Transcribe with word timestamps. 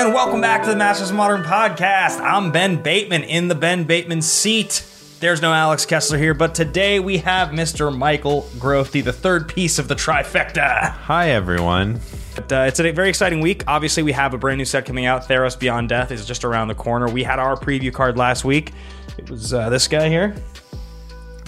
And 0.00 0.14
welcome 0.14 0.40
back 0.40 0.62
to 0.62 0.70
the 0.70 0.76
Masters 0.76 1.10
of 1.10 1.16
Modern 1.16 1.42
podcast. 1.42 2.22
I'm 2.22 2.52
Ben 2.52 2.82
Bateman 2.82 3.22
in 3.22 3.48
the 3.48 3.54
Ben 3.54 3.84
Bateman 3.84 4.22
seat. 4.22 4.82
There's 5.20 5.42
no 5.42 5.52
Alex 5.52 5.84
Kessler 5.84 6.16
here, 6.16 6.32
but 6.32 6.54
today 6.54 6.98
we 7.00 7.18
have 7.18 7.50
Mr. 7.50 7.94
Michael 7.94 8.48
Grothe, 8.56 9.04
the 9.04 9.12
third 9.12 9.46
piece 9.46 9.78
of 9.78 9.88
the 9.88 9.94
trifecta. 9.94 10.90
Hi, 10.90 11.32
everyone. 11.32 12.00
But, 12.34 12.50
uh, 12.50 12.64
it's 12.66 12.80
a 12.80 12.90
very 12.92 13.10
exciting 13.10 13.42
week. 13.42 13.62
Obviously, 13.66 14.02
we 14.02 14.12
have 14.12 14.32
a 14.32 14.38
brand 14.38 14.56
new 14.56 14.64
set 14.64 14.86
coming 14.86 15.04
out. 15.04 15.28
Theros 15.28 15.60
Beyond 15.60 15.90
Death 15.90 16.10
is 16.10 16.24
just 16.24 16.46
around 16.46 16.68
the 16.68 16.74
corner. 16.74 17.06
We 17.06 17.22
had 17.22 17.38
our 17.38 17.54
preview 17.54 17.92
card 17.92 18.16
last 18.16 18.42
week. 18.42 18.72
It 19.18 19.28
was 19.28 19.52
uh, 19.52 19.68
this 19.68 19.86
guy 19.86 20.08
here. 20.08 20.34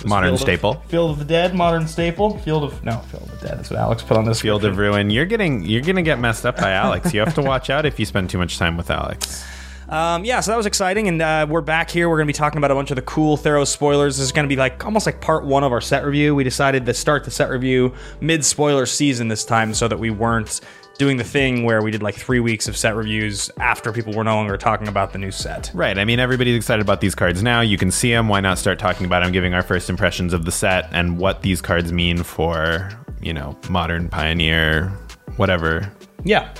Modern 0.04 0.29
Field 0.30 0.34
of- 0.34 0.40
staple. 0.40 0.74
Field 0.88 1.11
of 1.12 1.18
the 1.18 1.24
Dead, 1.24 1.54
Modern 1.54 1.86
Staple. 1.86 2.38
Field 2.38 2.64
of 2.64 2.84
no, 2.84 2.98
Field 2.98 3.22
of 3.24 3.41
the 3.41 3.46
Dead. 3.48 3.59
That's 3.59 3.70
what 3.70 3.78
Alex 3.78 4.02
put 4.02 4.16
on 4.16 4.24
this 4.24 4.41
Field 4.41 4.65
of 4.65 4.77
Ruin. 4.78 5.10
You're 5.10 5.27
getting 5.27 5.62
you're 5.65 5.82
gonna 5.82 6.02
get 6.02 6.18
messed 6.18 6.45
up 6.46 6.56
by 6.56 6.70
Alex. 6.84 7.12
You 7.15 7.20
have 7.20 7.34
to 7.34 7.42
watch 7.42 7.70
out 7.70 7.87
if 7.87 7.98
you 8.01 8.06
spend 8.06 8.30
too 8.30 8.38
much 8.38 8.59
time 8.59 8.77
with 8.77 8.91
Alex. 8.91 9.45
Um, 9.88 10.24
yeah, 10.24 10.41
so 10.41 10.51
that 10.52 10.56
was 10.56 10.65
exciting, 10.65 11.06
and 11.09 11.20
uh, 11.20 11.46
we're 11.46 11.60
back 11.60 11.91
here. 11.91 12.09
We're 12.09 12.16
going 12.16 12.27
to 12.27 12.32
be 12.32 12.37
talking 12.38 12.56
about 12.56 12.70
a 12.70 12.74
bunch 12.74 12.91
of 12.91 12.96
the 12.96 13.02
cool 13.02 13.37
Theros 13.37 13.66
spoilers. 13.66 14.16
This 14.16 14.24
is 14.24 14.32
going 14.32 14.45
to 14.45 14.48
be 14.48 14.56
like 14.56 14.82
almost 14.87 15.05
like 15.05 15.20
part 15.20 15.45
one 15.45 15.65
of 15.65 15.73
our 15.73 15.82
set 15.82 16.06
review. 16.06 16.34
We 16.34 16.45
decided 16.45 16.87
to 16.87 16.95
start 16.95 17.24
the 17.24 17.30
set 17.30 17.51
review 17.51 17.93
mid 18.18 18.43
spoiler 18.43 18.87
season 18.87 19.29
this 19.29 19.45
time, 19.45 19.74
so 19.74 19.88
that 19.88 19.98
we 19.98 20.09
weren't 20.09 20.62
doing 20.98 21.16
the 21.16 21.24
thing 21.24 21.64
where 21.64 21.82
we 21.82 21.91
did 21.91 22.02
like 22.02 22.14
three 22.14 22.41
weeks 22.41 22.69
of 22.69 22.77
set 22.77 22.95
reviews 22.95 23.51
after 23.59 23.92
people 23.92 24.12
were 24.12 24.24
no 24.24 24.37
longer 24.37 24.56
talking 24.56 24.88
about 24.88 25.12
the 25.12 25.18
new 25.18 25.30
set. 25.30 25.70
Right. 25.74 25.98
I 25.98 26.05
mean, 26.05 26.20
everybody's 26.20 26.56
excited 26.56 26.82
about 26.82 27.01
these 27.01 27.15
cards 27.15 27.42
now. 27.42 27.60
You 27.60 27.78
can 27.78 27.91
see 27.91 28.10
them. 28.10 28.28
Why 28.28 28.41
not 28.41 28.59
start 28.59 28.78
talking 28.78 29.06
about 29.06 29.23
them, 29.23 29.32
giving 29.32 29.55
our 29.55 29.62
first 29.62 29.91
impressions 29.91 30.32
of 30.32 30.45
the 30.45 30.52
set 30.52 30.88
and 30.92 31.18
what 31.18 31.42
these 31.42 31.60
cards 31.60 31.92
mean 31.92 32.23
for 32.23 32.91
you 33.20 33.32
know 33.32 33.56
modern 33.70 34.09
pioneer, 34.09 34.88
whatever. 35.37 35.90
Yeah. 36.24 36.52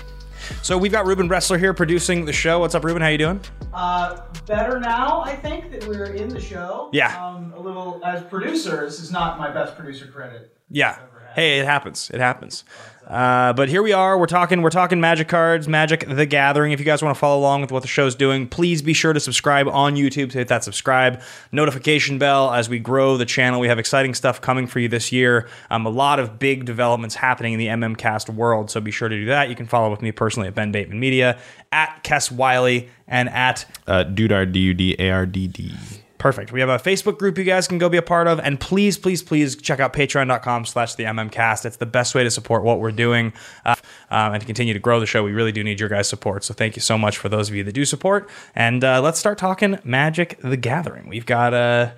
So 0.62 0.77
we've 0.77 0.92
got 0.92 1.06
Ruben 1.06 1.28
Bressler 1.28 1.58
here 1.58 1.72
producing 1.72 2.25
the 2.25 2.33
show. 2.33 2.58
What's 2.60 2.75
up, 2.75 2.84
Ruben? 2.84 3.00
How 3.00 3.08
you 3.08 3.19
doing? 3.19 3.41
Uh, 3.72 4.22
better 4.47 4.78
now, 4.80 5.22
I 5.22 5.36
think, 5.36 5.70
that 5.70 5.86
we're 5.86 6.12
in 6.14 6.28
the 6.28 6.41
show. 6.41 6.91
Yeah. 6.92 7.25
Um, 7.25 7.53
a 7.56 7.60
little, 7.60 8.00
as 8.05 8.22
producer, 8.25 8.84
this 8.84 9.00
is 9.00 9.10
not 9.10 9.38
my 9.38 9.50
best 9.50 9.77
producer 9.77 10.08
credit. 10.08 10.56
Yeah. 10.69 10.98
Hey, 11.34 11.60
it 11.60 11.64
happens. 11.64 12.10
It 12.10 12.20
happens. 12.20 12.64
Uh, 13.06 13.53
but 13.53 13.69
here 13.69 13.83
we 13.83 13.92
are. 13.92 14.17
We're 14.17 14.27
talking. 14.27 14.62
We're 14.62 14.70
talking 14.70 15.00
Magic 15.00 15.28
cards, 15.28 15.67
Magic 15.69 16.06
the 16.08 16.25
Gathering. 16.25 16.72
If 16.72 16.78
you 16.78 16.86
guys 16.86 17.03
want 17.03 17.14
to 17.14 17.19
follow 17.19 17.39
along 17.41 17.61
with 17.62 17.72
what 17.72 17.83
the 17.83 17.89
show's 17.89 18.14
doing, 18.14 18.47
please 18.47 18.81
be 18.81 18.92
sure 18.92 19.12
to 19.12 19.20
subscribe 19.20 19.67
on 19.69 19.97
YouTube. 19.97 20.33
Hit 20.33 20.48
that 20.48 20.64
subscribe 20.64 21.20
notification 21.50 22.19
bell 22.19 22.53
as 22.53 22.69
we 22.69 22.78
grow 22.78 23.17
the 23.17 23.25
channel. 23.27 23.61
We 23.61 23.69
have 23.69 23.78
exciting 23.78 24.14
stuff 24.14 24.41
coming 24.41 24.67
for 24.67 24.78
you 24.78 24.89
this 24.89 25.11
year. 25.12 25.48
Um, 25.69 25.84
a 25.84 25.91
lot 25.91 26.20
of 26.20 26.39
big 26.39 26.64
developments 26.64 27.17
happening 27.17 27.53
in 27.55 27.59
the 27.59 27.67
MMCast 27.67 28.31
world. 28.31 28.70
So 28.70 28.81
be 28.81 28.92
sure 28.92 29.09
to 29.09 29.16
do 29.16 29.27
that. 29.27 29.48
You 29.48 29.56
can 29.56 29.66
follow 29.66 29.91
with 29.91 30.00
me 30.00 30.12
personally 30.12 30.48
at 30.48 30.55
Ben 30.55 30.70
Bateman 30.72 31.00
Media, 31.00 31.39
at 31.72 32.03
Kess 32.05 32.31
Wiley, 32.31 32.89
and 33.09 33.28
at 33.28 33.64
Uh, 33.87 34.05
Dudard, 34.05 34.53
D 34.53 34.61
U 34.61 34.75
D 34.75 34.97
A 34.98 35.11
R 35.11 35.27
D 35.27 35.48
D. 35.48 35.75
Perfect. 36.23 36.53
We 36.53 36.61
have 36.61 36.69
a 36.69 36.78
Facebook 36.78 37.19
group 37.19 37.37
you 37.37 37.42
guys 37.42 37.67
can 37.67 37.78
go 37.78 37.89
be 37.89 37.97
a 37.97 38.03
part 38.03 38.28
of. 38.28 38.39
And 38.39 38.61
please, 38.61 38.97
please, 38.97 39.25
please 39.25 39.56
check 39.56 39.81
out 39.81 39.92
patreon.com 39.92 40.67
slash 40.67 40.95
the 40.95 41.03
MMCast. 41.03 41.65
It's 41.65 41.78
the 41.78 41.84
best 41.84 42.15
way 42.15 42.23
to 42.23 42.31
support 42.31 42.62
what 42.62 42.78
we're 42.78 42.92
doing 42.92 43.33
uh, 43.65 43.75
um, 44.09 44.34
and 44.34 44.41
to 44.41 44.47
continue 44.47 44.73
to 44.73 44.78
grow 44.78 45.00
the 45.00 45.06
show. 45.06 45.25
We 45.25 45.33
really 45.33 45.50
do 45.50 45.65
need 45.65 45.81
your 45.81 45.89
guys' 45.89 46.09
support. 46.09 46.45
So 46.45 46.55
thank 46.55 46.77
you 46.77 46.81
so 46.81 46.97
much 46.97 47.19
for 47.19 47.28
those 47.28 47.48
of 47.48 47.56
you 47.56 47.65
that 47.65 47.73
do 47.73 47.84
support. 47.84 48.31
And 48.55 48.84
uh, 48.84 49.03
let's 49.03 49.19
start 49.19 49.37
talking 49.37 49.81
Magic 49.83 50.39
the 50.41 50.56
Gathering. 50.56 51.09
We've 51.09 51.27
got 51.27 51.55
a, 51.55 51.93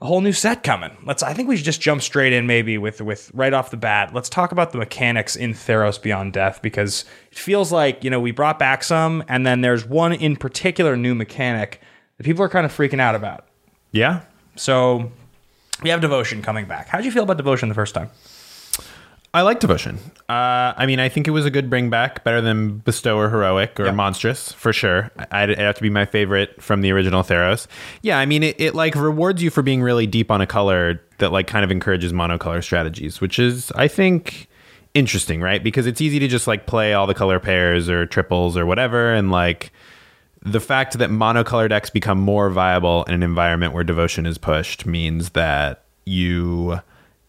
a 0.00 0.06
whole 0.06 0.20
new 0.20 0.32
set 0.32 0.62
coming. 0.62 0.96
Let's. 1.04 1.24
I 1.24 1.34
think 1.34 1.48
we 1.48 1.56
should 1.56 1.66
just 1.66 1.80
jump 1.80 2.02
straight 2.02 2.32
in 2.32 2.46
maybe 2.46 2.78
with, 2.78 3.00
with 3.00 3.32
right 3.34 3.52
off 3.52 3.72
the 3.72 3.76
bat. 3.76 4.14
Let's 4.14 4.28
talk 4.28 4.52
about 4.52 4.70
the 4.70 4.78
mechanics 4.78 5.34
in 5.34 5.54
Theros 5.54 6.00
Beyond 6.00 6.34
Death 6.34 6.62
because 6.62 7.04
it 7.32 7.38
feels 7.38 7.72
like, 7.72 8.04
you 8.04 8.10
know, 8.10 8.20
we 8.20 8.30
brought 8.30 8.60
back 8.60 8.84
some 8.84 9.24
and 9.26 9.44
then 9.44 9.60
there's 9.60 9.84
one 9.84 10.12
in 10.12 10.36
particular 10.36 10.96
new 10.96 11.16
mechanic 11.16 11.80
that 12.20 12.24
people 12.24 12.44
are 12.44 12.50
kind 12.50 12.66
of 12.66 12.76
freaking 12.76 13.00
out 13.00 13.14
about. 13.14 13.46
Yeah. 13.92 14.20
So 14.56 15.10
we 15.82 15.88
have 15.88 16.02
Devotion 16.02 16.42
coming 16.42 16.66
back. 16.66 16.86
How 16.88 16.98
did 16.98 17.06
you 17.06 17.10
feel 17.12 17.22
about 17.22 17.38
Devotion 17.38 17.70
the 17.70 17.74
first 17.74 17.94
time? 17.94 18.10
I 19.32 19.40
like 19.40 19.58
Devotion. 19.60 19.98
Uh, 20.28 20.74
I 20.76 20.84
mean, 20.84 21.00
I 21.00 21.08
think 21.08 21.26
it 21.26 21.30
was 21.30 21.46
a 21.46 21.50
good 21.50 21.70
bring 21.70 21.88
back, 21.88 22.22
better 22.22 22.42
than 22.42 22.78
Bestow 22.78 23.16
or 23.16 23.30
Heroic 23.30 23.80
or 23.80 23.86
Yeah. 23.86 23.92
Monstrous, 23.92 24.52
for 24.52 24.70
sure. 24.74 25.10
I- 25.30 25.44
It'd 25.44 25.58
have 25.58 25.76
to 25.76 25.82
be 25.82 25.88
my 25.88 26.04
favorite 26.04 26.60
from 26.60 26.82
the 26.82 26.90
original 26.92 27.22
Theros. 27.22 27.66
Yeah, 28.02 28.18
I 28.18 28.26
mean, 28.26 28.42
it, 28.42 28.60
it 28.60 28.74
like 28.74 28.94
rewards 28.96 29.42
you 29.42 29.48
for 29.48 29.62
being 29.62 29.80
really 29.80 30.06
deep 30.06 30.30
on 30.30 30.42
a 30.42 30.46
color 30.46 31.00
that 31.18 31.32
like 31.32 31.46
kind 31.46 31.64
of 31.64 31.70
encourages 31.70 32.12
monocolor 32.12 32.62
strategies, 32.62 33.22
which 33.22 33.38
is 33.38 33.72
I 33.76 33.88
think 33.88 34.46
interesting, 34.92 35.40
right? 35.40 35.62
Because 35.64 35.86
it's 35.86 36.02
easy 36.02 36.18
to 36.18 36.28
just 36.28 36.46
like 36.46 36.66
play 36.66 36.92
all 36.92 37.06
the 37.06 37.14
color 37.14 37.40
pairs 37.40 37.88
or 37.88 38.04
triples 38.04 38.58
or 38.58 38.66
whatever, 38.66 39.14
and 39.14 39.30
like 39.30 39.72
the 40.42 40.60
fact 40.60 40.98
that 40.98 41.10
monocolor 41.10 41.68
decks 41.68 41.90
become 41.90 42.18
more 42.18 42.50
viable 42.50 43.04
in 43.04 43.14
an 43.14 43.22
environment 43.22 43.74
where 43.74 43.84
devotion 43.84 44.26
is 44.26 44.38
pushed 44.38 44.86
means 44.86 45.30
that 45.30 45.84
you 46.06 46.80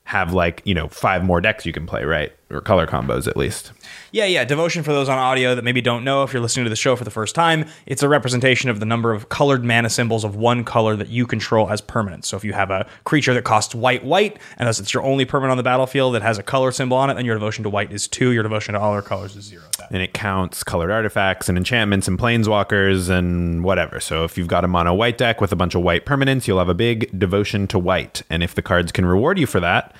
have 0.03 0.33
like 0.33 0.61
you 0.65 0.73
know 0.73 0.87
five 0.87 1.23
more 1.23 1.41
decks 1.41 1.65
you 1.65 1.73
can 1.73 1.85
play 1.85 2.03
right 2.03 2.33
or 2.51 2.61
color 2.61 2.87
combos 2.87 3.27
at 3.27 3.37
least 3.37 3.71
Yeah, 4.11 4.25
yeah. 4.25 4.43
Devotion, 4.43 4.83
for 4.83 4.91
those 4.91 5.07
on 5.07 5.17
audio 5.17 5.55
that 5.55 5.63
maybe 5.63 5.81
don't 5.81 6.03
know, 6.03 6.23
if 6.23 6.33
you're 6.33 6.41
listening 6.41 6.65
to 6.65 6.69
the 6.69 6.75
show 6.75 6.95
for 6.97 7.05
the 7.05 7.11
first 7.11 7.33
time, 7.33 7.65
it's 7.85 8.03
a 8.03 8.09
representation 8.09 8.69
of 8.69 8.79
the 8.81 8.85
number 8.85 9.13
of 9.13 9.29
colored 9.29 9.63
mana 9.63 9.89
symbols 9.89 10.25
of 10.25 10.35
one 10.35 10.65
color 10.65 10.97
that 10.97 11.07
you 11.07 11.25
control 11.25 11.69
as 11.69 11.79
permanent. 11.79 12.25
So 12.25 12.35
if 12.35 12.43
you 12.43 12.51
have 12.51 12.71
a 12.71 12.85
creature 13.05 13.33
that 13.33 13.43
costs 13.43 13.73
white, 13.73 14.03
white, 14.03 14.37
and 14.57 14.67
thus 14.67 14.79
it's 14.81 14.93
your 14.93 15.03
only 15.03 15.23
permanent 15.23 15.51
on 15.51 15.57
the 15.57 15.63
battlefield 15.63 16.13
that 16.15 16.21
has 16.23 16.37
a 16.37 16.43
color 16.43 16.71
symbol 16.71 16.97
on 16.97 17.09
it, 17.09 17.13
then 17.13 17.25
your 17.25 17.35
devotion 17.35 17.63
to 17.63 17.69
white 17.69 17.91
is 17.93 18.07
two, 18.07 18.31
your 18.31 18.43
devotion 18.43 18.73
to 18.73 18.79
all 18.81 18.91
other 18.91 19.01
colors 19.01 19.35
is 19.35 19.45
zero. 19.45 19.63
and 19.89 20.01
it 20.01 20.13
counts 20.13 20.63
colored 20.63 20.91
artifacts 20.91 21.47
and 21.47 21.57
enchantments 21.57 22.07
and 22.07 22.19
planeswalkers 22.19 23.09
and 23.09 23.63
whatever 23.63 23.99
so 23.99 24.23
if 24.23 24.37
you've 24.37 24.47
got 24.47 24.63
a 24.63 24.67
mono 24.67 24.93
white 24.93 25.17
deck 25.17 25.41
with 25.41 25.51
a 25.51 25.55
bunch 25.55 25.75
of 25.75 25.81
white 25.81 26.05
permanents 26.05 26.47
you'll 26.47 26.59
have 26.59 26.69
a 26.69 26.73
big 26.73 27.17
devotion 27.17 27.67
to 27.67 27.79
white 27.79 28.21
and 28.29 28.43
if 28.43 28.55
the 28.55 28.61
cards 28.61 28.91
can 28.91 29.05
reward 29.05 29.37
you 29.39 29.45
for 29.45 29.59
that 29.59 29.95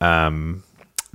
um, 0.00 0.62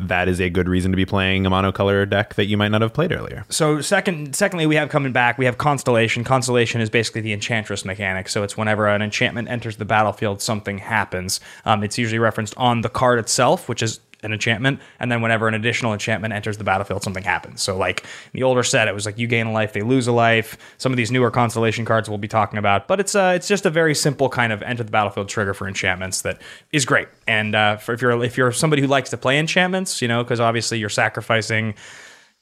that 0.07 0.27
is 0.27 0.39
a 0.39 0.49
good 0.49 0.67
reason 0.67 0.91
to 0.91 0.95
be 0.95 1.05
playing 1.05 1.45
a 1.45 1.51
monocolor 1.51 2.09
deck 2.09 2.35
that 2.35 2.45
you 2.45 2.57
might 2.57 2.69
not 2.69 2.81
have 2.81 2.93
played 2.93 3.11
earlier 3.11 3.45
So 3.49 3.81
second, 3.81 4.35
secondly, 4.35 4.65
we 4.65 4.75
have 4.75 4.89
coming 4.89 5.11
back. 5.11 5.37
We 5.37 5.45
have 5.45 5.57
constellation. 5.57 6.23
Constellation 6.23 6.81
is 6.81 6.89
basically 6.89 7.21
the 7.21 7.33
enchantress 7.33 7.85
mechanic. 7.85 8.29
So 8.29 8.43
it's 8.43 8.57
whenever 8.57 8.87
an 8.87 9.01
enchantment 9.01 9.49
enters 9.49 9.77
the 9.77 9.85
battlefield, 9.85 10.41
something 10.41 10.79
happens. 10.79 11.39
Um, 11.65 11.83
it's 11.83 11.97
usually 11.97 12.19
referenced 12.19 12.53
on 12.57 12.81
the 12.81 12.89
card 12.89 13.19
itself, 13.19 13.69
which 13.69 13.81
is 13.81 13.99
an 14.23 14.33
enchantment, 14.33 14.79
and 14.99 15.11
then 15.11 15.21
whenever 15.21 15.47
an 15.47 15.53
additional 15.53 15.93
enchantment 15.93 16.33
enters 16.33 16.57
the 16.57 16.63
battlefield, 16.63 17.03
something 17.03 17.23
happens. 17.23 17.61
So 17.61 17.75
like 17.77 18.05
the 18.33 18.43
older 18.43 18.63
set, 18.63 18.87
it 18.87 18.93
was 18.93 19.05
like 19.05 19.17
you 19.17 19.27
gain 19.27 19.47
a 19.47 19.51
life, 19.51 19.73
they 19.73 19.81
lose 19.81 20.07
a 20.07 20.11
life. 20.11 20.57
Some 20.77 20.91
of 20.93 20.97
these 20.97 21.11
newer 21.11 21.31
constellation 21.31 21.85
cards 21.85 22.07
we'll 22.07 22.17
be 22.17 22.27
talking 22.27 22.59
about, 22.59 22.87
but 22.87 22.99
it's 22.99 23.15
uh, 23.15 23.33
it's 23.35 23.47
just 23.47 23.65
a 23.65 23.69
very 23.69 23.95
simple 23.95 24.29
kind 24.29 24.53
of 24.53 24.61
enter 24.61 24.83
the 24.83 24.91
battlefield 24.91 25.29
trigger 25.29 25.53
for 25.53 25.67
enchantments 25.67 26.21
that 26.21 26.41
is 26.71 26.85
great. 26.85 27.07
And 27.27 27.55
uh, 27.55 27.77
for, 27.77 27.93
if 27.93 28.01
you're 28.01 28.23
if 28.23 28.37
you're 28.37 28.51
somebody 28.51 28.81
who 28.81 28.87
likes 28.87 29.09
to 29.09 29.17
play 29.17 29.39
enchantments, 29.39 30.01
you 30.01 30.07
know, 30.07 30.23
because 30.23 30.39
obviously 30.39 30.77
you're 30.77 30.89
sacrificing 30.89 31.75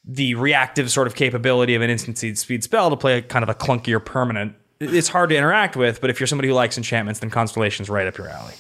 the 0.06 0.36
reactive 0.36 0.92
sort 0.92 1.08
of 1.08 1.16
capability 1.16 1.76
of 1.76 1.82
an 1.82 1.90
instant 1.90 2.18
speed 2.38 2.64
spell 2.64 2.90
to 2.90 2.98
play 2.98 3.22
kind 3.22 3.44
of 3.44 3.50
a 3.50 3.56
clunkier 3.56 4.04
permanent. 4.04 4.56
It's 4.80 5.10
hard 5.10 5.30
to 5.30 5.36
interact 5.36 5.76
with, 5.76 6.00
but 6.00 6.10
if 6.10 6.20
you're 6.20 6.28
somebody 6.28 6.48
who 6.48 6.54
likes 6.54 6.78
enchantments, 6.78 7.20
then 7.20 7.30
Constellation's 7.30 7.90
right 7.90 8.08
up 8.08 8.18
your 8.18 8.30
alley. 8.30 8.54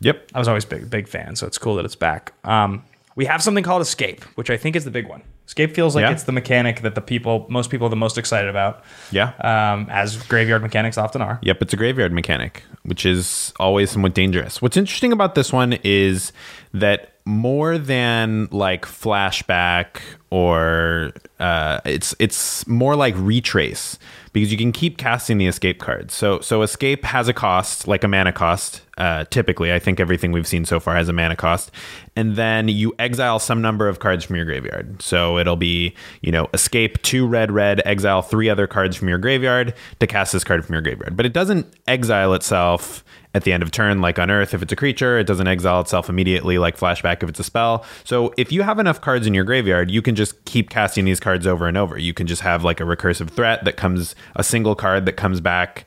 Yep 0.00 0.28
I 0.34 0.38
was 0.38 0.48
always 0.48 0.64
a 0.64 0.68
big 0.68 0.90
big 0.90 1.08
fan, 1.08 1.36
so 1.36 1.46
it's 1.46 1.58
cool 1.58 1.76
that 1.76 1.84
it's 1.84 1.96
back. 1.96 2.32
Um, 2.44 2.84
we 3.16 3.24
have 3.26 3.42
something 3.42 3.64
called 3.64 3.82
Escape, 3.82 4.22
which 4.36 4.50
I 4.50 4.56
think 4.56 4.76
is 4.76 4.84
the 4.84 4.90
big 4.90 5.06
one. 5.08 5.22
Escape 5.46 5.74
feels 5.74 5.94
like 5.96 6.02
Yeah. 6.02 6.12
it's 6.12 6.22
the 6.22 6.32
mechanic 6.32 6.82
that 6.82 6.94
the 6.94 7.00
people, 7.00 7.44
most 7.50 7.70
people, 7.70 7.88
are 7.88 7.90
the 7.90 7.96
most 7.96 8.16
excited 8.18 8.48
about, 8.48 8.84
yeah 9.10 9.32
um, 9.40 9.88
as 9.90 10.16
graveyard 10.24 10.62
mechanics 10.62 10.96
often 10.96 11.20
are. 11.20 11.38
Yep, 11.42 11.62
it's 11.62 11.72
a 11.72 11.76
graveyard 11.76 12.12
mechanic, 12.12 12.62
which 12.84 13.04
is 13.04 13.52
always 13.58 13.90
somewhat 13.90 14.14
dangerous. 14.14 14.62
What's 14.62 14.76
interesting 14.76 15.12
about 15.12 15.34
this 15.34 15.52
one 15.52 15.72
is 15.84 16.32
that 16.72 17.09
more 17.24 17.78
than 17.78 18.48
like 18.50 18.84
flashback 18.84 20.00
or 20.30 21.12
uh, 21.40 21.80
it's 21.84 22.14
it's 22.18 22.66
more 22.66 22.94
like 22.94 23.14
retrace 23.16 23.98
because 24.32 24.52
you 24.52 24.58
can 24.58 24.70
keep 24.70 24.96
casting 24.96 25.38
the 25.38 25.46
escape 25.46 25.80
cards. 25.80 26.14
So 26.14 26.40
so 26.40 26.62
escape 26.62 27.04
has 27.04 27.28
a 27.28 27.32
cost, 27.32 27.88
like 27.88 28.04
a 28.04 28.08
mana 28.08 28.32
cost. 28.32 28.82
Uh, 28.96 29.24
typically, 29.30 29.72
I 29.72 29.78
think 29.78 29.98
everything 29.98 30.30
we've 30.30 30.46
seen 30.46 30.64
so 30.64 30.78
far 30.78 30.94
has 30.94 31.08
a 31.08 31.12
mana 31.12 31.34
cost, 31.34 31.70
and 32.14 32.36
then 32.36 32.68
you 32.68 32.94
exile 32.98 33.38
some 33.38 33.60
number 33.60 33.88
of 33.88 33.98
cards 33.98 34.24
from 34.24 34.36
your 34.36 34.44
graveyard. 34.44 35.02
So 35.02 35.38
it'll 35.38 35.56
be 35.56 35.94
you 36.20 36.30
know 36.30 36.48
escape 36.54 37.02
two 37.02 37.26
red 37.26 37.50
red, 37.50 37.82
exile 37.84 38.22
three 38.22 38.48
other 38.48 38.66
cards 38.66 38.96
from 38.96 39.08
your 39.08 39.18
graveyard 39.18 39.74
to 39.98 40.06
cast 40.06 40.32
this 40.32 40.44
card 40.44 40.64
from 40.64 40.74
your 40.74 40.82
graveyard. 40.82 41.16
But 41.16 41.26
it 41.26 41.32
doesn't 41.32 41.66
exile 41.88 42.34
itself 42.34 43.04
at 43.34 43.44
the 43.44 43.52
end 43.52 43.62
of 43.62 43.70
turn 43.70 44.00
like 44.00 44.18
unearth 44.18 44.54
if 44.54 44.62
it's 44.62 44.72
a 44.72 44.76
creature 44.76 45.18
it 45.18 45.26
doesn't 45.26 45.46
exile 45.46 45.80
itself 45.80 46.08
immediately 46.08 46.58
like 46.58 46.76
flashback 46.76 47.22
if 47.22 47.28
it's 47.28 47.40
a 47.40 47.44
spell. 47.44 47.84
So 48.04 48.34
if 48.36 48.50
you 48.50 48.62
have 48.62 48.78
enough 48.78 49.00
cards 49.00 49.26
in 49.26 49.34
your 49.34 49.44
graveyard 49.44 49.90
you 49.90 50.02
can 50.02 50.14
just 50.14 50.44
keep 50.44 50.70
casting 50.70 51.04
these 51.04 51.20
cards 51.20 51.46
over 51.46 51.68
and 51.68 51.76
over. 51.76 51.98
You 51.98 52.12
can 52.12 52.26
just 52.26 52.42
have 52.42 52.64
like 52.64 52.80
a 52.80 52.84
recursive 52.84 53.30
threat 53.30 53.64
that 53.64 53.76
comes 53.76 54.14
a 54.36 54.42
single 54.42 54.74
card 54.74 55.06
that 55.06 55.12
comes 55.14 55.40
back 55.40 55.84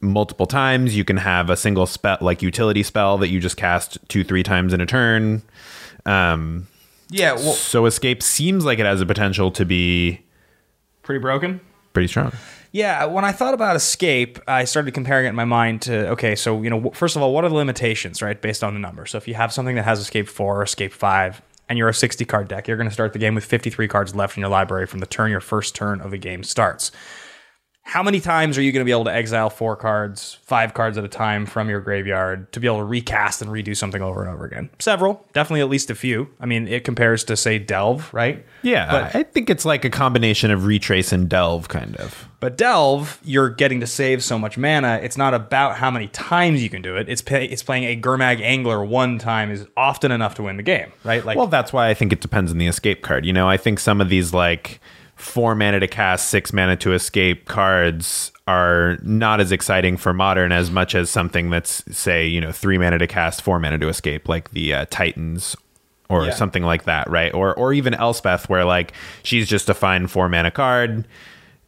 multiple 0.00 0.46
times. 0.46 0.96
You 0.96 1.04
can 1.04 1.16
have 1.16 1.48
a 1.48 1.56
single 1.56 1.86
spell 1.86 2.18
like 2.20 2.42
utility 2.42 2.82
spell 2.82 3.18
that 3.18 3.28
you 3.28 3.40
just 3.40 3.56
cast 3.56 3.98
two 4.08 4.24
three 4.24 4.42
times 4.42 4.72
in 4.72 4.80
a 4.80 4.86
turn. 4.86 5.42
Um 6.04 6.66
Yeah, 7.08 7.34
well, 7.34 7.54
so 7.54 7.86
escape 7.86 8.22
seems 8.22 8.64
like 8.64 8.78
it 8.78 8.86
has 8.86 9.00
the 9.00 9.06
potential 9.06 9.50
to 9.52 9.64
be 9.64 10.20
pretty 11.02 11.20
broken. 11.20 11.60
Pretty 11.92 12.08
strong. 12.08 12.32
Yeah, 12.72 13.04
when 13.04 13.24
I 13.24 13.32
thought 13.32 13.52
about 13.52 13.76
escape, 13.76 14.38
I 14.48 14.64
started 14.64 14.94
comparing 14.94 15.26
it 15.26 15.30
in 15.30 15.34
my 15.34 15.44
mind 15.44 15.82
to 15.82 16.08
okay, 16.10 16.34
so 16.34 16.62
you 16.62 16.70
know, 16.70 16.90
first 16.90 17.16
of 17.16 17.22
all, 17.22 17.34
what 17.34 17.44
are 17.44 17.50
the 17.50 17.54
limitations, 17.54 18.22
right, 18.22 18.40
based 18.40 18.64
on 18.64 18.72
the 18.72 18.80
number? 18.80 19.04
So 19.04 19.18
if 19.18 19.28
you 19.28 19.34
have 19.34 19.52
something 19.52 19.76
that 19.76 19.84
has 19.84 20.00
escape 20.00 20.28
four 20.28 20.60
or 20.60 20.62
escape 20.62 20.92
five, 20.92 21.42
and 21.68 21.78
you're 21.78 21.88
a 21.88 21.94
60 21.94 22.24
card 22.26 22.48
deck, 22.48 22.68
you're 22.68 22.76
going 22.76 22.88
to 22.88 22.92
start 22.92 23.12
the 23.12 23.18
game 23.18 23.34
with 23.34 23.44
53 23.44 23.88
cards 23.88 24.14
left 24.14 24.36
in 24.36 24.42
your 24.42 24.50
library 24.50 24.86
from 24.86 25.00
the 25.00 25.06
turn 25.06 25.30
your 25.30 25.40
first 25.40 25.74
turn 25.74 26.00
of 26.00 26.10
the 26.10 26.18
game 26.18 26.42
starts. 26.42 26.92
How 27.84 28.02
many 28.02 28.20
times 28.20 28.56
are 28.56 28.62
you 28.62 28.72
going 28.72 28.80
to 28.80 28.84
be 28.86 28.92
able 28.92 29.04
to 29.04 29.12
exile 29.12 29.50
four 29.50 29.76
cards, 29.76 30.38
five 30.44 30.72
cards 30.72 30.96
at 30.96 31.04
a 31.04 31.08
time 31.08 31.44
from 31.44 31.68
your 31.68 31.80
graveyard 31.80 32.50
to 32.52 32.60
be 32.60 32.66
able 32.66 32.78
to 32.78 32.84
recast 32.84 33.42
and 33.42 33.50
redo 33.50 33.76
something 33.76 34.00
over 34.00 34.22
and 34.24 34.30
over 34.32 34.46
again? 34.46 34.70
Several, 34.78 35.26
definitely 35.34 35.60
at 35.62 35.68
least 35.68 35.90
a 35.90 35.94
few. 35.94 36.28
I 36.40 36.46
mean, 36.46 36.68
it 36.68 36.84
compares 36.84 37.22
to 37.24 37.36
say 37.36 37.58
Delve, 37.58 38.10
right? 38.14 38.46
Yeah, 38.62 38.90
But- 38.90 39.14
I 39.16 39.24
think 39.24 39.50
it's 39.50 39.64
like 39.64 39.84
a 39.84 39.90
combination 39.90 40.50
of 40.52 40.64
retrace 40.64 41.12
and 41.12 41.28
delve, 41.28 41.68
kind 41.68 41.96
of. 41.96 42.28
But 42.40 42.56
Delve, 42.56 43.18
you're 43.24 43.50
getting 43.50 43.80
to 43.80 43.86
save 43.86 44.22
so 44.24 44.38
much 44.38 44.56
mana. 44.56 45.00
It's 45.02 45.16
not 45.18 45.34
about 45.34 45.76
how 45.76 45.90
many 45.90 46.06
times 46.08 46.62
you 46.62 46.70
can 46.70 46.82
do 46.82 46.96
it. 46.96 47.08
It's 47.08 47.20
pay, 47.20 47.44
it's 47.46 47.62
playing 47.62 47.84
a 47.84 48.00
Gurmag 48.00 48.40
Angler 48.40 48.82
one 48.84 49.18
time 49.18 49.50
is 49.50 49.66
often 49.76 50.12
enough 50.12 50.36
to 50.36 50.44
win 50.44 50.56
the 50.56 50.62
game, 50.62 50.92
right? 51.04 51.24
Like, 51.24 51.36
Well, 51.36 51.46
that's 51.48 51.72
why 51.72 51.88
I 51.88 51.94
think 51.94 52.12
it 52.12 52.20
depends 52.20 52.50
on 52.52 52.58
the 52.58 52.68
escape 52.68 53.02
card. 53.02 53.26
You 53.26 53.32
know, 53.32 53.48
I 53.48 53.56
think 53.58 53.80
some 53.80 54.00
of 54.00 54.08
these 54.08 54.32
like 54.32 54.80
four 55.22 55.54
mana 55.54 55.80
to 55.80 55.88
cast, 55.88 56.28
six 56.28 56.52
mana 56.52 56.76
to 56.76 56.92
escape 56.92 57.46
cards 57.46 58.32
are 58.48 58.98
not 59.02 59.40
as 59.40 59.52
exciting 59.52 59.96
for 59.96 60.12
modern 60.12 60.50
as 60.52 60.70
much 60.70 60.94
as 60.94 61.08
something 61.10 61.48
that's 61.50 61.84
say 61.96 62.26
you 62.26 62.40
know 62.40 62.52
three 62.52 62.76
mana 62.78 62.98
to 62.98 63.06
cast, 63.06 63.40
four 63.42 63.58
mana 63.58 63.78
to 63.78 63.88
escape, 63.88 64.28
like 64.28 64.50
the 64.50 64.74
uh, 64.74 64.86
Titans 64.90 65.56
or 66.08 66.24
Yeah. 66.26 66.30
something 66.34 66.62
like 66.64 66.84
that, 66.84 67.08
right? 67.08 67.32
Or 67.32 67.54
or 67.54 67.72
even 67.72 67.94
Elspeth, 67.94 68.48
where 68.48 68.64
like 68.64 68.92
she's 69.22 69.48
just 69.48 69.68
a 69.70 69.74
fine 69.74 70.06
four 70.08 70.28
mana 70.28 70.50
card. 70.50 71.06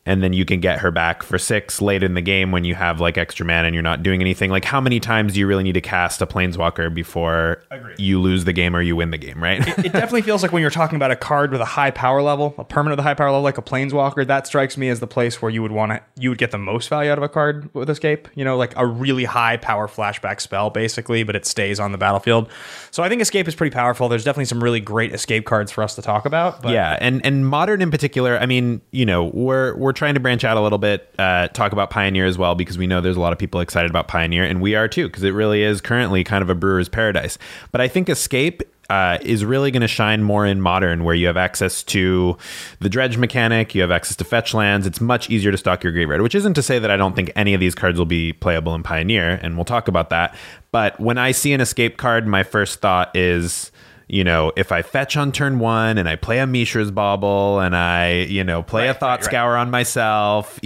And 0.06 0.22
then 0.22 0.32
you 0.32 0.44
can 0.44 0.60
get 0.60 0.80
her 0.80 0.90
back 0.90 1.22
for 1.22 1.38
six 1.38 1.80
late 1.80 2.02
in 2.02 2.14
the 2.14 2.20
game 2.20 2.50
when 2.52 2.64
you 2.64 2.74
have 2.74 3.00
like 3.00 3.16
extra 3.16 3.46
mana 3.46 3.66
and 3.66 3.74
you're 3.74 3.82
not 3.82 4.02
doing 4.02 4.20
anything. 4.20 4.50
Like, 4.50 4.64
how 4.64 4.80
many 4.80 5.00
times 5.00 5.32
do 5.32 5.40
you 5.40 5.46
really 5.46 5.62
need 5.62 5.72
to 5.72 5.80
cast 5.80 6.20
a 6.20 6.26
planeswalker 6.26 6.92
before 6.92 7.62
Agreed. 7.70 7.98
you 7.98 8.20
lose 8.20 8.44
the 8.44 8.52
game 8.52 8.76
or 8.76 8.82
you 8.82 8.96
win 8.96 9.10
the 9.10 9.18
game, 9.18 9.42
right? 9.42 9.66
it 9.78 9.92
definitely 9.92 10.22
feels 10.22 10.42
like 10.42 10.52
when 10.52 10.60
you're 10.60 10.70
talking 10.70 10.96
about 10.96 11.10
a 11.10 11.16
card 11.16 11.52
with 11.52 11.60
a 11.60 11.66
high 11.66 11.90
power 11.90 12.20
level, 12.20 12.54
a 12.58 12.64
permanent 12.64 12.98
with 12.98 13.04
a 13.04 13.08
high 13.08 13.14
power 13.14 13.28
level, 13.28 13.42
like 13.42 13.56
a 13.56 13.62
planeswalker, 13.62 14.26
that 14.26 14.46
strikes 14.46 14.76
me 14.76 14.90
as 14.90 15.00
the 15.00 15.06
place 15.06 15.40
where 15.40 15.50
you 15.50 15.62
would 15.62 15.72
want 15.72 15.92
to, 15.92 16.02
you 16.18 16.28
would 16.28 16.38
get 16.38 16.50
the 16.50 16.58
most 16.58 16.88
value 16.88 17.10
out 17.10 17.18
of 17.18 17.24
a 17.24 17.28
card 17.28 17.72
with 17.74 17.88
escape. 17.88 18.28
You 18.34 18.44
know, 18.44 18.58
like 18.58 18.76
a 18.76 18.86
really 18.86 19.24
high 19.24 19.56
power 19.56 19.88
flashback 19.88 20.40
spell, 20.40 20.68
basically, 20.68 21.22
but 21.22 21.34
it 21.34 21.46
stays 21.46 21.80
on 21.80 21.92
the 21.92 21.98
battlefield. 21.98 22.50
So 22.90 23.02
I 23.02 23.08
think 23.08 23.22
escape 23.22 23.48
is 23.48 23.54
pretty 23.54 23.74
powerful. 23.74 24.10
There's 24.10 24.24
definitely 24.24 24.44
some 24.46 24.62
really 24.62 24.80
great 24.80 25.14
escape 25.14 25.46
cards 25.46 25.72
for 25.72 25.82
us 25.82 25.94
to 25.94 26.02
talk 26.02 26.26
about. 26.26 26.60
But 26.60 26.72
yeah, 26.72 26.98
and 27.00 27.24
and 27.24 27.46
modern 27.46 27.80
in 27.80 27.90
particular. 27.90 28.38
I 28.38 28.44
mean, 28.44 28.82
you 28.90 29.06
know, 29.06 29.24
we're 29.24 29.74
we're 29.76 29.93
trying 29.94 30.14
to 30.14 30.20
branch 30.20 30.44
out 30.44 30.56
a 30.56 30.60
little 30.60 30.78
bit, 30.78 31.12
uh, 31.18 31.48
talk 31.48 31.72
about 31.72 31.90
Pioneer 31.90 32.26
as 32.26 32.36
well 32.36 32.54
because 32.54 32.76
we 32.76 32.86
know 32.86 33.00
there's 33.00 33.16
a 33.16 33.20
lot 33.20 33.32
of 33.32 33.38
people 33.38 33.60
excited 33.60 33.90
about 33.90 34.08
Pioneer, 34.08 34.44
and 34.44 34.60
we 34.60 34.74
are 34.74 34.88
too 34.88 35.08
because 35.08 35.22
it 35.22 35.30
really 35.30 35.62
is 35.62 35.80
currently 35.80 36.24
kind 36.24 36.42
of 36.42 36.50
a 36.50 36.54
brewer's 36.54 36.88
paradise. 36.88 37.38
But 37.72 37.80
I 37.80 37.88
think 37.88 38.08
Escape. 38.08 38.62
Uh, 38.90 39.16
is 39.22 39.46
really 39.46 39.70
going 39.70 39.80
to 39.80 39.88
shine 39.88 40.22
more 40.22 40.44
in 40.44 40.60
modern, 40.60 41.04
where 41.04 41.14
you 41.14 41.26
have 41.26 41.38
access 41.38 41.82
to 41.82 42.36
the 42.80 42.88
dredge 42.90 43.16
mechanic, 43.16 43.74
you 43.74 43.80
have 43.80 43.90
access 43.90 44.14
to 44.14 44.24
fetch 44.24 44.52
lands. 44.52 44.86
It's 44.86 45.00
much 45.00 45.30
easier 45.30 45.50
to 45.50 45.56
stock 45.56 45.82
your 45.82 45.90
graveyard, 45.90 46.20
which 46.20 46.34
isn't 46.34 46.52
to 46.52 46.62
say 46.62 46.78
that 46.78 46.90
I 46.90 46.98
don't 46.98 47.16
think 47.16 47.32
any 47.34 47.54
of 47.54 47.60
these 47.60 47.74
cards 47.74 47.98
will 47.98 48.04
be 48.04 48.34
playable 48.34 48.74
in 48.74 48.82
Pioneer, 48.82 49.40
and 49.42 49.56
we'll 49.56 49.64
talk 49.64 49.88
about 49.88 50.10
that. 50.10 50.36
But 50.70 51.00
when 51.00 51.16
I 51.16 51.30
see 51.32 51.54
an 51.54 51.62
escape 51.62 51.96
card, 51.96 52.26
my 52.26 52.42
first 52.42 52.82
thought 52.82 53.16
is 53.16 53.72
you 54.08 54.22
know, 54.22 54.52
if 54.56 54.70
I 54.70 54.82
fetch 54.82 55.16
on 55.16 55.32
turn 55.32 55.58
one 55.58 55.96
and 55.98 56.08
I 56.08 56.16
play 56.16 56.38
a 56.38 56.46
Mishra's 56.46 56.90
Bauble 56.90 57.60
and 57.60 57.74
I, 57.74 58.12
you 58.28 58.44
know, 58.44 58.62
play 58.62 58.88
a 58.88 58.94
Thought 58.94 59.06
right, 59.06 59.16
right. 59.20 59.24
Scour 59.24 59.56
on 59.56 59.70
myself, 59.70 60.58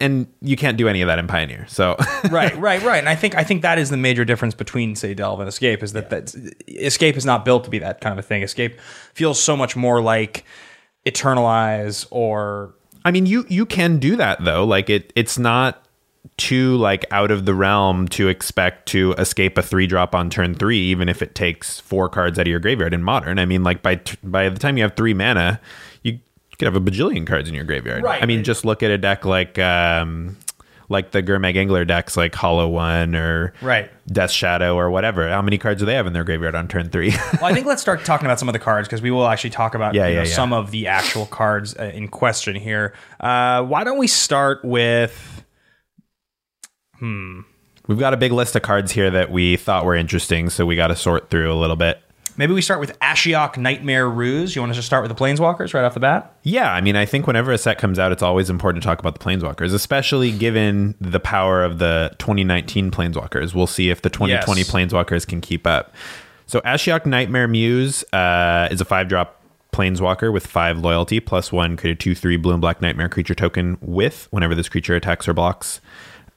and 0.00 0.26
you 0.40 0.56
can't 0.56 0.78
do 0.78 0.88
any 0.88 1.02
of 1.02 1.08
that 1.08 1.18
in 1.18 1.26
Pioneer. 1.26 1.66
So, 1.68 1.96
right, 2.30 2.56
right, 2.56 2.82
right. 2.82 2.98
And 2.98 3.08
I 3.08 3.14
think 3.14 3.34
I 3.34 3.44
think 3.44 3.62
that 3.62 3.78
is 3.78 3.90
the 3.90 3.96
major 3.96 4.24
difference 4.24 4.54
between 4.54 4.96
say 4.96 5.14
Delve 5.14 5.40
and 5.40 5.48
Escape 5.48 5.82
is 5.82 5.92
that 5.92 6.10
that 6.10 6.34
Escape 6.68 7.16
is 7.16 7.26
not 7.26 7.44
built 7.44 7.64
to 7.64 7.70
be 7.70 7.78
that 7.80 8.00
kind 8.00 8.12
of 8.12 8.18
a 8.18 8.26
thing. 8.26 8.42
Escape 8.42 8.80
feels 9.14 9.40
so 9.40 9.56
much 9.56 9.76
more 9.76 10.00
like 10.00 10.44
Eternalize 11.06 12.06
or 12.10 12.74
I 13.04 13.10
mean, 13.10 13.26
you 13.26 13.44
you 13.48 13.66
can 13.66 13.98
do 13.98 14.16
that 14.16 14.44
though. 14.44 14.64
Like 14.64 14.90
it, 14.90 15.12
it's 15.14 15.38
not 15.38 15.86
too 16.36 16.76
like 16.76 17.04
out 17.10 17.30
of 17.30 17.44
the 17.46 17.54
realm 17.54 18.08
to 18.08 18.28
expect 18.28 18.86
to 18.88 19.12
escape 19.14 19.56
a 19.58 19.62
three 19.62 19.86
drop 19.86 20.14
on 20.14 20.30
turn 20.30 20.54
three, 20.54 20.78
even 20.78 21.08
if 21.08 21.22
it 21.22 21.34
takes 21.34 21.80
four 21.80 22.08
cards 22.08 22.38
out 22.38 22.42
of 22.42 22.46
your 22.48 22.60
graveyard 22.60 22.94
in 22.94 23.02
Modern. 23.02 23.38
I 23.38 23.46
mean, 23.46 23.62
like 23.62 23.82
by 23.82 23.96
t- 23.96 24.16
by 24.22 24.48
the 24.48 24.58
time 24.58 24.76
you 24.76 24.82
have 24.82 24.96
three 24.96 25.14
mana, 25.14 25.60
you 26.02 26.18
could 26.58 26.66
have 26.66 26.76
a 26.76 26.80
bajillion 26.80 27.26
cards 27.26 27.48
in 27.48 27.54
your 27.54 27.64
graveyard. 27.64 28.02
Right. 28.02 28.22
I 28.22 28.26
mean, 28.26 28.44
just 28.44 28.64
look 28.64 28.82
at 28.82 28.90
a 28.90 28.98
deck 28.98 29.24
like 29.24 29.58
um 29.58 30.36
like 30.88 31.12
the 31.12 31.22
Gurmag 31.22 31.56
Angler 31.56 31.84
decks, 31.84 32.16
like 32.16 32.34
Hollow 32.34 32.68
One 32.68 33.14
or 33.14 33.54
Right. 33.62 33.88
Death 34.08 34.32
Shadow 34.32 34.74
or 34.76 34.90
whatever. 34.90 35.28
How 35.28 35.40
many 35.40 35.56
cards 35.56 35.78
do 35.78 35.86
they 35.86 35.94
have 35.94 36.06
in 36.06 36.12
their 36.12 36.24
graveyard 36.24 36.56
on 36.56 36.66
turn 36.66 36.88
three? 36.90 37.10
well, 37.40 37.44
I 37.44 37.54
think 37.54 37.64
let's 37.66 37.80
start 37.80 38.04
talking 38.04 38.26
about 38.26 38.40
some 38.40 38.48
of 38.48 38.54
the 38.54 38.58
cards 38.58 38.88
because 38.88 39.00
we 39.00 39.10
will 39.12 39.28
actually 39.28 39.50
talk 39.50 39.74
about 39.76 39.94
Yeah, 39.94 40.08
you 40.08 40.14
know, 40.16 40.22
yeah, 40.22 40.28
yeah. 40.28 40.34
some 40.34 40.52
of 40.52 40.70
the 40.72 40.88
actual 40.88 41.26
cards 41.26 41.76
uh, 41.78 41.84
in 41.94 42.08
question 42.08 42.56
here. 42.56 42.92
Uh, 43.20 43.62
why 43.62 43.84
don't 43.84 43.98
we 43.98 44.08
start 44.08 44.64
with? 44.64 45.39
We've 47.00 47.98
got 47.98 48.14
a 48.14 48.16
big 48.16 48.32
list 48.32 48.54
of 48.56 48.62
cards 48.62 48.92
here 48.92 49.10
that 49.10 49.30
we 49.30 49.56
thought 49.56 49.84
were 49.84 49.94
interesting, 49.96 50.50
so 50.50 50.64
we 50.66 50.76
got 50.76 50.88
to 50.88 50.96
sort 50.96 51.30
through 51.30 51.52
a 51.52 51.56
little 51.56 51.76
bit. 51.76 52.00
Maybe 52.36 52.54
we 52.54 52.62
start 52.62 52.80
with 52.80 52.98
Ashiok 53.00 53.56
Nightmare 53.58 54.08
Muse. 54.08 54.54
You 54.54 54.62
want 54.62 54.70
us 54.70 54.76
to 54.76 54.82
start 54.82 55.02
with 55.02 55.14
the 55.14 55.22
Planeswalkers 55.22 55.74
right 55.74 55.84
off 55.84 55.94
the 55.94 56.00
bat? 56.00 56.34
Yeah, 56.42 56.72
I 56.72 56.80
mean, 56.80 56.96
I 56.96 57.04
think 57.04 57.26
whenever 57.26 57.52
a 57.52 57.58
set 57.58 57.76
comes 57.78 57.98
out, 57.98 58.12
it's 58.12 58.22
always 58.22 58.48
important 58.48 58.82
to 58.82 58.86
talk 58.86 58.98
about 58.98 59.18
the 59.18 59.24
Planeswalkers, 59.24 59.74
especially 59.74 60.30
given 60.30 60.94
the 61.00 61.20
power 61.20 61.62
of 61.62 61.78
the 61.78 62.14
2019 62.18 62.90
Planeswalkers. 62.90 63.54
We'll 63.54 63.66
see 63.66 63.90
if 63.90 64.02
the 64.02 64.08
2020 64.10 64.60
Yes. 64.60 64.70
Planeswalkers 64.70 65.26
can 65.26 65.40
keep 65.40 65.66
up. 65.66 65.92
So, 66.46 66.60
Ashiok 66.60 67.04
Nightmare 67.06 67.48
Muse 67.48 68.04
uh, 68.12 68.68
is 68.70 68.80
a 68.80 68.84
five 68.84 69.08
drop 69.08 69.42
Planeswalker 69.72 70.32
with 70.32 70.46
five 70.46 70.78
loyalty, 70.78 71.20
plus 71.20 71.52
one, 71.52 71.76
create 71.76 71.92
a 71.92 71.96
2 71.96 72.14
3 72.14 72.36
blue 72.36 72.52
and 72.52 72.60
black 72.60 72.80
nightmare 72.80 73.08
creature 73.08 73.34
token 73.34 73.76
with 73.80 74.28
whenever 74.30 74.54
this 74.54 74.68
creature 74.68 74.94
attacks 74.96 75.28
or 75.28 75.34
blocks. 75.34 75.80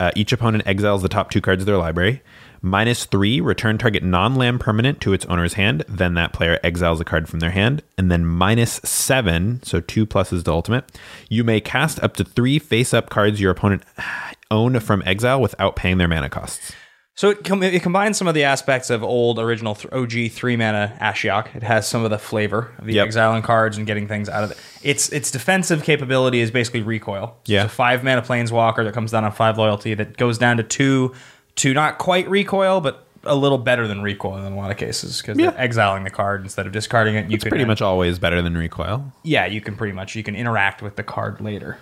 Uh, 0.03 0.11
each 0.17 0.33
opponent 0.33 0.67
exiles 0.67 1.01
the 1.01 1.07
top 1.07 1.31
two 1.31 1.39
cards 1.39 1.61
of 1.61 1.65
their 1.65 1.77
library. 1.77 2.21
Minus 2.61 3.05
three, 3.05 3.39
return 3.39 3.77
target 3.77 4.03
non 4.03 4.35
land 4.35 4.59
permanent 4.59 4.99
to 4.99 5.13
its 5.13 5.23
owner's 5.27 5.53
hand. 5.53 5.85
Then 5.87 6.15
that 6.15 6.33
player 6.33 6.59
exiles 6.61 6.99
a 6.99 7.05
card 7.05 7.29
from 7.29 7.39
their 7.39 7.51
hand. 7.51 7.83
And 7.97 8.11
then 8.11 8.25
minus 8.25 8.81
seven, 8.83 9.63
so 9.63 9.79
two 9.79 10.05
pluses 10.05 10.43
to 10.43 10.51
ultimate. 10.51 10.99
You 11.29 11.45
may 11.45 11.61
cast 11.61 12.03
up 12.03 12.17
to 12.17 12.25
three 12.25 12.59
face 12.59 12.93
up 12.93 13.09
cards 13.09 13.39
your 13.39 13.51
opponent 13.51 13.83
own 14.51 14.81
from 14.81 15.03
exile 15.05 15.39
without 15.39 15.77
paying 15.77 15.99
their 15.99 16.09
mana 16.09 16.29
costs. 16.29 16.73
So 17.15 17.29
it, 17.29 17.43
com- 17.43 17.61
it 17.61 17.83
combines 17.83 18.17
some 18.17 18.27
of 18.27 18.33
the 18.33 18.43
aspects 18.43 18.89
of 18.89 19.03
old 19.03 19.37
original 19.37 19.75
th- 19.75 19.93
OG 19.93 20.31
three 20.31 20.55
mana 20.57 20.97
Ashiok. 20.99 21.55
It 21.55 21.61
has 21.63 21.87
some 21.87 22.03
of 22.03 22.09
the 22.09 22.17
flavor 22.17 22.73
of 22.79 22.85
the 22.85 22.93
Yep. 22.93 23.05
exiling 23.05 23.43
cards 23.43 23.77
and 23.77 23.85
getting 23.85 24.07
things 24.07 24.29
out 24.29 24.43
of 24.43 24.51
it. 24.51 24.57
Its 24.81 25.09
its 25.09 25.29
defensive 25.29 25.83
capability 25.83 26.39
is 26.39 26.49
basically 26.49 26.81
recoil. 26.81 27.35
Yeah. 27.45 27.65
it's 27.65 27.73
a 27.73 27.75
five 27.75 28.03
mana 28.03 28.23
planeswalker 28.23 28.83
that 28.83 28.93
comes 28.95 29.11
down 29.11 29.23
on 29.25 29.31
five 29.31 29.57
loyalty 29.59 29.93
that 29.93 30.17
goes 30.17 30.37
down 30.39 30.57
to 30.57 30.63
two 30.63 31.13
to 31.57 31.73
not 31.75 31.99
quite 31.99 32.27
recoil, 32.29 32.81
but 32.81 33.02
a 33.25 33.35
little 33.35 33.57
better 33.57 33.87
than 33.87 34.01
recoil 34.01 34.37
in 34.45 34.51
a 34.51 34.55
lot 34.55 34.69
of 34.69 34.77
cases 34.77 35.21
because 35.21 35.37
Yeah. 35.37 35.53
exiling 35.55 36.03
the 36.03 36.09
card 36.09 36.41
instead 36.43 36.65
of 36.65 36.73
discarding 36.73 37.15
it. 37.15 37.29
You 37.29 37.35
It's 37.35 37.43
can 37.43 37.51
pretty 37.51 37.65
much 37.65 37.81
always 37.81 38.19
better 38.19 38.41
than 38.41 38.57
recoil. 38.57 39.11
yeah, 39.23 39.45
you 39.45 39.61
can 39.61 39.75
pretty 39.75 39.93
much 39.93 40.15
you 40.15 40.23
can 40.23 40.35
interact 40.35 40.81
with 40.81 40.97
the 40.97 41.03
card 41.03 41.39
later. 41.39 41.77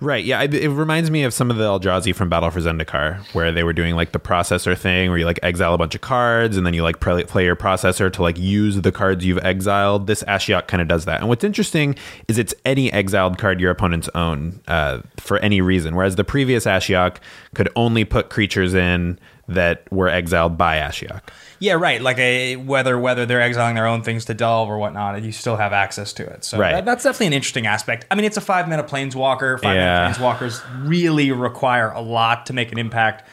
Right. 0.00 0.24
Yeah. 0.24 0.42
It, 0.42 0.54
it 0.54 0.68
reminds 0.70 1.10
me 1.10 1.24
of 1.24 1.34
some 1.34 1.50
of 1.50 1.56
the 1.56 1.64
Eldrazi 1.64 2.14
from 2.14 2.28
Battle 2.28 2.50
for 2.50 2.60
Zendikar, 2.60 3.18
where 3.34 3.50
they 3.50 3.64
were 3.64 3.72
doing 3.72 3.96
like 3.96 4.12
the 4.12 4.20
processor 4.20 4.76
thing, 4.78 5.10
where 5.10 5.18
you 5.18 5.24
like 5.24 5.40
exile 5.42 5.74
a 5.74 5.78
bunch 5.78 5.94
of 5.96 6.00
cards 6.00 6.56
and 6.56 6.64
then 6.64 6.74
you 6.74 6.82
like 6.84 7.00
play, 7.00 7.24
play 7.24 7.44
your 7.44 7.56
processor 7.56 8.12
to 8.12 8.22
like 8.22 8.38
use 8.38 8.80
the 8.82 8.92
cards 8.92 9.24
you've 9.24 9.44
exiled. 9.44 10.06
This 10.06 10.22
Ashiok 10.24 10.68
kind 10.68 10.80
of 10.80 10.86
does 10.88 11.06
that. 11.06 11.20
And 11.20 11.28
what's 11.28 11.44
interesting 11.44 11.96
is 12.28 12.38
it's 12.38 12.54
any 12.64 12.92
exiled 12.92 13.38
card 13.38 13.60
your 13.60 13.70
opponents 13.72 14.08
own 14.14 14.60
uh, 14.68 15.00
for 15.16 15.38
any 15.38 15.60
reason, 15.60 15.96
whereas 15.96 16.16
the 16.16 16.24
previous 16.24 16.66
Ashiok 16.66 17.16
could 17.54 17.68
only 17.74 18.04
put 18.04 18.30
creatures 18.30 18.74
in 18.74 19.18
that 19.48 19.90
were 19.92 20.08
exiled 20.08 20.56
by 20.56 20.76
Ashiok. 20.78 21.20
Yeah, 21.58 21.74
right. 21.74 22.00
Like 22.00 22.18
a 22.18 22.56
whether 22.56 22.98
whether 22.98 23.26
they're 23.26 23.40
exiling 23.40 23.74
their 23.76 23.86
own 23.86 24.02
things 24.02 24.24
to 24.26 24.34
delve 24.34 24.68
or 24.68 24.78
whatnot, 24.78 25.22
you 25.22 25.32
still 25.32 25.56
have 25.56 25.72
access 25.72 26.12
to 26.14 26.24
it. 26.24 26.44
So 26.44 26.58
Right. 26.58 26.72
that- 26.72 26.84
that's 26.84 27.04
definitely 27.04 27.28
an 27.28 27.32
interesting 27.34 27.66
aspect. 27.66 28.06
I 28.10 28.14
mean, 28.14 28.24
it's 28.24 28.36
a 28.36 28.40
five 28.40 28.68
mana 28.68 28.82
planeswalker. 28.84 29.60
Five 29.60 29.76
Yeah. 29.76 30.02
mana 30.02 30.14
planeswalkers 30.14 30.62
really 30.84 31.30
require 31.32 31.90
a 31.90 32.00
lot 32.00 32.46
to 32.46 32.52
make 32.52 32.72
an 32.72 32.78
impact 32.78 33.24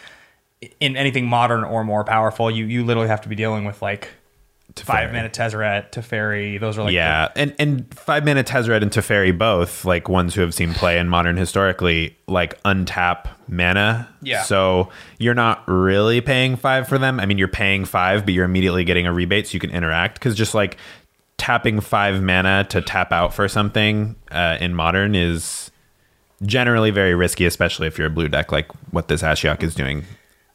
in 0.79 0.95
anything 0.95 1.25
modern 1.25 1.63
or 1.63 1.83
more 1.83 2.03
powerful. 2.03 2.51
You 2.51 2.65
you 2.65 2.83
literally 2.85 3.07
have 3.09 3.21
to 3.21 3.29
be 3.29 3.35
dealing 3.35 3.65
with 3.65 3.81
like 3.81 4.09
five 4.75 5.09
Teferi. 5.09 5.13
mana 5.13 5.29
Tezzeret, 5.29 5.91
Teferi. 5.91 6.59
Those 6.59 6.77
are 6.77 6.83
like 6.83 6.93
yeah, 6.93 7.29
and 7.35 7.55
and 7.59 7.93
five 7.93 8.25
mana 8.25 8.43
Tezzeret 8.43 8.81
and 8.81 8.91
Teferi 8.91 9.37
both 9.37 9.85
like 9.85 10.09
ones 10.09 10.35
who 10.35 10.41
have 10.41 10.53
seen 10.53 10.73
play 10.73 10.97
in 10.97 11.09
modern 11.09 11.37
historically 11.37 12.17
like 12.27 12.61
untap 12.63 13.27
mana. 13.47 14.09
Yeah. 14.21 14.43
So 14.43 14.89
you're 15.19 15.33
not 15.33 15.63
really 15.67 16.21
paying 16.21 16.55
five 16.55 16.87
for 16.87 16.97
them. 16.97 17.19
I 17.19 17.25
mean, 17.25 17.37
you're 17.37 17.47
paying 17.47 17.85
five, 17.85 18.25
but 18.25 18.33
you're 18.33 18.45
immediately 18.45 18.83
getting 18.83 19.05
a 19.05 19.13
rebate 19.13 19.47
so 19.47 19.53
you 19.53 19.59
can 19.59 19.71
interact 19.71 20.15
because 20.15 20.35
just 20.35 20.53
like 20.53 20.77
tapping 21.37 21.79
five 21.79 22.21
mana 22.21 22.65
to 22.69 22.81
tap 22.81 23.11
out 23.11 23.33
for 23.33 23.47
something 23.47 24.15
uh, 24.31 24.57
in 24.61 24.75
modern 24.75 25.15
is 25.15 25.71
generally 26.43 26.91
very 26.91 27.15
risky, 27.15 27.45
especially 27.45 27.87
if 27.87 27.97
you're 27.97 28.07
a 28.07 28.11
blue 28.11 28.27
deck 28.27 28.51
like 28.51 28.71
what 28.91 29.07
this 29.07 29.21
Ashiok 29.21 29.63
is 29.63 29.75
doing. 29.75 30.05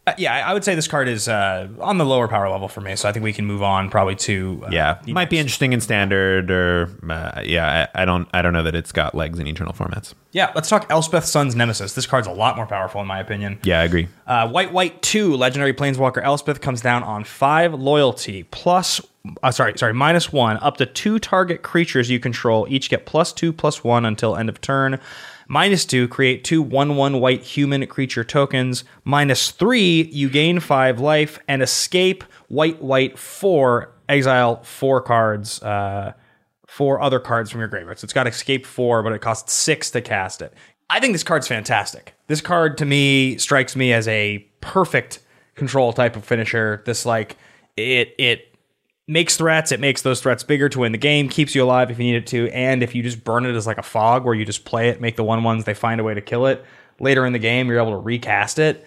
Uh, 0.08 0.14
yeah, 0.18 0.46
I 0.48 0.54
would 0.54 0.62
say 0.62 0.76
this 0.76 0.86
card 0.86 1.08
is 1.08 1.26
uh, 1.26 1.66
on 1.80 1.98
the 1.98 2.06
lower 2.06 2.28
power 2.28 2.48
level 2.48 2.68
for 2.68 2.80
me, 2.80 2.94
so 2.94 3.08
I 3.08 3.12
think 3.12 3.24
we 3.24 3.32
can 3.32 3.44
move 3.44 3.60
on 3.60 3.90
probably 3.90 4.14
to 4.16 4.62
uh, 4.64 4.70
Yeah, 4.70 5.00
might 5.08 5.30
be 5.30 5.38
interesting 5.38 5.72
in 5.72 5.80
standard, 5.80 6.48
or 6.48 6.88
uh, 7.10 7.42
yeah, 7.44 7.88
I, 7.92 8.02
I 8.02 8.04
don't, 8.04 8.28
I 8.32 8.40
don't 8.40 8.52
know 8.52 8.62
that 8.62 8.76
it's 8.76 8.92
got 8.92 9.16
legs 9.16 9.40
in 9.40 9.48
eternal 9.48 9.72
formats. 9.72 10.14
yeah. 10.30 10.52
Let's 10.54 10.68
talk 10.68 10.86
Elspeth 10.90 11.24
Sun's 11.24 11.56
Nemesis. 11.56 11.94
This 11.94 12.06
card's 12.06 12.28
a 12.28 12.32
lot 12.32 12.54
more 12.54 12.66
powerful 12.66 13.00
in 13.00 13.08
my 13.08 13.18
opinion. 13.18 13.58
Yeah, 13.64 13.80
I 13.80 13.84
agree. 13.84 14.06
Uh, 14.28 14.48
white 14.48 14.72
white 14.72 15.02
two 15.02 15.34
legendary 15.34 15.74
planeswalker 15.74 16.22
Elspeth 16.22 16.60
comes 16.60 16.80
down 16.80 17.02
on 17.02 17.24
five 17.24 17.74
loyalty 17.74 18.44
plus. 18.44 19.00
Uh, 19.42 19.50
sorry, 19.50 19.76
sorry, 19.76 19.92
minus 19.92 20.32
one. 20.32 20.56
Up 20.58 20.76
to 20.76 20.86
two 20.86 21.18
target 21.18 21.62
creatures 21.62 22.08
you 22.08 22.20
control 22.20 22.64
each 22.70 22.90
get 22.90 23.06
plus 23.06 23.32
two 23.32 23.52
plus 23.52 23.82
one 23.82 24.04
until 24.04 24.36
end 24.36 24.48
of 24.48 24.60
turn. 24.60 25.00
Minus 25.48 25.84
two, 25.84 26.08
create 26.08 26.44
two 26.44 26.62
one 26.62 26.96
one 26.96 27.20
white 27.20 27.42
human 27.42 27.86
creature 27.86 28.24
tokens. 28.24 28.84
Minus 29.04 29.50
three, 29.50 30.02
you 30.12 30.28
gain 30.28 30.60
five 30.60 31.00
life 31.00 31.38
and 31.46 31.62
escape 31.62 32.24
white 32.48 32.82
white 32.82 33.18
four. 33.18 33.92
Exile 34.08 34.62
four 34.62 35.00
cards. 35.00 35.62
Uh, 35.62 36.12
four 36.66 37.00
other 37.00 37.20
cards 37.20 37.50
from 37.50 37.60
your 37.60 37.68
graveyard. 37.68 37.98
So 37.98 38.04
it's 38.04 38.12
got 38.12 38.26
escape 38.26 38.66
four, 38.66 39.02
but 39.02 39.12
it 39.12 39.20
costs 39.20 39.52
six 39.52 39.90
to 39.92 40.00
cast 40.00 40.42
it. 40.42 40.52
I 40.90 41.00
think 41.00 41.14
this 41.14 41.24
card's 41.24 41.48
fantastic. 41.48 42.14
This 42.26 42.40
card 42.40 42.78
to 42.78 42.84
me 42.84 43.38
strikes 43.38 43.74
me 43.74 43.92
as 43.92 44.06
a 44.08 44.38
perfect 44.60 45.20
control 45.54 45.92
type 45.92 46.16
of 46.16 46.24
finisher. 46.24 46.82
This 46.84 47.06
like 47.06 47.36
it 47.76 48.14
it 48.18 48.55
makes 49.08 49.36
threats, 49.36 49.72
it 49.72 49.80
makes 49.80 50.02
those 50.02 50.20
threats 50.20 50.42
bigger 50.42 50.68
to 50.68 50.80
win 50.80 50.92
the 50.92 50.98
game, 50.98 51.28
keeps 51.28 51.54
you 51.54 51.62
alive 51.62 51.90
if 51.90 51.98
you 51.98 52.04
need 52.04 52.16
it 52.16 52.26
to, 52.28 52.48
and 52.50 52.82
if 52.82 52.94
you 52.94 53.02
just 53.02 53.22
burn 53.24 53.46
it 53.46 53.54
as 53.54 53.66
like 53.66 53.78
a 53.78 53.82
fog 53.82 54.24
where 54.24 54.34
you 54.34 54.44
just 54.44 54.64
play 54.64 54.88
it, 54.88 55.00
make 55.00 55.16
the 55.16 55.24
one 55.24 55.44
ones, 55.44 55.64
they 55.64 55.74
find 55.74 56.00
a 56.00 56.04
way 56.04 56.14
to 56.14 56.20
kill 56.20 56.46
it. 56.46 56.64
Later 56.98 57.26
in 57.26 57.32
the 57.32 57.38
game, 57.38 57.68
you're 57.68 57.80
able 57.80 57.92
to 57.92 57.98
recast 57.98 58.58
it. 58.58 58.86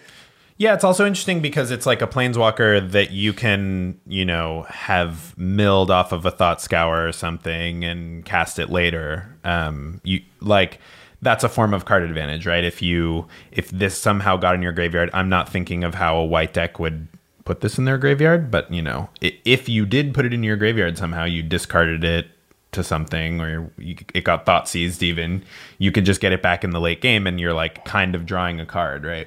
Yeah, 0.60 0.74
it's 0.74 0.84
also 0.84 1.06
interesting 1.06 1.40
because 1.40 1.70
it's 1.70 1.86
like 1.86 2.02
a 2.02 2.06
planeswalker 2.06 2.90
that 2.90 3.12
you 3.12 3.32
can, 3.32 3.98
you 4.06 4.26
know, 4.26 4.66
have 4.68 5.36
milled 5.38 5.90
off 5.90 6.12
of 6.12 6.26
a 6.26 6.30
thought 6.30 6.60
scour 6.60 7.08
or 7.08 7.12
something 7.12 7.82
and 7.82 8.26
cast 8.26 8.58
it 8.58 8.68
later. 8.68 9.38
Um, 9.42 10.02
you 10.04 10.20
like 10.40 10.78
that's 11.22 11.44
a 11.44 11.48
form 11.48 11.72
of 11.72 11.86
card 11.86 12.02
advantage, 12.02 12.46
right? 12.46 12.62
If 12.62 12.82
you 12.82 13.26
if 13.52 13.70
this 13.70 13.96
somehow 13.96 14.36
got 14.36 14.54
in 14.54 14.60
your 14.60 14.72
graveyard, 14.72 15.08
I'm 15.14 15.30
not 15.30 15.48
thinking 15.48 15.82
of 15.82 15.94
how 15.94 16.16
a 16.18 16.26
white 16.26 16.52
deck 16.52 16.78
would 16.78 17.08
put 17.50 17.62
this 17.62 17.78
in 17.78 17.84
their 17.84 17.98
graveyard, 17.98 18.48
but 18.48 18.72
you 18.72 18.80
know, 18.80 19.10
if 19.20 19.68
you 19.68 19.84
did 19.84 20.14
put 20.14 20.24
it 20.24 20.32
in 20.32 20.44
your 20.44 20.56
graveyard 20.56 20.96
somehow, 20.96 21.24
you 21.24 21.42
discarded 21.42 22.04
it 22.04 22.28
to 22.70 22.84
something 22.84 23.40
or 23.40 23.72
it 23.76 24.22
got 24.22 24.46
thought 24.46 24.68
seized 24.68 25.02
even, 25.02 25.42
you 25.76 25.90
could 25.90 26.04
just 26.04 26.20
get 26.20 26.30
it 26.32 26.42
back 26.42 26.62
in 26.62 26.70
the 26.70 26.78
late 26.78 27.00
game 27.00 27.26
and 27.26 27.40
you're 27.40 27.52
like 27.52 27.84
kind 27.84 28.14
of 28.14 28.24
drawing 28.24 28.60
a 28.60 28.66
card, 28.66 29.04
right? 29.04 29.26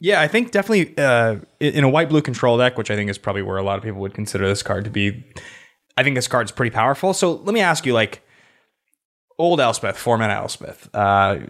Yeah, 0.00 0.20
I 0.20 0.28
think 0.28 0.50
definitely 0.50 0.94
uh, 0.98 1.36
in 1.60 1.82
a 1.82 1.88
white 1.88 2.10
blue 2.10 2.20
control 2.20 2.58
deck, 2.58 2.76
which 2.76 2.90
I 2.90 2.94
think 2.94 3.08
is 3.08 3.16
probably 3.16 3.40
where 3.40 3.56
a 3.56 3.62
lot 3.62 3.78
of 3.78 3.84
people 3.84 4.02
would 4.02 4.12
consider 4.12 4.46
this 4.46 4.62
card 4.62 4.84
to 4.84 4.90
be. 4.90 5.24
I 5.96 6.02
think 6.02 6.14
this 6.14 6.28
card's 6.28 6.52
pretty 6.52 6.74
powerful. 6.74 7.14
So 7.14 7.36
let 7.36 7.54
me 7.54 7.60
ask 7.60 7.86
you, 7.86 7.94
like, 7.94 8.20
old 9.42 9.60
Elspeth, 9.60 9.98
four 9.98 10.16
mana 10.16 10.34
Elspeth, 10.34 10.88
uh, 10.94 11.40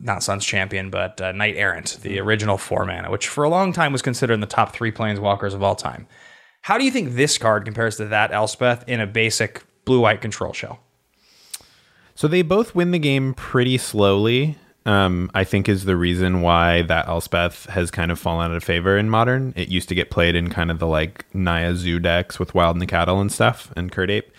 not 0.00 0.22
Sun's 0.22 0.44
champion, 0.44 0.88
but 0.88 1.20
uh, 1.20 1.32
Knight 1.32 1.56
Errant, 1.56 1.98
the 2.02 2.20
original 2.20 2.56
four 2.56 2.86
mana, 2.86 3.10
which 3.10 3.26
for 3.26 3.42
a 3.42 3.48
long 3.48 3.72
time 3.72 3.90
was 3.92 4.02
considered 4.02 4.34
in 4.34 4.40
the 4.40 4.46
top 4.46 4.72
three 4.72 4.92
planeswalkers 4.92 5.52
of 5.52 5.60
all 5.60 5.74
time. 5.74 6.06
How 6.62 6.78
do 6.78 6.84
you 6.84 6.92
think 6.92 7.14
this 7.14 7.38
card 7.38 7.64
compares 7.64 7.96
to 7.96 8.06
that 8.06 8.32
Elspeth 8.32 8.88
in 8.88 9.00
a 9.00 9.06
basic 9.06 9.64
blue 9.84 10.00
white 10.00 10.20
control 10.20 10.52
shell? 10.52 10.78
So 12.14 12.28
they 12.28 12.42
both 12.42 12.72
win 12.72 12.92
the 12.92 13.00
game 13.00 13.34
pretty 13.34 13.78
slowly. 13.78 14.56
Um, 14.86 15.30
I 15.34 15.42
think 15.42 15.68
is 15.68 15.84
the 15.84 15.96
reason 15.96 16.40
why 16.40 16.82
that 16.82 17.08
Elspeth 17.08 17.66
has 17.66 17.90
kind 17.90 18.12
of 18.12 18.18
fallen 18.18 18.50
out 18.50 18.56
of 18.56 18.62
favor 18.62 18.96
in 18.96 19.10
modern. 19.10 19.52
It 19.56 19.68
used 19.68 19.88
to 19.88 19.94
get 19.94 20.10
played 20.10 20.36
in 20.36 20.50
kind 20.50 20.70
of 20.70 20.78
the 20.78 20.86
like 20.86 21.26
Naya 21.34 21.74
Zoo 21.74 21.98
decks 21.98 22.38
with 22.38 22.54
Wild 22.54 22.78
Nacatl 22.78 23.20
and 23.20 23.32
stuff 23.32 23.72
and 23.76 23.90
Kird 23.90 24.10
Ape. 24.10 24.30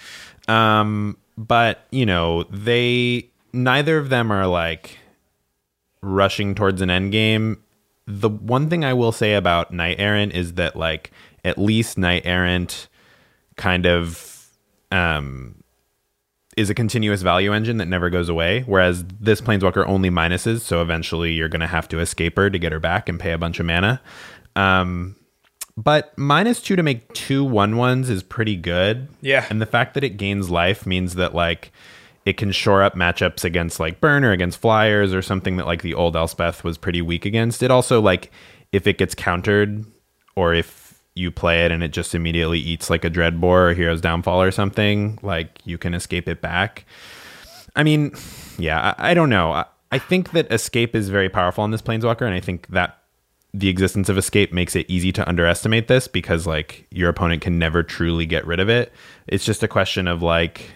Um, 0.47 1.17
but 1.37 1.85
you 1.91 2.05
know, 2.05 2.43
they 2.43 3.29
neither 3.53 3.97
of 3.97 4.09
them 4.09 4.31
are 4.31 4.47
like 4.47 4.99
rushing 6.01 6.55
towards 6.55 6.81
an 6.81 6.89
end 6.89 7.11
game. 7.11 7.61
The 8.07 8.29
one 8.29 8.69
thing 8.69 8.83
I 8.83 8.93
will 8.93 9.11
say 9.11 9.35
about 9.35 9.71
Knight 9.71 9.99
Errant 9.99 10.33
is 10.33 10.53
that 10.53 10.75
like 10.75 11.11
at 11.45 11.57
least 11.57 11.97
Knight 11.97 12.23
Errant 12.25 12.87
kind 13.55 13.85
of 13.85 14.49
um 14.91 15.61
is 16.57 16.69
a 16.69 16.73
continuous 16.73 17.21
value 17.21 17.53
engine 17.53 17.77
that 17.77 17.87
never 17.87 18.09
goes 18.09 18.27
away, 18.27 18.61
whereas 18.65 19.05
this 19.19 19.39
planeswalker 19.39 19.87
only 19.87 20.09
minuses, 20.09 20.59
so 20.59 20.81
eventually 20.81 21.31
you're 21.31 21.47
going 21.47 21.61
to 21.61 21.67
have 21.67 21.87
to 21.87 21.99
escape 21.99 22.35
her 22.35 22.49
to 22.49 22.59
get 22.59 22.73
her 22.73 22.79
back 22.79 23.07
and 23.07 23.19
pay 23.19 23.31
a 23.31 23.37
bunch 23.37 23.59
of 23.59 23.65
mana. 23.65 24.01
Um, 24.55 25.15
but 25.83 26.17
minus 26.17 26.61
two 26.61 26.75
to 26.75 26.83
make 26.83 27.11
two 27.13 27.43
one 27.43 27.77
ones 27.77 28.09
is 28.09 28.23
pretty 28.23 28.55
good. 28.55 29.07
Yeah. 29.21 29.45
and 29.49 29.61
the 29.61 29.65
fact 29.65 29.93
that 29.93 30.03
it 30.03 30.17
gains 30.17 30.49
life 30.49 30.85
means 30.85 31.15
that 31.15 31.33
like 31.33 31.71
it 32.25 32.37
can 32.37 32.51
shore 32.51 32.83
up 32.83 32.95
matchups 32.95 33.43
against 33.43 33.79
like 33.79 33.99
burn 33.99 34.23
or 34.23 34.31
against 34.31 34.59
flyers 34.59 35.13
or 35.13 35.21
something 35.21 35.57
that 35.57 35.65
like 35.65 35.81
the 35.81 35.93
old 35.93 36.15
Elspeth 36.15 36.63
was 36.63 36.77
pretty 36.77 37.01
weak 37.01 37.25
against. 37.25 37.63
It 37.63 37.71
also 37.71 37.99
like 37.99 38.31
if 38.71 38.85
it 38.87 38.97
gets 38.97 39.15
countered 39.15 39.85
or 40.35 40.53
if 40.53 41.01
you 41.15 41.31
play 41.31 41.65
it 41.65 41.71
and 41.71 41.83
it 41.83 41.89
just 41.91 42.15
immediately 42.15 42.59
eats 42.59 42.89
like 42.89 43.03
a 43.03 43.09
Dreadbore 43.09 43.71
or 43.71 43.73
Hero's 43.73 44.01
Downfall 44.01 44.41
or 44.41 44.51
something, 44.51 45.19
like 45.21 45.59
you 45.65 45.77
can 45.77 45.93
escape 45.93 46.27
it 46.27 46.41
back. 46.41 46.85
I 47.75 47.83
mean, 47.83 48.13
yeah, 48.57 48.93
I, 48.97 49.11
I 49.11 49.13
don't 49.13 49.29
know. 49.29 49.51
I, 49.51 49.65
I 49.91 49.97
think 49.99 50.31
that 50.31 50.51
escape 50.51 50.95
is 50.95 51.09
very 51.09 51.29
powerful 51.29 51.63
on 51.63 51.71
this 51.71 51.81
planeswalker, 51.81 52.21
and 52.21 52.33
I 52.33 52.39
think 52.39 52.67
that 52.67 53.00
the 53.53 53.69
existence 53.69 54.07
of 54.09 54.17
escape 54.17 54.53
makes 54.53 54.75
it 54.75 54.85
easy 54.89 55.11
to 55.11 55.27
underestimate 55.27 55.87
this 55.87 56.07
because 56.07 56.47
like 56.47 56.87
your 56.89 57.09
opponent 57.09 57.41
can 57.41 57.59
never 57.59 57.83
truly 57.83 58.25
get 58.25 58.45
rid 58.45 58.59
of 58.59 58.69
it. 58.69 58.93
It's 59.27 59.45
just 59.45 59.61
a 59.63 59.67
question 59.67 60.07
of 60.07 60.21
like 60.21 60.71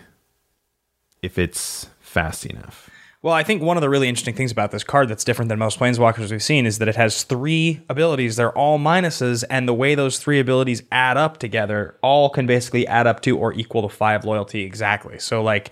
if 1.22 1.38
it's 1.38 1.88
fast 2.00 2.46
enough. 2.46 2.90
Well, 3.26 3.34
I 3.34 3.42
think 3.42 3.64
one 3.64 3.76
of 3.76 3.82
the 3.82 3.90
really 3.90 4.08
interesting 4.08 4.36
things 4.36 4.52
about 4.52 4.70
this 4.70 4.84
card 4.84 5.10
that's 5.10 5.24
different 5.24 5.50
than 5.50 5.58
most 5.58 5.80
planeswalkers 5.80 6.30
we've 6.30 6.44
seen 6.44 6.68
is 6.68 6.78
that 6.78 6.88
it 6.88 6.96
has 6.96 7.24
three 7.24 7.82
abilities. 7.90 8.36
They're 8.36 8.56
all 8.56 8.78
minuses, 8.78 9.44
and 9.50 9.68
the 9.68 9.74
way 9.74 9.96
those 9.96 10.20
three 10.20 10.40
abilities 10.40 10.84
add 10.92 11.18
up 11.18 11.40
together, 11.40 11.98
all 12.04 12.30
can 12.30 12.46
basically 12.46 12.86
add 12.86 13.08
up 13.08 13.22
to 13.22 13.36
or 13.36 13.52
equal 13.54 13.82
to 13.82 13.90
five 13.90 14.26
loyalty 14.26 14.62
exactly. 14.62 15.18
So, 15.18 15.42
like, 15.42 15.72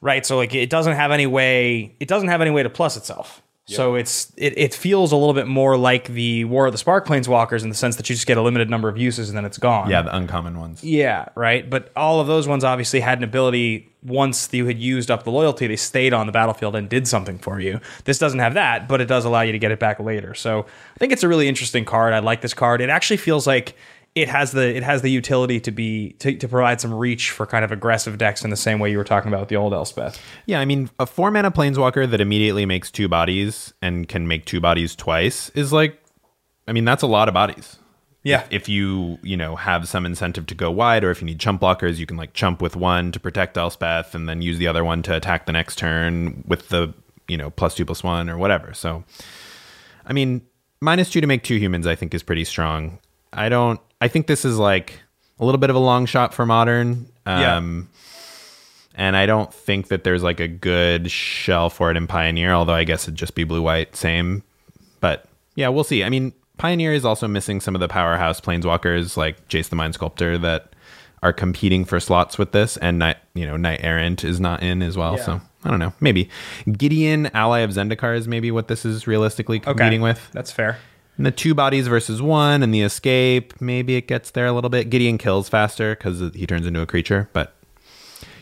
right? 0.00 0.24
So, 0.24 0.36
like, 0.36 0.54
it 0.54 0.70
doesn't 0.70 0.94
have 0.94 1.10
any 1.10 1.26
way. 1.26 1.96
It 1.98 2.06
doesn't 2.06 2.28
have 2.28 2.40
any 2.40 2.52
way 2.52 2.62
to 2.62 2.70
plus 2.70 2.96
itself. 2.96 3.42
So 3.76 3.94
it's 3.94 4.32
it, 4.36 4.56
it 4.56 4.74
feels 4.74 5.12
a 5.12 5.16
little 5.16 5.34
bit 5.34 5.46
more 5.46 5.76
like 5.76 6.08
the 6.08 6.44
War 6.44 6.66
of 6.66 6.72
the 6.72 6.78
Spark 6.78 7.06
Planeswalkers 7.06 7.62
in 7.62 7.68
the 7.68 7.74
sense 7.74 7.96
that 7.96 8.08
you 8.08 8.14
just 8.14 8.26
get 8.26 8.36
a 8.36 8.42
limited 8.42 8.70
number 8.70 8.88
of 8.88 8.98
uses 8.98 9.28
and 9.28 9.36
then 9.36 9.44
it's 9.44 9.58
gone. 9.58 9.90
Yeah, 9.90 10.02
the 10.02 10.14
uncommon 10.16 10.58
ones. 10.58 10.82
Yeah, 10.82 11.28
right. 11.34 11.68
But 11.68 11.90
all 11.96 12.20
of 12.20 12.26
those 12.26 12.48
ones 12.48 12.64
obviously 12.64 13.00
had 13.00 13.18
an 13.18 13.24
ability 13.24 13.92
once 14.02 14.52
you 14.52 14.66
had 14.66 14.78
used 14.78 15.10
up 15.10 15.22
the 15.22 15.30
loyalty, 15.30 15.66
they 15.66 15.76
stayed 15.76 16.12
on 16.12 16.26
the 16.26 16.32
battlefield 16.32 16.74
and 16.74 16.88
did 16.88 17.06
something 17.06 17.38
for 17.38 17.60
you. 17.60 17.80
This 18.04 18.18
doesn't 18.18 18.40
have 18.40 18.54
that, 18.54 18.88
but 18.88 19.00
it 19.00 19.06
does 19.06 19.24
allow 19.24 19.42
you 19.42 19.52
to 19.52 19.58
get 19.58 19.70
it 19.70 19.78
back 19.78 20.00
later. 20.00 20.34
So 20.34 20.60
I 20.62 20.98
think 20.98 21.12
it's 21.12 21.22
a 21.22 21.28
really 21.28 21.48
interesting 21.48 21.84
card. 21.84 22.12
I 22.12 22.18
like 22.18 22.40
this 22.40 22.54
card. 22.54 22.80
It 22.80 22.90
actually 22.90 23.18
feels 23.18 23.46
like 23.46 23.76
it 24.14 24.28
has 24.28 24.52
the 24.52 24.76
it 24.76 24.82
has 24.82 25.02
the 25.02 25.10
utility 25.10 25.58
to 25.60 25.70
be 25.70 26.10
to, 26.18 26.36
to 26.36 26.48
provide 26.48 26.80
some 26.80 26.92
reach 26.92 27.30
for 27.30 27.46
kind 27.46 27.64
of 27.64 27.72
aggressive 27.72 28.18
decks 28.18 28.44
in 28.44 28.50
the 28.50 28.56
same 28.56 28.78
way 28.78 28.90
you 28.90 28.98
were 28.98 29.04
talking 29.04 29.28
about 29.28 29.40
with 29.40 29.48
the 29.48 29.56
old 29.56 29.72
Elspeth. 29.72 30.20
Yeah, 30.46 30.60
I 30.60 30.64
mean, 30.64 30.90
a 30.98 31.06
four 31.06 31.30
mana 31.30 31.50
planeswalker 31.50 32.10
that 32.10 32.20
immediately 32.20 32.66
makes 32.66 32.90
two 32.90 33.08
bodies 33.08 33.72
and 33.80 34.08
can 34.08 34.28
make 34.28 34.44
two 34.44 34.60
bodies 34.60 34.94
twice 34.94 35.48
is 35.50 35.72
like, 35.72 35.98
I 36.68 36.72
mean, 36.72 36.84
that's 36.84 37.02
a 37.02 37.06
lot 37.06 37.28
of 37.28 37.34
bodies. 37.34 37.78
Yeah. 38.24 38.46
If 38.50 38.68
you, 38.68 39.18
you 39.22 39.36
know, 39.36 39.56
have 39.56 39.88
some 39.88 40.06
incentive 40.06 40.46
to 40.46 40.54
go 40.54 40.70
wide, 40.70 41.02
or 41.02 41.10
if 41.10 41.20
you 41.20 41.26
need 41.26 41.40
chump 41.40 41.60
blockers, 41.60 41.96
you 41.96 42.06
can 42.06 42.16
like 42.16 42.34
chump 42.34 42.62
with 42.62 42.76
one 42.76 43.10
to 43.12 43.18
protect 43.20 43.56
Elspeth 43.56 44.14
and 44.14 44.28
then 44.28 44.42
use 44.42 44.58
the 44.58 44.68
other 44.68 44.84
one 44.84 45.02
to 45.02 45.16
attack 45.16 45.46
the 45.46 45.52
next 45.52 45.76
turn 45.76 46.44
with 46.46 46.68
the, 46.68 46.94
you 47.26 47.36
know, 47.36 47.50
plus 47.50 47.74
two 47.74 47.84
plus 47.84 48.04
one 48.04 48.30
or 48.30 48.38
whatever. 48.38 48.74
So, 48.74 49.02
I 50.06 50.12
mean, 50.12 50.42
minus 50.80 51.10
two 51.10 51.20
to 51.20 51.26
make 51.26 51.42
two 51.42 51.56
humans, 51.56 51.86
I 51.86 51.96
think 51.96 52.14
is 52.14 52.22
pretty 52.22 52.44
strong. 52.44 53.00
I 53.32 53.48
don't, 53.48 53.80
I 54.02 54.08
think 54.08 54.26
this 54.26 54.44
is 54.44 54.58
like 54.58 55.00
a 55.38 55.44
little 55.44 55.60
bit 55.60 55.70
of 55.70 55.76
a 55.76 55.80
long 55.80 56.06
shot 56.06 56.34
for 56.34 56.44
modern. 56.44 57.06
Yeah. 57.24 57.56
Um, 57.56 57.88
and 58.96 59.16
I 59.16 59.26
don't 59.26 59.54
think 59.54 59.88
that 59.88 60.02
there's 60.02 60.24
like 60.24 60.40
a 60.40 60.48
good 60.48 61.08
shell 61.08 61.70
for 61.70 61.90
it 61.90 61.96
in 61.96 62.08
Pioneer, 62.08 62.52
although 62.52 62.74
I 62.74 62.82
guess 62.82 63.04
it'd 63.04 63.14
just 63.14 63.36
be 63.36 63.44
blue 63.44 63.62
white, 63.62 63.94
same. 63.94 64.42
But 65.00 65.24
yeah, 65.54 65.68
we'll 65.68 65.84
see. 65.84 66.02
I 66.02 66.08
mean, 66.08 66.32
Pioneer 66.58 66.92
is 66.92 67.04
also 67.04 67.28
missing 67.28 67.60
some 67.60 67.76
of 67.76 67.80
the 67.80 67.86
powerhouse 67.86 68.40
planeswalkers 68.40 69.16
like 69.16 69.48
Jace 69.48 69.68
the 69.68 69.76
Mind 69.76 69.94
Sculptor 69.94 70.36
that 70.38 70.74
are 71.22 71.32
competing 71.32 71.84
for 71.84 72.00
slots 72.00 72.36
with 72.36 72.50
this, 72.50 72.76
and 72.78 72.98
Night, 72.98 73.18
you 73.34 73.46
know, 73.46 73.56
Knight 73.56 73.80
Errant 73.84 74.24
is 74.24 74.40
not 74.40 74.64
in 74.64 74.82
as 74.82 74.96
well. 74.96 75.16
Yeah. 75.16 75.24
So 75.24 75.40
I 75.62 75.70
don't 75.70 75.78
know. 75.78 75.92
Maybe 76.00 76.28
Gideon, 76.70 77.30
ally 77.34 77.60
of 77.60 77.70
Zendikar, 77.70 78.16
is 78.16 78.26
maybe 78.26 78.50
what 78.50 78.66
this 78.66 78.84
is 78.84 79.06
realistically 79.06 79.60
competing 79.60 80.00
with. 80.00 80.28
That's 80.32 80.50
fair. 80.50 80.78
And 81.22 81.26
the 81.28 81.30
two 81.30 81.54
bodies 81.54 81.86
versus 81.86 82.20
one, 82.20 82.64
and 82.64 82.74
the 82.74 82.82
escape. 82.82 83.60
Maybe 83.60 83.94
it 83.94 84.08
gets 84.08 84.32
there 84.32 84.46
a 84.46 84.50
little 84.50 84.68
bit. 84.68 84.90
Gideon 84.90 85.18
kills 85.18 85.48
faster 85.48 85.94
because 85.94 86.18
he 86.34 86.48
turns 86.48 86.66
into 86.66 86.80
a 86.80 86.86
creature, 86.86 87.30
but 87.32 87.54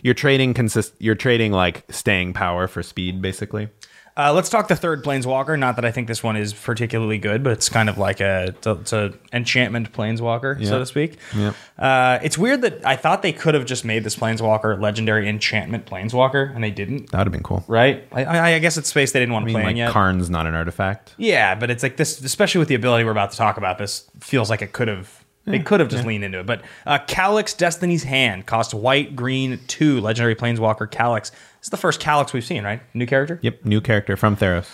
you're 0.02 0.14
trading 0.14 0.54
consist. 0.54 0.94
You're 0.99 1.14
trading 1.14 1.52
like 1.52 1.84
staying 1.90 2.32
power 2.32 2.66
for 2.66 2.82
speed, 2.82 3.20
basically. 3.20 3.68
Uh, 4.17 4.33
let's 4.33 4.49
talk 4.49 4.69
the 4.69 4.76
third 4.76 5.05
planeswalker. 5.05 5.59
Not 5.59 5.76
that 5.76 5.85
I 5.85 5.90
think 5.90 6.09
this 6.09 6.23
one 6.23 6.37
is 6.37 6.52
particularly 6.52 7.19
good, 7.19 7.43
but 7.43 7.52
it's 7.52 7.69
kind 7.69 7.88
of 7.88 7.97
like 7.97 8.21
a 8.21 8.49
it's 8.49 8.67
a, 8.67 8.71
it's 8.73 8.93
a 8.93 9.14
enchantment 9.33 9.93
planeswalker, 9.93 10.67
so 10.67 10.79
to 10.79 10.87
speak. 10.87 11.17
Yep. 11.35 11.55
Uh, 11.79 12.19
it's 12.23 12.37
weird 12.37 12.62
that 12.62 12.85
I 12.85 12.97
thought 12.97 13.23
they 13.23 13.33
could 13.33 13.55
have 13.55 13.64
just 13.64 13.85
made 13.85 14.05
this 14.05 14.17
planeswalker 14.17 14.81
legendary 14.81 15.29
enchantment 15.29 15.87
planeswalker, 15.87 16.55
and 16.55 16.62
they 16.62 16.71
didn't. 16.71 17.11
That 17.11 17.19
would 17.19 17.26
have 17.29 17.33
been 17.33 17.43
cool. 17.43 17.64
Right? 17.69 18.07
I, 18.12 18.25
I, 18.25 18.52
I 18.55 18.59
guess 18.59 18.76
it's 18.76 18.88
space 18.88 19.12
they 19.12 19.21
didn't 19.21 19.33
want 19.33 19.45
I 19.45 19.49
to 19.49 19.52
play 19.55 19.62
like 19.62 19.71
in 19.71 19.76
yet. 19.76 19.90
Karn's 19.93 20.29
not 20.29 20.47
an 20.47 20.55
artifact. 20.55 21.14
Yeah, 21.17 21.55
but 21.55 21.71
it's 21.71 21.83
like 21.83 21.97
this, 21.97 22.21
especially 22.21 22.59
with 22.59 22.69
the 22.69 22.75
ability 22.75 23.05
we're 23.05 23.12
about 23.12 23.31
to 23.31 23.37
talk 23.37 23.57
about. 23.57 23.79
This 23.79 24.11
feels 24.21 24.50
like 24.50 24.62
it 24.62 24.73
could 24.73 24.88
have. 24.88 25.19
They 25.47 25.59
could 25.59 25.80
have 25.80 25.88
just 25.88 26.06
leaned 26.06 26.23
into 26.23 26.40
it, 26.40 26.47
but 26.47 26.62
uh, 26.87 26.99
Calix 27.06 27.54
Destiny's 27.54 28.04
Hand 28.04 28.47
cost 28.47 28.73
white, 28.75 29.16
green, 29.16 29.59
two 29.66 30.00
legendary 30.00 30.37
planeswalker 30.37 30.90
Calix. 30.90 31.30
This 31.30 31.66
is 31.66 31.70
the 31.70 31.76
first 31.76 31.99
Calix 31.99 32.32
we've 32.32 32.44
seen, 32.44 32.62
right? 32.62 32.80
New 32.94 33.06
character. 33.06 33.38
Yep, 33.42 33.64
new 33.64 33.80
character 33.80 34.16
from 34.16 34.37
Theros. 34.37 34.66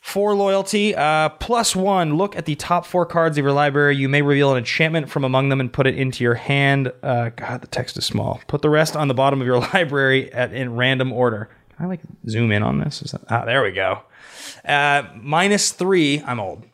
For 0.00 0.34
loyalty, 0.34 0.94
uh, 0.94 1.30
plus 1.30 1.74
one. 1.74 2.16
Look 2.16 2.36
at 2.36 2.46
the 2.46 2.54
top 2.54 2.86
four 2.86 3.04
cards 3.04 3.36
of 3.36 3.44
your 3.44 3.52
library. 3.52 3.96
You 3.96 4.08
may 4.08 4.22
reveal 4.22 4.52
an 4.52 4.58
enchantment 4.58 5.10
from 5.10 5.24
among 5.24 5.48
them 5.48 5.60
and 5.60 5.72
put 5.72 5.88
it 5.88 5.96
into 5.96 6.22
your 6.22 6.34
hand. 6.34 6.92
Uh, 7.02 7.30
God, 7.30 7.60
the 7.60 7.66
text 7.66 7.98
is 7.98 8.06
small. 8.06 8.40
Put 8.46 8.62
the 8.62 8.70
rest 8.70 8.94
on 8.94 9.08
the 9.08 9.14
bottom 9.14 9.40
of 9.40 9.46
your 9.46 9.58
library 9.74 10.32
at, 10.32 10.52
in 10.54 10.76
random 10.76 11.12
order. 11.12 11.50
Can 11.76 11.86
I 11.86 11.88
like 11.88 12.00
zoom 12.28 12.52
in 12.52 12.62
on 12.62 12.78
this? 12.78 13.02
Is 13.02 13.10
that, 13.10 13.22
ah, 13.28 13.44
there 13.44 13.62
we 13.64 13.72
go. 13.72 14.02
Uh, 14.64 15.02
minus 15.16 15.72
three. 15.72 16.22
I'm 16.24 16.38
old. 16.38 16.64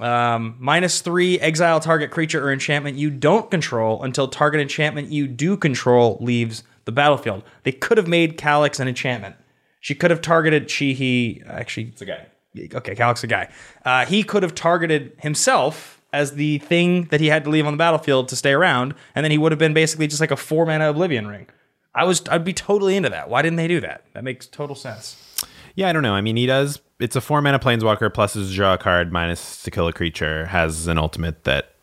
Um, 0.00 0.56
minus 0.58 1.02
three, 1.02 1.38
exile 1.40 1.78
target 1.78 2.10
creature 2.10 2.42
or 2.42 2.52
enchantment 2.52 2.96
you 2.96 3.10
don't 3.10 3.50
control 3.50 4.02
until 4.02 4.28
target 4.28 4.60
enchantment 4.60 5.12
you 5.12 5.28
do 5.28 5.56
control 5.56 6.16
leaves 6.20 6.62
the 6.86 6.92
battlefield. 6.92 7.42
They 7.64 7.72
could 7.72 7.98
have 7.98 8.08
made 8.08 8.38
Calix 8.38 8.80
an 8.80 8.88
enchantment. 8.88 9.36
She 9.80 9.94
could 9.94 10.10
have 10.10 10.22
targeted 10.22 10.70
he, 10.70 11.42
actually, 11.46 11.88
it's 11.88 12.02
a 12.02 12.06
guy. 12.06 12.26
Okay, 12.74 12.94
Calix, 12.94 13.22
a 13.22 13.26
guy. 13.26 13.48
Uh, 13.84 14.06
he 14.06 14.22
could 14.22 14.42
have 14.42 14.54
targeted 14.54 15.12
himself 15.18 16.00
as 16.12 16.32
the 16.32 16.58
thing 16.58 17.04
that 17.06 17.20
he 17.20 17.28
had 17.28 17.44
to 17.44 17.50
leave 17.50 17.66
on 17.66 17.72
the 17.72 17.78
battlefield 17.78 18.28
to 18.28 18.36
stay 18.36 18.52
around, 18.52 18.94
and 19.14 19.22
then 19.22 19.30
he 19.30 19.38
would 19.38 19.52
have 19.52 19.58
been 19.58 19.74
basically 19.74 20.06
just 20.06 20.20
like 20.20 20.30
a 20.30 20.36
four 20.36 20.66
mana 20.66 20.90
Oblivion 20.90 21.26
ring. 21.26 21.46
I 21.94 22.04
was, 22.04 22.22
I'd 22.28 22.44
be 22.44 22.52
totally 22.52 22.96
into 22.96 23.10
that. 23.10 23.28
Why 23.28 23.42
didn't 23.42 23.56
they 23.56 23.68
do 23.68 23.80
that? 23.80 24.04
That 24.14 24.24
makes 24.24 24.46
total 24.46 24.74
sense. 24.76 25.29
Yeah, 25.74 25.88
I 25.88 25.92
don't 25.92 26.02
know. 26.02 26.14
I 26.14 26.20
mean, 26.20 26.36
he 26.36 26.46
does. 26.46 26.80
It's 26.98 27.16
a 27.16 27.20
four 27.20 27.40
mana 27.40 27.58
planeswalker 27.58 28.12
plus 28.12 28.34
his 28.34 28.54
draw 28.54 28.74
a 28.74 28.78
card 28.78 29.12
minus 29.12 29.62
to 29.62 29.70
kill 29.70 29.88
a 29.88 29.92
creature. 29.92 30.46
Has 30.46 30.86
an 30.86 30.98
ultimate 30.98 31.44
that 31.44 31.74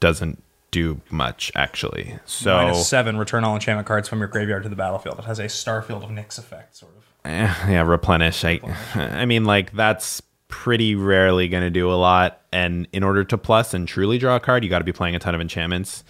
doesn't 0.00 0.42
do 0.72 1.00
much 1.10 1.50
actually. 1.54 2.18
So 2.26 2.54
Minus 2.56 2.88
seven, 2.88 3.16
return 3.16 3.44
all 3.44 3.54
enchantment 3.54 3.86
cards 3.86 4.08
from 4.08 4.18
your 4.18 4.28
graveyard 4.28 4.62
to 4.64 4.68
the 4.68 4.76
battlefield. 4.76 5.18
It 5.18 5.24
has 5.24 5.38
a 5.38 5.44
Starfield 5.44 6.02
of 6.04 6.10
Nyx 6.10 6.38
effect, 6.38 6.76
sort 6.76 6.92
of. 6.96 7.04
eh, 7.24 7.54
yeah, 7.68 7.82
replenish. 7.82 8.44
I, 8.44 8.60
I 8.94 9.24
mean, 9.24 9.44
like 9.44 9.72
that's 9.72 10.20
pretty 10.48 10.94
rarely 10.94 11.48
going 11.48 11.62
to 11.62 11.70
do 11.70 11.90
a 11.90 11.94
lot. 11.94 12.40
And 12.52 12.88
in 12.92 13.02
order 13.02 13.24
to 13.24 13.38
plus 13.38 13.74
and 13.74 13.86
truly 13.86 14.18
draw 14.18 14.36
a 14.36 14.40
card, 14.40 14.64
you 14.64 14.70
got 14.70 14.78
to 14.78 14.84
be 14.84 14.92
playing 14.92 15.14
a 15.14 15.18
ton 15.18 15.34
of 15.34 15.40
enchantments. 15.40 16.04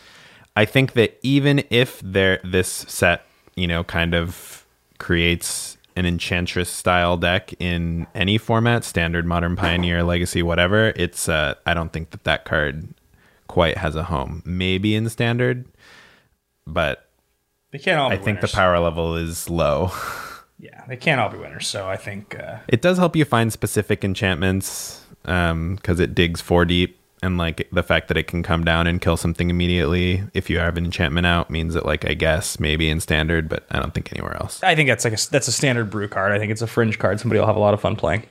I 0.56 0.64
think 0.64 0.94
that 0.94 1.18
even 1.22 1.64
if 1.70 2.00
there 2.02 2.40
this 2.42 2.68
set, 2.68 3.24
you 3.54 3.66
know, 3.66 3.84
kind 3.84 4.14
of 4.14 4.66
creates 4.98 5.75
an 5.96 6.06
enchantress 6.06 6.68
style 6.68 7.16
deck 7.16 7.54
in 7.58 8.06
any 8.14 8.38
format, 8.38 8.84
standard, 8.84 9.24
modern, 9.26 9.56
pioneer, 9.56 10.02
legacy, 10.02 10.42
whatever, 10.42 10.92
it's 10.96 11.28
uh, 11.28 11.54
I 11.64 11.74
don't 11.74 11.92
think 11.92 12.10
that 12.10 12.24
that 12.24 12.44
card 12.44 12.88
quite 13.48 13.78
has 13.78 13.96
a 13.96 14.04
home. 14.04 14.42
Maybe 14.44 14.94
in 14.94 15.08
standard, 15.08 15.64
but 16.66 17.08
They 17.70 17.78
can't 17.78 17.98
all 17.98 18.10
be 18.10 18.16
I 18.16 18.18
think 18.18 18.40
the 18.40 18.48
power 18.48 18.78
level 18.78 19.16
is 19.16 19.50
low. 19.50 19.90
Yeah, 20.58 20.86
they 20.88 20.96
can't 20.96 21.20
all 21.20 21.28
be 21.28 21.36
winners. 21.36 21.66
So 21.68 21.86
I 21.86 21.96
think 21.96 22.34
uh, 22.40 22.60
It 22.66 22.80
does 22.80 22.96
help 22.96 23.14
you 23.14 23.26
find 23.26 23.52
specific 23.52 24.02
enchantments 24.02 25.02
because 25.22 26.00
it 26.00 26.14
digs 26.14 26.40
four 26.40 26.64
deep, 26.64 26.98
and 27.22 27.38
like 27.38 27.68
the 27.72 27.82
fact 27.82 28.08
that 28.08 28.16
it 28.16 28.26
can 28.26 28.42
come 28.42 28.64
down 28.64 28.86
and 28.86 29.00
kill 29.00 29.16
something 29.16 29.50
immediately 29.50 30.22
if 30.34 30.50
you 30.50 30.58
have 30.58 30.76
an 30.76 30.84
enchantment 30.84 31.26
out 31.26 31.50
means 31.50 31.74
that 31.74 31.86
like 31.86 32.08
I 32.08 32.14
guess 32.14 32.60
maybe 32.60 32.88
in 32.90 33.00
standard, 33.00 33.48
but 33.48 33.64
I 33.70 33.78
don't 33.78 33.94
think 33.94 34.12
anywhere 34.12 34.36
else. 34.36 34.62
I 34.62 34.74
think 34.74 34.88
that's 34.88 35.04
like 35.04 35.14
a, 35.14 35.30
that's 35.30 35.48
a 35.48 35.52
standard 35.52 35.90
brew 35.90 36.08
card. 36.08 36.32
I 36.32 36.38
think 36.38 36.52
it's 36.52 36.62
a 36.62 36.66
fringe 36.66 36.98
card. 36.98 37.20
Somebody 37.20 37.40
will 37.40 37.46
have 37.46 37.56
a 37.56 37.60
lot 37.60 37.74
of 37.74 37.80
fun 37.80 37.96
playing. 37.96 38.24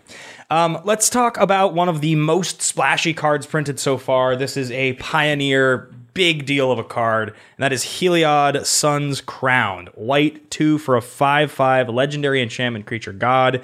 Um, 0.50 0.80
let's 0.84 1.10
talk 1.10 1.38
about 1.38 1.74
one 1.74 1.90
of 1.90 2.02
the 2.02 2.16
most 2.16 2.62
splashy 2.62 3.14
cards 3.14 3.48
printed 3.48 3.80
so 3.80 3.98
far. 3.98 4.36
This 4.36 4.58
is 4.58 4.70
a 4.72 4.94
pioneer 4.94 5.90
big 6.14 6.46
deal 6.46 6.72
of 6.72 6.80
a 6.80 6.84
card, 6.84 7.30
and 7.30 7.64
that 7.64 7.74
is 7.74 7.84
Heliod 7.84 8.66
Sun's 8.66 9.22
Crown. 9.22 9.88
White 9.96 10.50
two 10.50 10.78
for 10.78 10.96
a 10.96 11.02
five 11.02 11.52
five 11.52 11.90
legendary 11.90 12.42
enchantment 12.42 12.86
creature 12.86 13.14
god. 13.14 13.64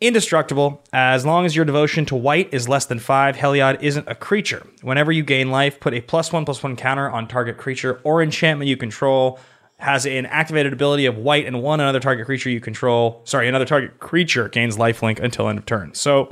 Indestructible. 0.00 0.80
As 0.92 1.26
long 1.26 1.44
as 1.44 1.56
your 1.56 1.64
devotion 1.64 2.06
to 2.06 2.14
white 2.14 2.54
is 2.54 2.68
less 2.68 2.86
than 2.86 3.00
five, 3.00 3.36
Heliod 3.36 3.82
isn't 3.82 4.06
a 4.06 4.14
creature. 4.14 4.64
Whenever 4.82 5.10
you 5.10 5.24
gain 5.24 5.50
life, 5.50 5.80
put 5.80 5.92
a 5.92 6.00
plus 6.00 6.32
one 6.32 6.44
plus 6.44 6.62
one 6.62 6.76
counter 6.76 7.10
on 7.10 7.26
target 7.26 7.56
creature 7.56 8.00
or 8.04 8.22
enchantment 8.22 8.68
you 8.68 8.76
control. 8.76 9.40
Has 9.78 10.06
an 10.06 10.26
activated 10.26 10.72
ability 10.72 11.06
of 11.06 11.16
white 11.16 11.46
and 11.46 11.62
one 11.62 11.80
another 11.80 11.98
target 11.98 12.26
creature 12.26 12.48
you 12.48 12.60
control. 12.60 13.22
Sorry, 13.24 13.48
another 13.48 13.64
target 13.64 13.98
creature 13.98 14.48
gains 14.48 14.76
lifelink 14.76 15.18
until 15.18 15.48
end 15.48 15.58
of 15.58 15.66
turn. 15.66 15.94
So 15.94 16.30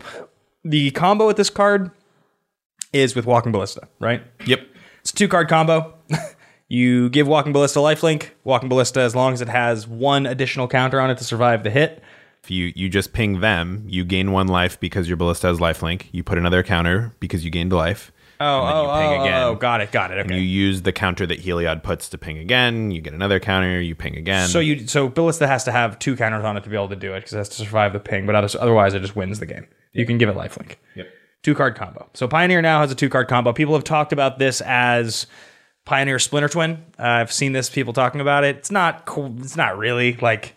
the 0.64 0.92
combo 0.92 1.26
with 1.26 1.36
this 1.36 1.50
card 1.50 1.90
is 2.92 3.16
with 3.16 3.26
Walking 3.26 3.50
Ballista, 3.52 3.88
right? 4.00 4.22
Yep. 4.46 4.60
It's 5.00 5.10
a 5.10 5.14
two 5.14 5.28
card 5.28 5.48
combo. 5.48 5.94
you 6.68 7.08
give 7.10 7.26
Walking 7.26 7.52
Ballista 7.52 7.80
lifelink. 7.80 8.30
Walking 8.44 8.68
Ballista, 8.68 9.00
as 9.00 9.16
long 9.16 9.32
as 9.32 9.40
it 9.40 9.48
has 9.48 9.88
one 9.88 10.26
additional 10.26 10.68
counter 10.68 11.00
on 11.00 11.10
it 11.10 11.18
to 11.18 11.24
survive 11.24 11.64
the 11.64 11.70
hit, 11.70 12.02
you 12.50 12.72
you 12.74 12.88
just 12.88 13.12
ping 13.12 13.40
them, 13.40 13.84
you 13.86 14.04
gain 14.04 14.32
one 14.32 14.46
life 14.48 14.78
because 14.80 15.08
your 15.08 15.16
ballista 15.16 15.46
has 15.48 15.58
lifelink. 15.58 16.06
You 16.12 16.22
put 16.22 16.38
another 16.38 16.62
counter 16.62 17.12
because 17.20 17.44
you 17.44 17.50
gained 17.50 17.72
life. 17.72 18.12
Oh, 18.38 18.66
and 18.66 18.68
then 18.68 18.84
you 18.84 18.90
oh, 18.90 18.94
ping 19.00 19.20
oh, 19.20 19.24
again. 19.24 19.42
oh, 19.44 19.54
got 19.54 19.80
it, 19.80 19.92
got 19.92 20.10
it. 20.10 20.18
And 20.18 20.30
Okay. 20.30 20.38
you 20.38 20.46
use 20.46 20.82
the 20.82 20.92
counter 20.92 21.24
that 21.26 21.40
Heliod 21.42 21.82
puts 21.82 22.08
to 22.10 22.18
ping 22.18 22.36
again. 22.36 22.90
You 22.90 23.00
get 23.00 23.14
another 23.14 23.40
counter. 23.40 23.80
You 23.80 23.94
ping 23.94 24.16
again. 24.16 24.48
so 24.48 24.58
you 24.60 24.86
so 24.86 25.08
Ballista 25.08 25.46
has 25.46 25.64
to 25.64 25.72
have 25.72 25.98
two 25.98 26.16
counters 26.16 26.44
on 26.44 26.56
it 26.56 26.64
to 26.64 26.68
be 26.70 26.76
able 26.76 26.88
to 26.90 26.96
do 26.96 27.14
it 27.14 27.20
because 27.20 27.32
it 27.32 27.38
has 27.38 27.48
to 27.50 27.56
survive 27.56 27.92
the 27.92 28.00
ping, 28.00 28.26
but 28.26 28.34
otherwise 28.34 28.92
it 28.94 29.00
just 29.00 29.16
wins 29.16 29.38
the 29.40 29.46
game. 29.46 29.66
You 29.92 30.04
can 30.04 30.18
give 30.18 30.28
it 30.28 30.36
lifelink. 30.36 30.74
Yep. 30.96 31.08
Two 31.42 31.54
card 31.54 31.76
combo. 31.76 32.10
So 32.12 32.26
Pioneer 32.28 32.60
now 32.60 32.80
has 32.80 32.90
a 32.90 32.94
two 32.94 33.08
card 33.08 33.28
combo. 33.28 33.52
People 33.52 33.74
have 33.74 33.84
talked 33.84 34.12
about 34.12 34.38
this 34.38 34.60
as 34.62 35.26
Pioneer 35.84 36.18
Splinter 36.18 36.48
Twin. 36.48 36.84
Uh, 36.98 37.02
I've 37.04 37.32
seen 37.32 37.52
this 37.52 37.70
people 37.70 37.92
talking 37.92 38.20
about 38.20 38.42
it. 38.42 38.56
It's 38.56 38.70
not 38.72 39.06
cool. 39.06 39.32
It's 39.38 39.56
not 39.56 39.78
really 39.78 40.14
like 40.16 40.55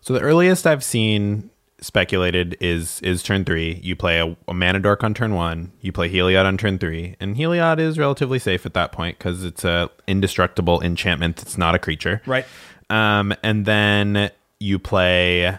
So 0.00 0.14
the 0.14 0.20
earliest 0.20 0.66
I've 0.66 0.84
seen 0.84 1.50
speculated 1.80 2.56
is 2.60 3.00
is 3.00 3.22
turn 3.22 3.44
three. 3.44 3.80
You 3.82 3.96
play 3.96 4.18
a, 4.18 4.36
a 4.48 4.54
mana 4.54 4.80
dork 4.80 5.02
on 5.02 5.14
turn 5.14 5.34
one. 5.34 5.72
You 5.80 5.92
play 5.92 6.10
Heliod 6.10 6.44
on 6.44 6.56
turn 6.58 6.78
three, 6.78 7.16
and 7.20 7.36
Heliod 7.36 7.78
is 7.78 7.98
relatively 7.98 8.38
safe 8.38 8.66
at 8.66 8.74
that 8.74 8.92
point 8.92 9.18
because 9.18 9.44
it's 9.44 9.64
a 9.64 9.90
indestructible 10.06 10.80
enchantment. 10.82 11.40
It's 11.42 11.58
not 11.58 11.74
a 11.74 11.78
creature, 11.78 12.22
right. 12.26 12.46
Um, 12.88 13.34
and 13.42 13.66
then 13.66 14.30
you 14.58 14.78
play 14.78 15.58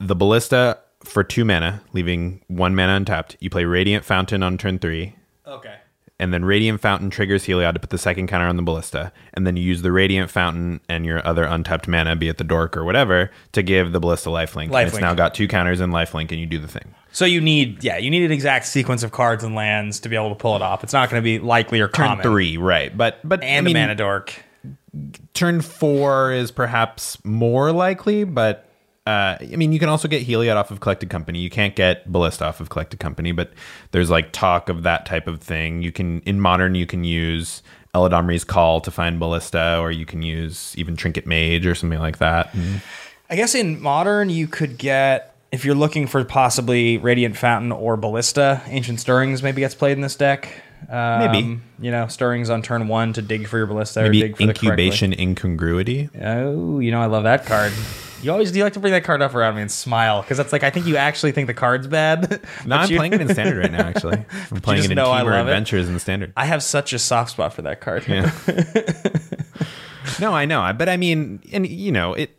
the 0.00 0.16
Ballista 0.16 0.78
for 1.04 1.22
two 1.24 1.44
mana, 1.44 1.82
leaving 1.92 2.42
one 2.48 2.74
mana 2.74 2.94
untapped. 2.96 3.36
You 3.40 3.50
play 3.50 3.64
Radiant 3.64 4.04
Fountain 4.04 4.42
on 4.42 4.58
turn 4.58 4.78
three, 4.78 5.14
Okay. 5.46 5.76
And 6.22 6.32
then 6.32 6.44
Radiant 6.44 6.80
Fountain 6.80 7.10
triggers 7.10 7.44
Heliod 7.44 7.74
to 7.74 7.80
put 7.80 7.90
the 7.90 7.98
second 7.98 8.28
counter 8.28 8.46
on 8.46 8.56
the 8.56 8.62
Ballista, 8.62 9.10
and 9.34 9.44
then 9.44 9.56
you 9.56 9.64
use 9.64 9.82
the 9.82 9.90
Radiant 9.90 10.30
Fountain 10.30 10.80
and 10.88 11.04
your 11.04 11.26
other 11.26 11.42
untapped 11.42 11.88
mana, 11.88 12.14
be 12.14 12.28
it 12.28 12.38
the 12.38 12.44
Dork 12.44 12.76
or 12.76 12.84
whatever, 12.84 13.32
to 13.50 13.62
give 13.62 13.90
the 13.90 13.98
Ballista 13.98 14.28
lifelink. 14.28 14.72
And 14.72 14.88
it's 14.88 15.00
now 15.00 15.14
got 15.14 15.34
two 15.34 15.48
counters 15.48 15.80
and 15.80 15.92
lifelink, 15.92 16.30
and 16.30 16.38
you 16.38 16.46
do 16.46 16.60
the 16.60 16.68
thing. 16.68 16.94
So 17.10 17.24
you 17.24 17.40
need 17.40 17.82
yeah 17.82 17.98
you 17.98 18.08
need 18.08 18.24
an 18.24 18.30
exact 18.30 18.66
sequence 18.66 19.02
of 19.02 19.10
cards 19.10 19.42
and 19.42 19.56
lands 19.56 19.98
to 20.00 20.08
be 20.08 20.14
able 20.14 20.28
to 20.28 20.36
pull 20.36 20.54
it 20.54 20.62
off. 20.62 20.84
It's 20.84 20.92
not 20.92 21.10
going 21.10 21.20
to 21.20 21.24
be 21.24 21.40
likely 21.40 21.80
or 21.80 21.88
common. 21.88 22.08
Turn 22.08 22.18
common. 22.18 22.32
three, 22.32 22.56
right? 22.56 22.96
But 22.96 23.18
but 23.24 23.42
and 23.42 23.66
I 23.66 23.66
mean, 23.66 23.76
a 23.76 23.80
mana 23.80 23.94
dork. 23.96 24.32
turn 25.34 25.60
four 25.60 26.32
is 26.32 26.50
perhaps 26.50 27.22
more 27.24 27.72
likely, 27.72 28.24
but 28.24 28.71
uh, 29.04 29.36
I 29.40 29.56
mean, 29.56 29.72
you 29.72 29.80
can 29.80 29.88
also 29.88 30.06
get 30.06 30.26
Heliod 30.26 30.54
off 30.54 30.70
of 30.70 30.78
Collected 30.78 31.10
Company. 31.10 31.40
You 31.40 31.50
can't 31.50 31.74
get 31.74 32.10
Ballista 32.10 32.46
off 32.46 32.60
of 32.60 32.68
Collected 32.68 33.00
Company, 33.00 33.32
but 33.32 33.52
there's 33.90 34.10
like 34.10 34.30
talk 34.30 34.68
of 34.68 34.84
that 34.84 35.06
type 35.06 35.26
of 35.26 35.40
thing. 35.40 35.82
You 35.82 35.90
can 35.90 36.20
in 36.20 36.40
modern 36.40 36.76
you 36.76 36.86
can 36.86 37.02
use 37.02 37.62
Eladamri's 37.94 38.44
Call 38.44 38.80
to 38.80 38.92
find 38.92 39.18
Ballista, 39.18 39.78
or 39.80 39.90
you 39.90 40.06
can 40.06 40.22
use 40.22 40.72
even 40.78 40.94
Trinket 40.94 41.26
Mage 41.26 41.66
or 41.66 41.74
something 41.74 41.98
like 41.98 42.18
that. 42.18 42.54
I 43.28 43.34
guess 43.34 43.56
in 43.56 43.82
modern 43.82 44.30
you 44.30 44.46
could 44.46 44.78
get 44.78 45.34
if 45.50 45.64
you're 45.64 45.74
looking 45.74 46.06
for 46.06 46.24
possibly 46.24 46.96
Radiant 46.98 47.36
Fountain 47.36 47.72
or 47.72 47.96
Ballista, 47.96 48.62
Ancient 48.66 49.00
Stirrings 49.00 49.42
maybe 49.42 49.62
gets 49.62 49.74
played 49.74 49.92
in 49.92 50.00
this 50.00 50.14
deck. 50.14 50.62
Um, 50.88 51.18
Maybe. 51.20 51.60
you 51.80 51.90
know 51.90 52.06
Stirrings 52.06 52.50
on 52.50 52.62
turn 52.62 52.88
one 52.88 53.12
to 53.14 53.22
dig 53.22 53.46
for 53.48 53.58
your 53.58 53.66
Ballista 53.66 54.04
or 54.04 54.12
dig 54.12 54.36
for 54.36 54.44
the 54.44 54.48
Incubation 54.50 55.12
Incongruity. 55.12 56.08
Oh, 56.20 56.78
you 56.78 56.92
know 56.92 57.00
I 57.00 57.06
love 57.06 57.24
that 57.24 57.46
card. 57.46 57.72
You 58.22 58.30
always 58.32 58.52
do 58.52 58.58
you 58.58 58.64
like 58.64 58.72
to 58.74 58.80
bring 58.80 58.92
that 58.92 59.04
card 59.04 59.20
up 59.20 59.34
around 59.34 59.56
me 59.56 59.62
and 59.62 59.70
smile 59.70 60.22
because 60.22 60.36
that's 60.38 60.52
like 60.52 60.62
I 60.62 60.70
think 60.70 60.86
you 60.86 60.96
actually 60.96 61.32
think 61.32 61.46
the 61.48 61.54
card's 61.54 61.86
bad. 61.86 62.40
No, 62.66 62.76
I'm 62.76 62.90
you- 62.90 62.96
playing 62.96 63.12
it 63.14 63.20
in 63.20 63.28
Standard 63.34 63.58
right 63.58 63.72
now. 63.72 63.86
Actually, 63.86 64.24
I'm 64.50 64.60
playing 64.60 64.84
it 64.84 64.90
in 64.92 64.98
Temur 64.98 65.24
love 65.24 65.46
it? 65.48 65.50
Adventures 65.50 65.88
in 65.88 65.98
Standard. 65.98 66.32
I 66.36 66.44
have 66.44 66.62
such 66.62 66.92
a 66.92 66.98
soft 66.98 67.32
spot 67.32 67.52
for 67.52 67.62
that 67.62 67.80
card. 67.80 68.06
Yeah. 68.06 68.30
no, 70.20 70.32
I 70.32 70.44
know. 70.44 70.72
But 70.76 70.88
I 70.88 70.96
mean, 70.96 71.40
and 71.52 71.66
you 71.66 71.92
know, 71.92 72.14
it, 72.14 72.36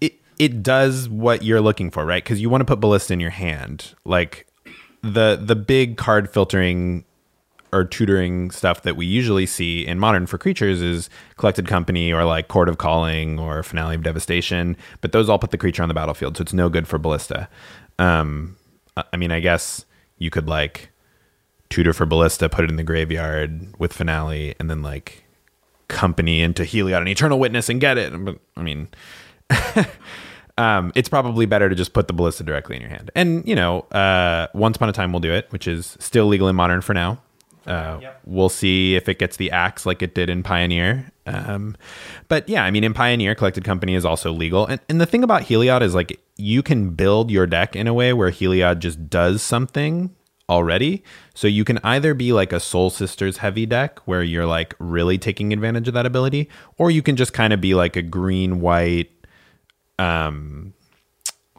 it 0.00 0.14
it 0.38 0.62
does 0.62 1.08
what 1.08 1.42
you're 1.42 1.60
looking 1.60 1.90
for, 1.90 2.04
right? 2.04 2.22
Because 2.22 2.40
you 2.40 2.50
want 2.50 2.62
to 2.62 2.64
put 2.64 2.80
ballista 2.80 3.12
in 3.12 3.20
your 3.20 3.30
hand. 3.30 3.94
Like 4.04 4.46
the 5.02 5.40
the 5.40 5.56
big 5.56 5.96
card 5.96 6.30
filtering 6.30 7.04
or 7.72 7.84
tutoring 7.84 8.50
stuff 8.50 8.82
that 8.82 8.96
we 8.96 9.06
usually 9.06 9.46
see 9.46 9.86
in 9.86 9.98
modern 9.98 10.26
for 10.26 10.38
creatures 10.38 10.80
is 10.80 11.10
collected 11.36 11.66
company 11.66 12.12
or 12.12 12.24
like 12.24 12.48
court 12.48 12.68
of 12.68 12.78
calling 12.78 13.38
or 13.38 13.62
finale 13.62 13.94
of 13.94 14.02
devastation 14.02 14.76
but 15.00 15.12
those 15.12 15.28
all 15.28 15.38
put 15.38 15.50
the 15.50 15.58
creature 15.58 15.82
on 15.82 15.88
the 15.88 15.94
battlefield 15.94 16.36
so 16.36 16.42
it's 16.42 16.52
no 16.52 16.68
good 16.68 16.86
for 16.86 16.98
ballista 16.98 17.48
um 17.98 18.56
i 19.12 19.16
mean 19.16 19.30
i 19.30 19.40
guess 19.40 19.84
you 20.18 20.30
could 20.30 20.48
like 20.48 20.90
tutor 21.68 21.92
for 21.92 22.06
ballista 22.06 22.48
put 22.48 22.64
it 22.64 22.70
in 22.70 22.76
the 22.76 22.82
graveyard 22.82 23.74
with 23.78 23.92
finale 23.92 24.54
and 24.58 24.68
then 24.70 24.82
like 24.82 25.24
company 25.88 26.40
into 26.40 26.62
heliod 26.62 26.98
and 26.98 27.08
eternal 27.08 27.38
witness 27.38 27.68
and 27.68 27.80
get 27.80 27.98
it 27.98 28.12
but 28.24 28.38
i 28.56 28.62
mean 28.62 28.88
um, 30.60 30.92
it's 30.94 31.08
probably 31.08 31.46
better 31.46 31.68
to 31.68 31.74
just 31.74 31.92
put 31.92 32.06
the 32.06 32.12
ballista 32.12 32.42
directly 32.42 32.76
in 32.76 32.82
your 32.82 32.90
hand. 32.90 33.10
And 33.14 33.46
you 33.46 33.54
know, 33.54 33.80
uh, 33.92 34.48
once 34.54 34.76
upon 34.76 34.88
a 34.88 34.92
time 34.92 35.12
we'll 35.12 35.20
do 35.20 35.32
it, 35.32 35.46
which 35.50 35.66
is 35.66 35.96
still 36.00 36.26
legal 36.26 36.48
in 36.48 36.56
modern 36.56 36.80
for 36.80 36.94
now. 36.94 37.20
Uh, 37.70 37.98
Yep. 38.02 38.20
We'll 38.24 38.48
see 38.48 38.96
if 38.96 39.08
it 39.08 39.18
gets 39.18 39.36
the 39.36 39.50
axe 39.50 39.86
like 39.86 40.02
it 40.02 40.14
did 40.14 40.28
in 40.28 40.42
Pioneer. 40.42 41.10
Um, 41.26 41.76
but 42.28 42.48
yeah, 42.48 42.64
I 42.64 42.70
mean, 42.70 42.82
in 42.84 42.92
Pioneer, 42.94 43.34
collected 43.34 43.64
company 43.64 43.94
is 43.94 44.04
also 44.04 44.32
legal. 44.32 44.66
And, 44.66 44.80
and 44.88 45.00
the 45.00 45.06
thing 45.06 45.22
about 45.22 45.42
Heliod 45.42 45.82
is 45.82 45.94
like 45.94 46.20
you 46.36 46.62
can 46.62 46.90
build 46.90 47.30
your 47.30 47.46
deck 47.46 47.76
in 47.76 47.86
a 47.86 47.94
way 47.94 48.12
where 48.12 48.30
Heliod 48.30 48.80
just 48.80 49.08
does 49.08 49.40
something 49.42 50.14
already. 50.48 51.04
So 51.34 51.46
you 51.46 51.64
can 51.64 51.78
either 51.84 52.12
be 52.12 52.32
like 52.32 52.52
a 52.52 52.58
Soul 52.58 52.90
Sisters 52.90 53.38
heavy 53.38 53.66
deck 53.66 54.00
where 54.00 54.22
you're 54.22 54.46
like 54.46 54.74
really 54.80 55.16
taking 55.16 55.52
advantage 55.52 55.86
of 55.86 55.94
that 55.94 56.06
ability, 56.06 56.48
or 56.76 56.90
you 56.90 57.02
can 57.02 57.14
just 57.14 57.32
kind 57.32 57.52
of 57.52 57.60
be 57.60 57.74
like 57.74 57.94
a 57.96 58.02
green 58.02 58.60
white 58.60 59.10
um 59.98 60.72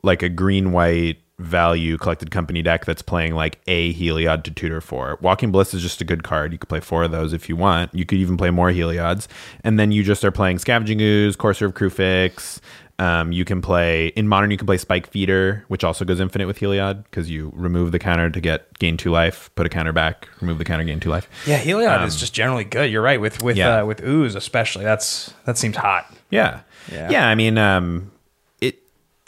like 0.03 0.23
a 0.23 0.29
green 0.29 0.71
white 0.71 1.19
value 1.41 1.97
collected 1.97 2.31
company 2.31 2.61
deck 2.61 2.85
that's 2.85 3.01
playing 3.01 3.35
like 3.35 3.59
a 3.67 3.93
Heliod 3.93 4.43
to 4.43 4.51
tutor 4.51 4.81
for. 4.81 5.17
Walking 5.21 5.51
Ballista 5.51 5.77
is 5.77 5.83
just 5.83 6.01
a 6.01 6.05
good 6.05 6.23
card. 6.23 6.51
You 6.51 6.57
could 6.57 6.69
play 6.69 6.79
four 6.79 7.03
of 7.03 7.11
those 7.11 7.33
if 7.33 7.49
you 7.49 7.55
want. 7.55 7.93
You 7.93 8.05
could 8.05 8.17
even 8.17 8.37
play 8.37 8.49
more 8.51 8.69
Heliods. 8.69 9.27
And 9.63 9.79
then 9.79 9.91
you 9.91 10.03
just 10.03 10.23
are 10.23 10.31
playing 10.31 10.59
Scavenging 10.59 11.01
Ooze, 11.01 11.35
Courser 11.35 11.65
of 11.65 11.73
Kruphix. 11.73 12.59
Um, 12.99 13.31
you 13.31 13.45
can 13.45 13.61
play 13.63 14.07
in 14.09 14.27
modern. 14.27 14.51
You 14.51 14.57
can 14.57 14.67
play 14.67 14.77
Spike 14.77 15.07
Feeder, 15.09 15.65
which 15.69 15.83
also 15.83 16.05
goes 16.05 16.19
infinite 16.19 16.45
with 16.45 16.59
Heliod 16.59 17.03
because 17.05 17.31
you 17.31 17.51
remove 17.55 17.91
the 17.91 17.97
counter 17.97 18.29
to 18.29 18.39
get 18.39 18.77
gain 18.77 18.95
two 18.95 19.09
life, 19.09 19.49
put 19.55 19.65
a 19.65 19.69
counter 19.69 19.91
back, 19.91 20.27
remove 20.39 20.59
the 20.59 20.65
counter, 20.65 20.83
gain 20.83 20.99
two 20.99 21.09
life. 21.09 21.27
Yeah, 21.47 21.59
Heliod 21.59 22.05
is 22.05 22.15
just 22.15 22.33
generally 22.35 22.63
good. 22.63 22.91
You're 22.91 23.01
right 23.01 23.19
with 23.19 23.41
with 23.41 23.57
Yeah. 23.57 23.79
uh, 23.81 23.85
with 23.87 24.03
ooze 24.03 24.35
especially. 24.35 24.83
That's 24.83 25.33
that 25.45 25.57
seems 25.57 25.77
hot. 25.77 26.13
Yeah. 26.29 26.59
Yeah. 26.91 27.09
Yeah. 27.09 27.27
I 27.27 27.33
mean, 27.33 27.57
um, 27.57 28.11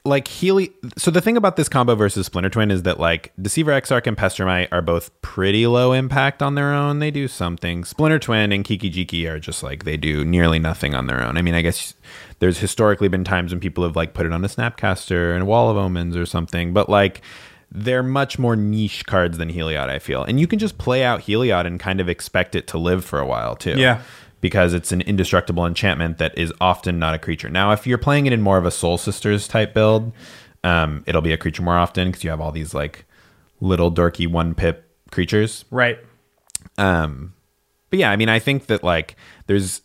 like 0.06 0.28
Healy. 0.28 0.72
So 0.98 1.12
the 1.12 1.22
thing 1.22 1.38
about 1.38 1.56
this 1.56 1.70
combo 1.70 1.96
versus 1.96 2.26
Splinter 2.26 2.50
Twin 2.50 2.72
is 2.72 2.84
that 2.84 3.00
like 3.00 3.32
Deceiver 3.42 3.72
Exarch 3.72 4.06
and 4.06 4.18
Pestermite 4.18 4.68
are 4.72 4.82
both 4.82 5.10
pretty 5.22 5.66
low 5.66 5.94
impact 5.94 6.42
on 6.42 6.56
their 6.56 6.74
own. 6.74 7.00
They 7.00 7.12
do 7.12 7.28
something. 7.28 7.86
Splinter 7.86 8.20
Twin 8.20 8.52
and 8.52 8.66
Kiki 8.66 8.92
Jiki 8.92 9.30
are 9.30 9.40
just 9.40 9.64
like 9.64 9.86
they 9.86 9.96
do 9.96 10.26
nearly 10.26 10.60
nothing 10.60 10.94
on 10.94 11.08
their 11.08 11.24
own. 11.24 11.38
I 11.38 11.42
mean, 11.42 11.56
I 11.56 11.62
guess 11.62 11.94
there's 12.40 12.58
historically 12.58 13.08
been 13.08 13.24
times 13.24 13.54
when 13.54 13.62
people 13.62 13.84
have 13.86 13.96
like 13.96 14.14
put 14.14 14.26
it 14.26 14.34
on 14.34 14.44
a 14.44 14.50
Snapcaster 14.50 15.34
and 15.34 15.44
a 15.44 15.46
Wall 15.46 15.70
of 15.70 15.78
Omens 15.78 16.16
or 16.16 16.26
something, 16.26 16.74
but 16.74 16.90
like. 16.90 17.22
They're 17.76 18.04
much 18.04 18.38
more 18.38 18.56
niche 18.56 19.04
cards 19.08 19.40
than 19.40 19.50
Heliod, 19.50 19.90
I 19.90 19.98
feel. 19.98 20.24
And 20.24 20.40
you 20.40 20.46
can 20.46 20.60
just 20.60 20.78
play 20.78 21.04
out 21.04 21.22
Heliod 21.22 21.66
and 21.66 21.80
kind 21.80 22.00
of 22.00 22.08
expect 22.08 22.54
it 22.54 22.68
to 22.68 22.78
live 22.78 23.04
for 23.04 23.18
a 23.18 23.26
while, 23.26 23.56
too 23.56 23.74
Yeah. 23.80 24.04
Because 24.44 24.74
it's 24.74 24.92
an 24.92 25.00
indestructible 25.00 25.66
enchantment 25.66 26.18
that 26.18 26.38
is 26.38 26.52
often 26.60 27.00
not 27.00 27.14
a 27.14 27.18
creature. 27.18 27.50
Now, 27.50 27.72
if 27.72 27.88
you're 27.88 27.98
playing 27.98 28.26
it 28.26 28.34
in 28.34 28.42
more 28.42 28.58
of 28.58 28.66
a 28.66 28.72
Soul 28.72 28.98
Sisters 28.98 29.48
type 29.48 29.74
build, 29.74 30.12
um, 30.66 31.02
it'll 31.08 31.22
be 31.22 31.32
a 31.32 31.38
creature 31.38 31.64
more 31.64 31.78
often 31.78 32.10
because 32.10 32.26
you 32.26 32.30
have 32.30 32.42
all 32.42 32.52
these 32.52 32.74
like 32.74 33.06
little 33.62 33.90
dorky 33.90 34.28
one 34.28 34.54
pip 34.54 34.86
creatures. 35.12 35.64
Right. 35.72 35.98
Um, 36.78 37.34
but 37.90 38.00
yeah, 38.00 38.12
I 38.12 38.18
mean, 38.18 38.28
I 38.28 38.40
think 38.40 38.66
that 38.66 38.84
like 38.84 39.16
there's 39.48 39.82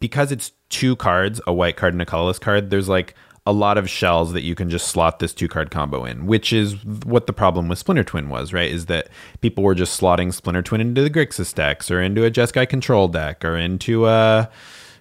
because 0.00 0.32
it's 0.32 0.50
two 0.70 0.96
cards, 0.96 1.40
a 1.46 1.52
white 1.52 1.76
card 1.76 1.94
and 1.94 2.02
a 2.02 2.06
colorless 2.06 2.40
card. 2.40 2.70
There's 2.70 2.88
like 2.88 3.14
a 3.46 3.52
lot 3.52 3.76
of 3.76 3.90
shells 3.90 4.32
that 4.32 4.42
you 4.42 4.54
can 4.54 4.70
just 4.70 4.88
slot 4.88 5.18
this 5.18 5.34
two 5.34 5.48
card 5.48 5.70
combo 5.70 6.04
in, 6.04 6.26
which 6.26 6.52
is 6.52 6.82
what 6.84 7.26
the 7.26 7.32
problem 7.32 7.68
with 7.68 7.78
Splinter 7.78 8.04
Twin 8.04 8.28
was, 8.30 8.52
right? 8.52 8.70
Is 8.70 8.86
that 8.86 9.08
people 9.42 9.62
were 9.62 9.74
just 9.74 10.00
slotting 10.00 10.32
Splinter 10.32 10.62
Twin 10.62 10.80
into 10.80 11.02
the 11.02 11.10
Grixis 11.10 11.54
decks 11.54 11.90
or 11.90 12.00
into 12.00 12.24
a 12.24 12.30
Jeskai 12.30 12.68
control 12.68 13.08
deck 13.08 13.44
or 13.44 13.56
into 13.56 14.06
a 14.06 14.50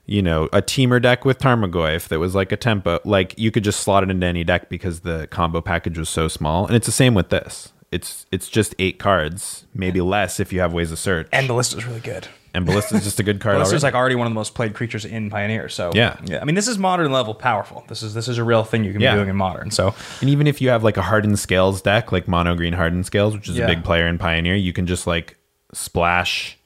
you 0.06 0.22
know, 0.22 0.46
a 0.52 0.62
Temur 0.62 1.02
deck 1.02 1.24
with 1.24 1.40
Tarmogoyf 1.40 2.10
that 2.10 2.20
was 2.20 2.36
like 2.36 2.52
a 2.52 2.58
tempo. 2.58 3.00
Like 3.06 3.38
you 3.38 3.52
could 3.52 3.64
just 3.64 3.80
slot 3.80 4.04
it 4.04 4.10
into 4.10 4.28
any 4.28 4.44
deck 4.44 4.68
because 4.70 5.02
the 5.02 5.28
combo 5.32 5.62
package 5.62 5.98
was 5.98 6.10
so 6.10 6.28
small. 6.28 6.68
And 6.68 6.76
it's 6.76 6.86
the 6.86 6.92
same 6.92 7.14
with 7.14 7.30
this. 7.30 7.72
It's 7.92 8.26
it's 8.32 8.50
just 8.50 8.76
eight 8.80 9.00
cards, 9.00 9.66
maybe 9.74 10.02
less 10.02 10.40
if 10.40 10.52
you 10.52 10.60
have 10.60 10.74
ways 10.74 10.92
of 10.92 11.00
search. 11.00 11.30
And 11.32 11.48
the 11.48 11.54
list 11.54 11.76
is 11.76 11.86
really 11.86 12.00
good. 12.00 12.28
And 12.56 12.66
Ballista's 12.68 13.04
just 13.04 13.20
a 13.20 13.24
good 13.24 13.40
card. 13.42 13.56
Ballista's 13.56 13.84
already. 13.84 13.94
like 13.94 14.00
already 14.00 14.16
one 14.16 14.28
of 14.28 14.32
the 14.32 14.36
most 14.36 14.54
played 14.54 14.76
creatures 14.76 15.06
in 15.06 15.30
Pioneer. 15.32 15.70
So 15.70 15.92
Yeah. 15.96 16.18
yeah. 16.26 16.40
I 16.40 16.46
mean, 16.46 16.54
this 16.54 16.68
is 16.68 16.78
modern 16.78 17.12
level 17.12 17.34
powerful. 17.34 17.84
This 17.88 18.04
is 18.04 18.14
this 18.14 18.28
is 18.28 18.38
a 18.38 18.44
real 18.44 18.64
thing 18.64 18.84
you 18.84 18.92
can 18.92 19.02
Yeah. 19.02 19.14
be 19.14 19.18
doing 19.18 19.30
in 19.30 19.36
modern. 19.36 19.72
So 19.72 19.96
and 20.22 20.30
even 20.30 20.46
if 20.46 20.62
you 20.62 20.70
have 20.70 20.84
like 20.84 20.98
a 20.98 21.02
hardened 21.02 21.40
scales 21.40 21.82
deck, 21.82 22.12
like 22.12 22.28
mono 22.28 22.54
green 22.56 22.74
hardened 22.74 23.06
scales, 23.08 23.34
which 23.34 23.50
is 23.50 23.58
Yeah. 23.58 23.66
a 23.66 23.68
big 23.68 23.84
player 23.84 24.08
in 24.08 24.18
Pioneer, 24.20 24.56
you 24.56 24.72
can 24.72 24.86
just 24.86 25.08
like 25.08 25.36
splash 25.74 26.58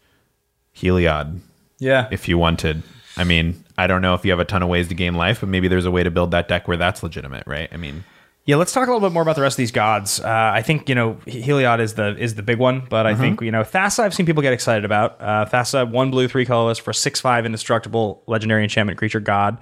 Heliod 0.76 1.40
yeah, 1.80 2.08
if 2.12 2.28
you 2.28 2.38
wanted. 2.38 2.84
I 3.16 3.24
mean, 3.24 3.64
I 3.78 3.88
don't 3.88 4.02
know 4.02 4.14
if 4.14 4.26
you 4.26 4.32
have 4.32 4.40
a 4.40 4.46
ton 4.46 4.62
of 4.62 4.70
ways 4.70 4.88
to 4.90 4.94
gain 4.96 5.14
life, 5.16 5.40
but 5.40 5.50
maybe 5.50 5.68
there's 5.68 5.86
a 5.86 5.92
way 5.92 6.04
to 6.04 6.12
build 6.12 6.32
that 6.32 6.48
deck 6.48 6.68
where 6.68 6.78
that's 6.78 7.02
legitimate, 7.02 7.44
right? 7.48 7.70
I 7.72 7.78
mean, 7.78 8.04
Yeah, 8.48 8.56
let's 8.56 8.72
talk 8.72 8.88
a 8.88 8.92
little 8.92 9.06
bit 9.06 9.14
more 9.14 9.22
about 9.22 9.36
the 9.36 9.42
rest 9.42 9.56
of 9.56 9.58
these 9.58 9.74
gods. 9.74 10.22
Uh, 10.22 10.28
I 10.30 10.62
think 10.62 10.88
you 10.88 10.96
know 10.96 11.18
He- 11.26 11.42
Heliod 11.42 11.82
is 11.82 11.96
the 11.96 12.18
is 12.18 12.36
the 12.36 12.44
big 12.44 12.60
one, 12.60 12.88
but 12.90 13.06
I 13.06 13.14
think 13.14 13.42
you 13.42 13.52
know 13.52 13.62
Thassa. 13.64 14.00
I've 14.06 14.14
seen 14.14 14.26
people 14.26 14.42
get 14.42 14.54
excited 14.54 14.86
about 14.86 15.18
uh, 15.20 15.46
Thassa. 15.46 15.86
One 15.92 16.12
blue, 16.12 16.30
three 16.30 16.46
colorless 16.46 16.78
for 16.78 16.94
six 16.94 17.20
five 17.20 17.46
indestructible 17.46 18.24
legendary 18.26 18.64
enchantment 18.64 18.98
creature 18.98 19.20
god. 19.20 19.58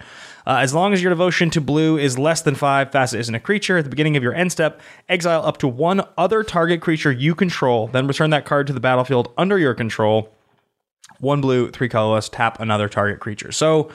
Uh, 0.46 0.58
as 0.58 0.72
long 0.76 0.94
as 0.94 1.02
your 1.02 1.10
devotion 1.10 1.50
to 1.50 1.62
blue 1.62 1.98
is 1.98 2.20
less 2.20 2.44
than 2.44 2.54
five, 2.54 2.92
Thassa 2.92 3.18
isn't 3.18 3.34
a 3.34 3.40
creature. 3.40 3.80
At 3.80 3.86
the 3.86 3.90
beginning 3.90 4.18
of 4.18 4.22
your 4.22 4.36
end 4.36 4.52
step, 4.52 4.80
exile 5.10 5.44
up 5.44 5.58
to 5.58 5.68
one 5.68 6.04
other 6.16 6.44
target 6.44 6.80
creature 6.82 7.12
you 7.12 7.34
control, 7.34 7.88
then 7.88 8.06
return 8.06 8.30
that 8.30 8.46
card 8.46 8.68
to 8.68 8.74
the 8.74 8.80
battlefield 8.80 9.34
under 9.36 9.58
your 9.58 9.74
control. 9.74 10.32
One 11.20 11.42
blue, 11.42 11.72
three 11.72 11.90
colorless, 11.90 12.30
tap 12.30 12.60
another 12.60 12.88
target 12.88 13.20
creature. 13.20 13.52
So 13.52 13.90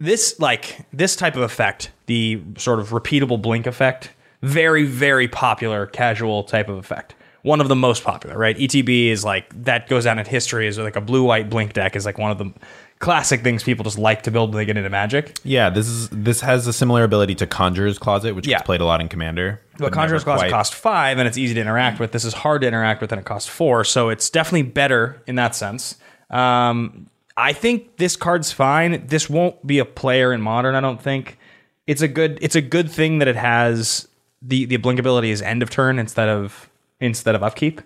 this 0.00 0.38
like 0.40 0.86
this 0.92 1.16
type 1.16 1.36
of 1.36 1.42
effect 1.42 1.90
the 2.06 2.42
sort 2.58 2.80
of 2.80 2.90
repeatable 2.90 3.40
blink 3.40 3.66
effect 3.66 4.10
very 4.42 4.84
very 4.84 5.28
popular 5.28 5.86
casual 5.86 6.44
type 6.44 6.68
of 6.68 6.76
effect. 6.76 7.14
One 7.42 7.60
of 7.60 7.68
the 7.68 7.76
most 7.76 8.04
popular 8.04 8.36
right? 8.38 8.56
Etb 8.56 9.08
is 9.08 9.24
like 9.24 9.46
that 9.64 9.88
goes 9.88 10.04
down 10.04 10.18
in 10.18 10.26
history 10.26 10.66
as 10.66 10.78
like 10.78 10.96
a 10.96 11.00
blue 11.00 11.22
white 11.24 11.48
blink 11.50 11.72
deck 11.74 11.94
is 11.96 12.04
like 12.06 12.18
one 12.18 12.30
of 12.30 12.38
the 12.38 12.52
classic 13.00 13.42
things 13.42 13.62
people 13.62 13.84
just 13.84 13.98
like 13.98 14.22
to 14.22 14.30
build 14.30 14.50
when 14.50 14.58
they 14.58 14.64
get 14.64 14.76
into 14.76 14.88
magic. 14.90 15.38
Yeah, 15.44 15.68
this 15.70 15.86
is 15.86 16.08
this 16.10 16.40
has 16.40 16.66
a 16.66 16.72
similar 16.72 17.04
ability 17.04 17.34
to 17.36 17.46
Conjurer's 17.46 17.98
Closet, 17.98 18.34
which 18.34 18.46
Yeah. 18.46 18.56
gets 18.58 18.66
played 18.66 18.80
a 18.80 18.84
lot 18.84 19.00
in 19.00 19.08
Commander. 19.08 19.60
but 19.78 19.92
conjurer's 19.92 20.24
closet 20.24 20.44
quite- 20.44 20.50
cost 20.50 20.74
five 20.74 21.18
and 21.18 21.26
it's 21.28 21.36
easy 21.38 21.54
to 21.54 21.60
interact 21.60 21.98
with. 22.00 22.12
This 22.12 22.24
is 22.24 22.32
hard 22.34 22.62
to 22.62 22.68
interact 22.68 23.00
with 23.00 23.12
and 23.12 23.20
it 23.20 23.24
costs 23.24 23.48
four 23.48 23.84
so 23.84 24.08
it's 24.08 24.28
definitely 24.30 24.62
better 24.62 25.22
in 25.26 25.34
that 25.36 25.54
sense. 25.54 25.96
Um, 26.30 27.06
i 27.36 27.52
think 27.52 27.96
this 27.96 28.16
card's 28.16 28.52
fine. 28.52 29.06
This 29.06 29.28
won't 29.28 29.66
be 29.66 29.78
a 29.78 29.84
player 29.84 30.32
in 30.32 30.40
modern 30.40 30.74
i 30.74 30.80
don't 30.80 31.02
think. 31.02 31.38
It's 31.86 32.00
a 32.00 32.08
good 32.08 32.38
it's 32.40 32.56
a 32.56 32.62
good 32.62 32.90
thing 32.90 33.18
that 33.18 33.28
it 33.28 33.36
has 33.36 34.08
the 34.40 34.64
the 34.66 34.76
blink 34.76 34.98
ability 34.98 35.30
is 35.30 35.42
end 35.42 35.62
of 35.62 35.70
turn 35.70 35.98
instead 35.98 36.28
of 36.28 36.70
instead 37.00 37.34
of 37.34 37.42
upkeep 37.42 37.80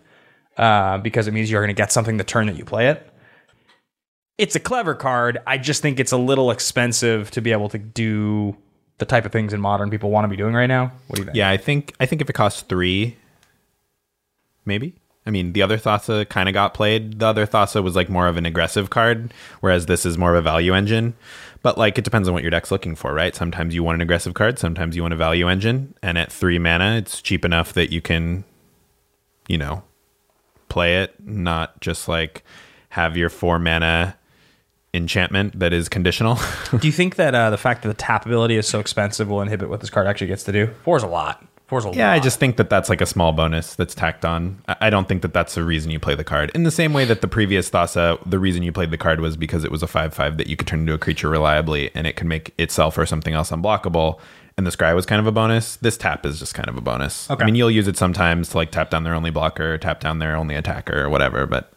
uh, 0.56 0.98
because 0.98 1.26
it 1.28 1.32
means 1.32 1.50
you're 1.50 1.62
going 1.62 1.74
to 1.74 1.80
get 1.80 1.92
something 1.92 2.16
the 2.16 2.24
turn 2.24 2.46
that 2.46 2.56
you 2.56 2.64
play 2.64 2.88
it. 2.88 3.10
It's 4.36 4.54
a 4.54 4.60
clever 4.60 4.94
card. 4.94 5.38
I 5.46 5.58
just 5.58 5.82
think 5.82 5.98
it's 5.98 6.12
a 6.12 6.16
little 6.16 6.50
expensive 6.50 7.30
to 7.32 7.40
be 7.40 7.50
able 7.52 7.68
to 7.70 7.78
do 7.78 8.56
the 8.98 9.04
type 9.04 9.24
of 9.24 9.32
things 9.32 9.52
in 9.52 9.60
modern 9.60 9.90
people 9.90 10.10
want 10.10 10.24
to 10.24 10.28
be 10.28 10.36
doing 10.36 10.54
right 10.54 10.66
now. 10.66 10.92
What 11.06 11.16
do 11.16 11.22
you 11.22 11.24
think? 11.26 11.36
Yeah, 11.36 11.50
I 11.50 11.56
think 11.56 11.94
I 11.98 12.06
think 12.06 12.20
if 12.22 12.30
it 12.30 12.34
costs 12.34 12.62
three, 12.62 13.16
maybe. 14.64 14.94
I 15.28 15.30
mean, 15.30 15.52
the 15.52 15.60
other 15.60 15.76
Thassa 15.76 16.26
kind 16.26 16.48
of 16.48 16.54
got 16.54 16.72
played. 16.72 17.18
The 17.18 17.26
other 17.26 17.46
Thassa 17.46 17.84
was 17.84 17.94
like 17.94 18.08
more 18.08 18.28
of 18.28 18.38
an 18.38 18.46
aggressive 18.46 18.88
card, 18.88 19.34
whereas 19.60 19.84
this 19.84 20.06
is 20.06 20.16
more 20.16 20.34
of 20.34 20.38
a 20.38 20.42
value 20.42 20.72
engine. 20.72 21.14
But 21.60 21.76
like, 21.76 21.98
it 21.98 22.04
depends 22.04 22.28
on 22.28 22.34
what 22.34 22.42
your 22.42 22.50
deck's 22.50 22.70
looking 22.70 22.94
for, 22.94 23.12
right? 23.12 23.36
Sometimes 23.36 23.74
you 23.74 23.84
want 23.84 23.96
an 23.96 24.00
aggressive 24.00 24.32
card, 24.32 24.58
sometimes 24.58 24.96
you 24.96 25.02
want 25.02 25.12
a 25.12 25.18
value 25.18 25.46
engine, 25.46 25.94
and 26.02 26.16
at 26.16 26.32
three 26.32 26.58
mana, 26.58 26.96
it's 26.96 27.20
cheap 27.20 27.44
enough 27.44 27.74
that 27.74 27.92
you 27.92 28.00
can, 28.00 28.44
you 29.48 29.58
know, 29.58 29.82
play 30.70 31.02
it, 31.02 31.14
not 31.22 31.78
just 31.82 32.08
like 32.08 32.42
have 32.90 33.14
your 33.14 33.28
four 33.28 33.58
mana 33.58 34.16
enchantment 34.94 35.58
that 35.58 35.74
is 35.74 35.90
conditional. 35.90 36.38
Do 36.70 36.86
you 36.86 36.92
think 36.92 37.16
that 37.16 37.34
uh, 37.34 37.50
the 37.50 37.58
fact 37.58 37.82
that 37.82 37.88
the 37.88 37.94
tap 37.94 38.24
ability 38.24 38.56
is 38.56 38.66
so 38.66 38.80
expensive 38.80 39.28
will 39.28 39.42
inhibit 39.42 39.68
what 39.68 39.80
this 39.80 39.90
card 39.90 40.06
actually 40.06 40.28
gets 40.28 40.44
to 40.44 40.52
do? 40.52 40.68
Four 40.84 40.96
is 40.96 41.02
a 41.02 41.06
lot. 41.06 41.44
Four's 41.68 41.84
a 41.84 41.92
Yeah, 41.92 42.10
I 42.10 42.18
just 42.18 42.40
think 42.40 42.56
that 42.56 42.70
that's 42.70 42.88
like 42.88 43.02
a 43.02 43.06
small 43.06 43.32
bonus 43.32 43.74
that's 43.74 43.94
tacked 43.94 44.24
on. 44.24 44.62
I 44.66 44.88
I 44.88 44.90
don't 44.90 45.06
think 45.06 45.20
that 45.20 45.34
that's 45.34 45.54
the 45.54 45.64
reason 45.64 45.90
you 45.90 46.00
play 46.00 46.14
the 46.14 46.24
card. 46.24 46.50
In 46.54 46.62
the 46.62 46.70
same 46.70 46.94
way 46.94 47.04
that 47.04 47.20
the 47.20 47.28
previous 47.28 47.68
Thassa, 47.68 48.18
the 48.24 48.38
reason 48.38 48.62
you 48.62 48.72
played 48.72 48.90
the 48.90 48.96
card 48.96 49.20
was 49.20 49.36
because 49.36 49.64
it 49.64 49.70
was 49.70 49.82
a 49.82 49.86
5 49.86 50.14
5 50.14 50.38
that 50.38 50.46
you 50.46 50.56
could 50.56 50.66
turn 50.66 50.80
into 50.80 50.94
a 50.94 50.98
creature 50.98 51.28
reliably 51.28 51.90
and 51.94 52.06
it 52.06 52.16
could 52.16 52.26
make 52.26 52.54
itself 52.58 52.96
or 52.96 53.04
something 53.04 53.34
else 53.34 53.50
unblockable. 53.50 54.18
And 54.56 54.66
the 54.66 54.70
scry 54.70 54.94
was 54.94 55.04
kind 55.04 55.20
of 55.20 55.26
a 55.26 55.32
bonus. 55.32 55.76
This 55.76 55.98
tap 55.98 56.24
is 56.24 56.38
just 56.38 56.54
kind 56.54 56.70
of 56.70 56.76
a 56.78 56.80
bonus. 56.80 57.30
Okay. 57.30 57.42
I 57.42 57.46
mean, 57.46 57.54
you'll 57.54 57.70
use 57.70 57.86
it 57.86 57.98
sometimes 57.98 58.48
to 58.48 58.56
like 58.56 58.70
tap 58.70 58.88
down 58.88 59.04
their 59.04 59.14
only 59.14 59.30
blocker, 59.30 59.76
tap 59.76 60.00
down 60.00 60.20
their 60.20 60.34
only 60.34 60.54
attacker, 60.54 61.04
or 61.04 61.10
whatever. 61.10 61.44
But 61.44 61.70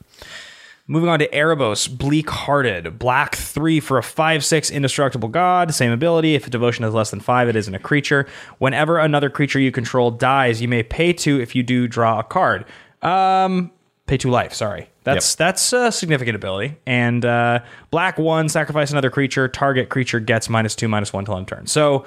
Moving 0.91 1.07
on 1.07 1.19
to 1.19 1.27
Erebos, 1.29 1.87
Bleak 1.89 2.29
Hearted. 2.29 2.99
Black 2.99 3.35
3 3.35 3.79
for 3.79 3.97
a 3.97 4.03
5 4.03 4.43
6 4.43 4.69
indestructible 4.69 5.29
god. 5.29 5.73
Same 5.73 5.89
ability. 5.93 6.35
If 6.35 6.47
a 6.47 6.49
devotion 6.49 6.83
is 6.83 6.93
less 6.93 7.11
than 7.11 7.21
5, 7.21 7.47
it 7.47 7.55
isn't 7.55 7.73
a 7.73 7.79
creature. 7.79 8.27
Whenever 8.57 8.97
another 8.97 9.29
creature 9.29 9.57
you 9.57 9.71
control 9.71 10.11
dies, 10.11 10.61
you 10.61 10.67
may 10.67 10.83
pay 10.83 11.13
2 11.13 11.39
if 11.39 11.55
you 11.55 11.63
do 11.63 11.87
draw 11.87 12.19
a 12.19 12.23
card. 12.25 12.65
Um, 13.01 13.71
pay 14.05 14.17
2 14.17 14.29
life, 14.29 14.53
sorry. 14.53 14.89
That's 15.05 15.33
that's 15.35 15.71
a 15.71 15.93
significant 15.93 16.35
ability. 16.35 16.75
And 16.85 17.23
uh, 17.23 17.61
Black 17.89 18.17
1, 18.17 18.49
sacrifice 18.49 18.91
another 18.91 19.09
creature. 19.09 19.47
Target 19.47 19.87
creature 19.87 20.19
gets 20.19 20.49
minus 20.49 20.75
2, 20.75 20.89
minus 20.89 21.13
1 21.13 21.23
till 21.23 21.37
end 21.37 21.47
turn. 21.47 21.67
So 21.67 22.03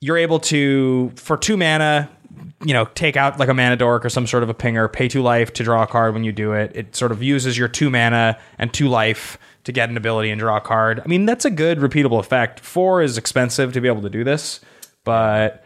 you're 0.00 0.18
able 0.18 0.38
to, 0.38 1.10
for 1.16 1.36
2 1.36 1.56
mana, 1.56 2.08
you 2.64 2.72
know, 2.72 2.86
take 2.94 3.16
out 3.16 3.38
like 3.38 3.48
a 3.48 3.54
mana 3.54 3.76
dork 3.76 4.04
or 4.04 4.08
some 4.08 4.26
sort 4.26 4.42
of 4.42 4.48
a 4.48 4.54
pinger, 4.54 4.92
pay 4.92 5.08
two 5.08 5.22
life 5.22 5.52
to 5.54 5.64
draw 5.64 5.82
a 5.82 5.86
card 5.86 6.14
when 6.14 6.24
you 6.24 6.32
do 6.32 6.52
it. 6.52 6.72
It 6.74 6.96
sort 6.96 7.12
of 7.12 7.22
uses 7.22 7.56
your 7.56 7.68
two 7.68 7.90
mana 7.90 8.38
and 8.58 8.72
two 8.72 8.88
life 8.88 9.38
to 9.64 9.72
get 9.72 9.90
an 9.90 9.96
ability 9.96 10.30
and 10.30 10.38
draw 10.38 10.56
a 10.56 10.60
card. 10.60 11.00
I 11.04 11.08
mean, 11.08 11.26
that's 11.26 11.44
a 11.44 11.50
good 11.50 11.78
repeatable 11.78 12.20
effect. 12.20 12.60
Four 12.60 13.02
is 13.02 13.18
expensive 13.18 13.72
to 13.72 13.80
be 13.80 13.88
able 13.88 14.02
to 14.02 14.10
do 14.10 14.24
this, 14.24 14.60
but 15.04 15.64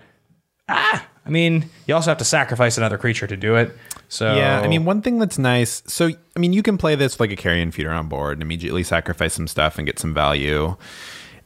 ah, 0.68 1.06
I 1.26 1.30
mean, 1.30 1.68
you 1.87 1.94
also 1.94 2.11
have 2.11 2.18
to 2.18 2.24
sacrifice 2.24 2.78
another 2.78 2.98
creature 2.98 3.26
to 3.26 3.37
do 3.37 3.56
it. 3.56 3.76
So 4.09 4.35
Yeah, 4.35 4.61
I 4.61 4.68
mean, 4.68 4.85
one 4.85 5.02
thing 5.02 5.18
that's 5.18 5.38
nice. 5.38 5.83
So, 5.87 6.11
I 6.37 6.40
mean, 6.40 6.52
you 6.52 6.62
can 6.62 6.78
play 6.78 6.94
this 6.94 7.20
like 7.20 7.30
a 7.30 7.37
carrion 7.37 7.70
feeder 7.70 7.90
on 7.90 8.09
board 8.09 8.35
and 8.35 8.42
immediately 8.42 8.83
sacrifice 8.83 9.35
some 9.35 9.46
stuff 9.46 9.78
and 9.78 9.87
get 9.87 9.98
some 9.98 10.14
value. 10.14 10.76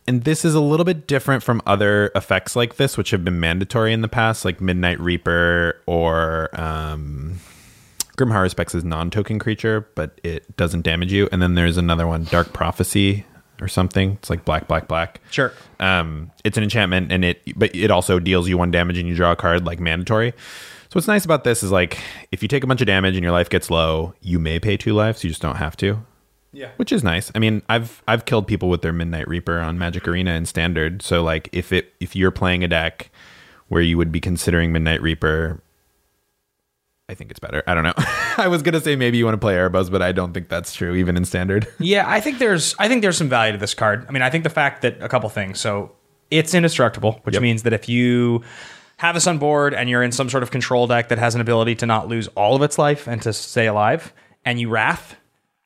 And 0.07 0.25
this 0.25 0.45
is 0.45 0.55
a 0.55 0.61
little 0.61 0.85
bit 0.85 1.07
different 1.07 1.43
from 1.43 1.63
other 1.67 2.11
effects 2.15 2.55
like 2.55 2.77
this, 2.77 2.99
which 2.99 3.11
have 3.11 3.25
been 3.25 3.41
mandatory 3.41 3.93
in 3.93 4.03
the 4.03 4.09
past, 4.09 4.45
like 4.45 4.61
Midnight 4.61 5.01
Reaper 5.01 5.81
or 5.87 6.51
um, 6.61 7.41
Grim 8.17 8.29
Haruspex 8.29 8.75
is 8.75 8.85
non-token 8.85 9.39
creature, 9.39 9.89
but 9.95 10.21
it 10.23 10.57
doesn't 10.57 10.83
damage 10.83 11.13
you. 11.13 11.29
And 11.33 11.41
then 11.41 11.55
there's 11.55 11.79
another 11.79 12.07
one, 12.07 12.25
Dark 12.25 12.53
Prophecy 12.53 13.25
or 13.61 13.69
something. 13.69 14.13
It's 14.13 14.31
like 14.31 14.45
black, 14.45 14.69
black, 14.69 14.89
black. 14.89 15.21
sure. 15.31 15.53
Um, 15.81 16.31
it's 16.45 16.57
an 16.57 16.63
enchantment, 16.63 17.11
and 17.11 17.25
it 17.25 17.41
but 17.57 17.75
it 17.75 17.91
also 17.91 18.19
deals 18.19 18.49
you 18.49 18.59
one 18.59 18.71
damage 18.71 18.99
and 18.99 19.09
you 19.09 19.15
draw 19.15 19.33
a 19.33 19.37
card 19.37 19.65
like 19.65 19.81
mandatory. 19.81 20.33
So 20.33 20.99
what's 20.99 21.09
nice 21.09 21.25
about 21.25 21.45
this 21.45 21.63
is 21.63 21.73
like 21.73 21.99
if 22.31 22.43
you 22.43 22.49
take 22.49 22.63
a 22.63 22.67
bunch 22.67 22.81
of 22.81 22.87
damage 22.87 23.15
and 23.15 23.23
your 23.23 23.33
life 23.33 23.49
gets 23.49 23.71
low, 23.71 24.15
you 24.21 24.39
may 24.39 24.61
pay 24.61 24.77
two 24.77 24.93
lives. 24.93 25.25
You 25.25 25.31
just 25.31 25.43
don't 25.43 25.57
have 25.57 25.77
to, 25.79 26.05
Yeah. 26.55 26.71
which 26.77 26.93
is 26.93 27.03
nice. 27.05 27.31
I 27.35 27.39
mean, 27.39 27.63
I've 27.69 28.03
I've 28.09 28.25
killed 28.25 28.47
people 28.47 28.69
with 28.69 28.83
their 28.83 28.93
Midnight 28.93 29.29
Reaper 29.29 29.59
on 29.61 29.77
Magic 29.79 30.07
Arena 30.09 30.31
and 30.33 30.47
Standard. 30.49 31.03
So 31.03 31.23
like 31.23 31.49
if 31.53 31.73
it 31.73 31.93
if 32.01 32.15
you're 32.17 32.31
playing 32.31 32.65
a 32.65 32.69
deck 32.69 33.11
where 33.69 33.83
you 33.83 33.97
would 33.99 34.13
be 34.13 34.21
considering 34.21 34.73
Midnight 34.73 35.03
Reaper. 35.03 35.61
I 37.09 37.15
think 37.15 37.31
it's 37.31 37.41
better. 37.41 37.63
I 37.67 37.75
don't 37.75 37.85
know. 37.85 37.93
I 38.39 38.49
was 38.49 38.63
gonna 38.63 38.81
say 38.81 38.97
maybe 38.97 39.19
you 39.19 39.25
want 39.27 39.35
to 39.35 39.39
play 39.39 39.55
Erebos, 39.57 39.91
but 39.91 40.01
I 40.01 40.13
don't 40.13 40.33
think 40.33 40.49
that's 40.49 40.73
true, 40.75 40.95
even 40.95 41.17
in 41.17 41.25
standard. 41.27 41.67
Yeah, 41.79 42.05
I 42.09 42.21
think 42.21 42.39
there's 42.39 42.75
I 42.79 42.89
think 42.89 43.03
there's 43.03 43.19
some 43.19 43.29
value 43.29 43.53
to 43.53 43.59
this 43.59 43.75
card. 43.75 44.07
I 44.09 44.13
mean, 44.13 44.23
I 44.23 44.31
think 44.31 44.45
the 44.45 44.51
fact 44.51 44.83
that 44.83 45.03
a 45.03 45.09
couple 45.09 45.29
things. 45.29 45.61
So 45.61 45.93
it's 46.31 46.55
indestructible, 46.55 47.21
which 47.25 47.35
Yep. 47.35 47.43
means 47.43 47.63
that 47.65 47.73
if 47.75 47.89
you 47.89 48.43
have 48.99 49.15
this 49.15 49.27
on 49.27 49.37
board 49.39 49.75
and 49.75 49.91
you're 49.91 50.03
in 50.03 50.13
some 50.13 50.31
sort 50.31 50.43
of 50.43 50.51
control 50.51 50.87
deck 50.87 51.09
that 51.09 51.19
has 51.19 51.35
an 51.35 51.41
ability 51.43 51.75
to 51.77 51.87
not 51.87 52.09
lose 52.09 52.29
all 52.29 52.57
of 52.57 52.63
its 52.63 52.79
life 52.79 53.07
and 53.07 53.21
to 53.23 53.33
stay 53.33 53.67
alive, 53.67 54.13
and 54.45 54.59
you 54.59 54.69
wrath, 54.71 55.17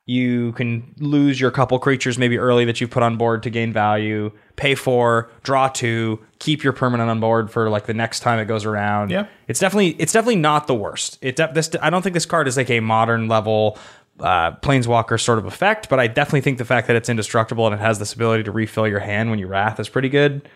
you 0.09 0.53
can 0.53 0.91
lose 0.97 1.39
your 1.39 1.51
couple 1.51 1.77
creatures 1.77 2.17
maybe 2.17 2.35
early 2.35 2.65
that 2.65 2.81
you've 2.81 2.89
put 2.89 3.03
on 3.03 3.15
board 3.15 3.43
to 3.43 3.51
gain 3.51 3.71
value, 3.71 4.31
pay 4.55 4.73
for, 4.73 5.29
draw 5.43 5.67
two, 5.67 6.19
keep 6.39 6.63
your 6.63 6.73
permanent 6.73 7.11
on 7.11 7.19
board 7.19 7.51
for 7.51 7.69
like 7.69 7.85
the 7.85 7.93
next 7.93 8.21
time 8.21 8.39
it 8.39 8.45
goes 8.45 8.65
around. 8.65 9.11
Yeah. 9.11 9.27
It's 9.47 9.59
definitely 9.59 9.89
it's 9.99 10.11
definitely 10.11 10.37
not 10.37 10.65
the 10.65 10.73
worst. 10.73 11.19
It 11.21 11.35
de- 11.35 11.51
this 11.53 11.69
I 11.79 11.91
don't 11.91 12.01
think 12.01 12.15
this 12.15 12.25
card 12.25 12.47
is 12.47 12.57
like 12.57 12.71
a 12.71 12.79
modern 12.79 13.27
level 13.27 13.77
uh, 14.19 14.53
planeswalker 14.53 15.21
sort 15.21 15.37
of 15.37 15.45
effect, 15.45 15.89
but 15.89 15.99
I 15.99 16.07
definitely 16.07 16.41
think 16.41 16.57
the 16.57 16.65
fact 16.65 16.87
that 16.87 16.95
it's 16.95 17.07
indestructible 17.07 17.67
and 17.67 17.75
it 17.75 17.79
has 17.79 17.99
this 17.99 18.11
ability 18.11 18.43
to 18.45 18.51
refill 18.51 18.87
your 18.87 18.99
hand 18.99 19.29
when 19.29 19.37
you 19.37 19.45
wrath 19.45 19.79
is 19.79 19.89
pretty 19.89 20.09
good. 20.09 20.49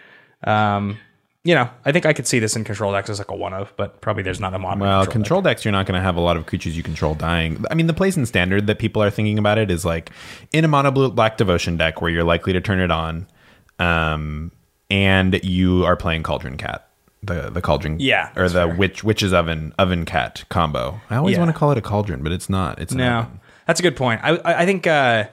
Um, 0.44 0.98
you 1.46 1.54
know, 1.56 1.70
I 1.84 1.92
think 1.92 2.06
I 2.06 2.14
could 2.14 2.26
see 2.26 2.40
this 2.40 2.56
in 2.56 2.64
control 2.64 2.94
decks 2.94 3.10
as 3.10 3.20
like 3.20 3.30
a 3.30 3.36
one 3.36 3.54
of, 3.54 3.74
but 3.76 4.00
probably 4.00 4.24
there's 4.24 4.40
not 4.40 4.54
a 4.54 4.60
modern 4.60 4.80
Well, 4.80 5.02
control. 5.02 5.12
control 5.14 5.42
decks, 5.42 5.66
you're 5.66 5.72
not 5.74 5.86
going 5.86 5.98
to 6.00 6.04
have 6.04 6.16
a 6.16 6.22
lot 6.22 6.38
of 6.38 6.46
creatures 6.46 6.78
you 6.78 6.84
control 6.84 7.16
dying. 7.16 7.64
I 7.70 7.74
mean, 7.76 7.88
the 7.88 7.94
place 7.94 8.16
in 8.16 8.26
standard 8.26 8.68
that 8.68 8.80
people 8.80 9.04
are 9.04 9.10
thinking 9.10 9.38
about 9.38 9.58
it 9.58 9.70
is 9.70 9.84
like 9.84 10.12
in 10.54 10.64
a 10.64 10.68
mono 10.70 10.90
blue 10.92 11.12
black 11.12 11.36
devotion 11.38 11.76
deck 11.76 12.02
where 12.02 12.10
you're 12.10 12.24
likely 12.24 12.54
to 12.54 12.62
turn 12.62 12.80
it 12.80 12.92
on, 12.92 13.28
um, 13.80 14.52
and 14.90 15.44
you 15.44 15.84
are 15.86 15.96
playing 15.98 16.24
Cauldron 16.24 16.56
Cat, 16.58 16.88
the 17.22 17.50
the 17.50 17.62
Cauldron, 17.62 17.98
Yeah, 18.00 18.30
or 18.38 18.48
the 18.48 18.66
fair. 18.68 18.76
witch 18.76 19.04
witch's 19.04 19.34
oven 19.34 19.74
oven 19.78 20.06
cat 20.06 20.46
combo. 20.50 21.02
I 21.10 21.18
always 21.18 21.34
Yeah. 21.34 21.40
want 21.40 21.50
to 21.54 21.58
call 21.60 21.72
it 21.72 21.78
a 21.78 21.82
cauldron, 21.82 22.24
but 22.24 22.32
it's 22.32 22.50
not. 22.50 22.80
It's 22.80 22.94
No, 22.94 23.20
oven. 23.20 23.40
that's 23.68 23.80
a 23.80 23.84
good 23.84 23.96
point. 23.98 24.22
I 24.24 24.38
I, 24.38 24.62
I 24.62 24.66
think 24.66 24.86
uh, 24.88 25.26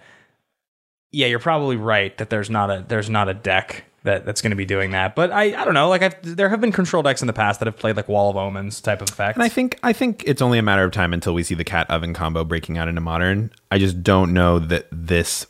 yeah, 1.13 1.27
you're 1.27 1.39
probably 1.39 1.77
right 1.77 2.17
that 2.19 2.31
there's 2.31 2.51
not 2.51 2.71
a 2.71 2.85
there's 2.89 3.11
not 3.11 3.29
a 3.29 3.35
deck 3.35 3.85
that 4.03 4.25
that's 4.25 4.41
going 4.41 4.51
to 4.51 4.57
be 4.57 4.65
doing 4.65 4.93
that. 4.93 5.15
But 5.15 5.31
I 5.31 5.61
I 5.61 5.65
don't 5.65 5.75
know. 5.75 5.89
Like 5.89 6.03
I've, 6.03 6.15
there 6.23 6.49
have 6.49 6.61
been 6.61 6.73
control 6.73 7.03
decks 7.03 7.21
in 7.21 7.27
the 7.27 7.33
past 7.33 7.61
that 7.61 7.67
have 7.67 7.77
played 7.77 7.97
like 7.97 8.09
Wall 8.09 8.31
of 8.31 8.37
Omens 8.37 8.81
type 8.81 9.03
of 9.03 9.09
effects. 9.09 9.37
And 9.37 9.43
I 9.43 9.49
think 9.49 9.79
I 9.83 9.93
think 9.93 10.25
it's 10.27 10.43
only 10.43 10.59
a 10.59 10.63
matter 10.63 10.85
of 10.85 10.93
time 10.93 11.13
until 11.13 11.35
we 11.35 11.43
see 11.43 11.55
the 11.55 11.65
cat 11.65 11.89
oven 11.91 12.15
combo 12.15 12.45
breaking 12.45 12.79
out 12.79 12.89
into 12.89 13.01
modern. 13.01 13.51
I 13.71 13.79
just 13.79 14.03
don't 14.03 14.33
know 14.33 14.59
that 14.59 14.87
this 14.91 15.47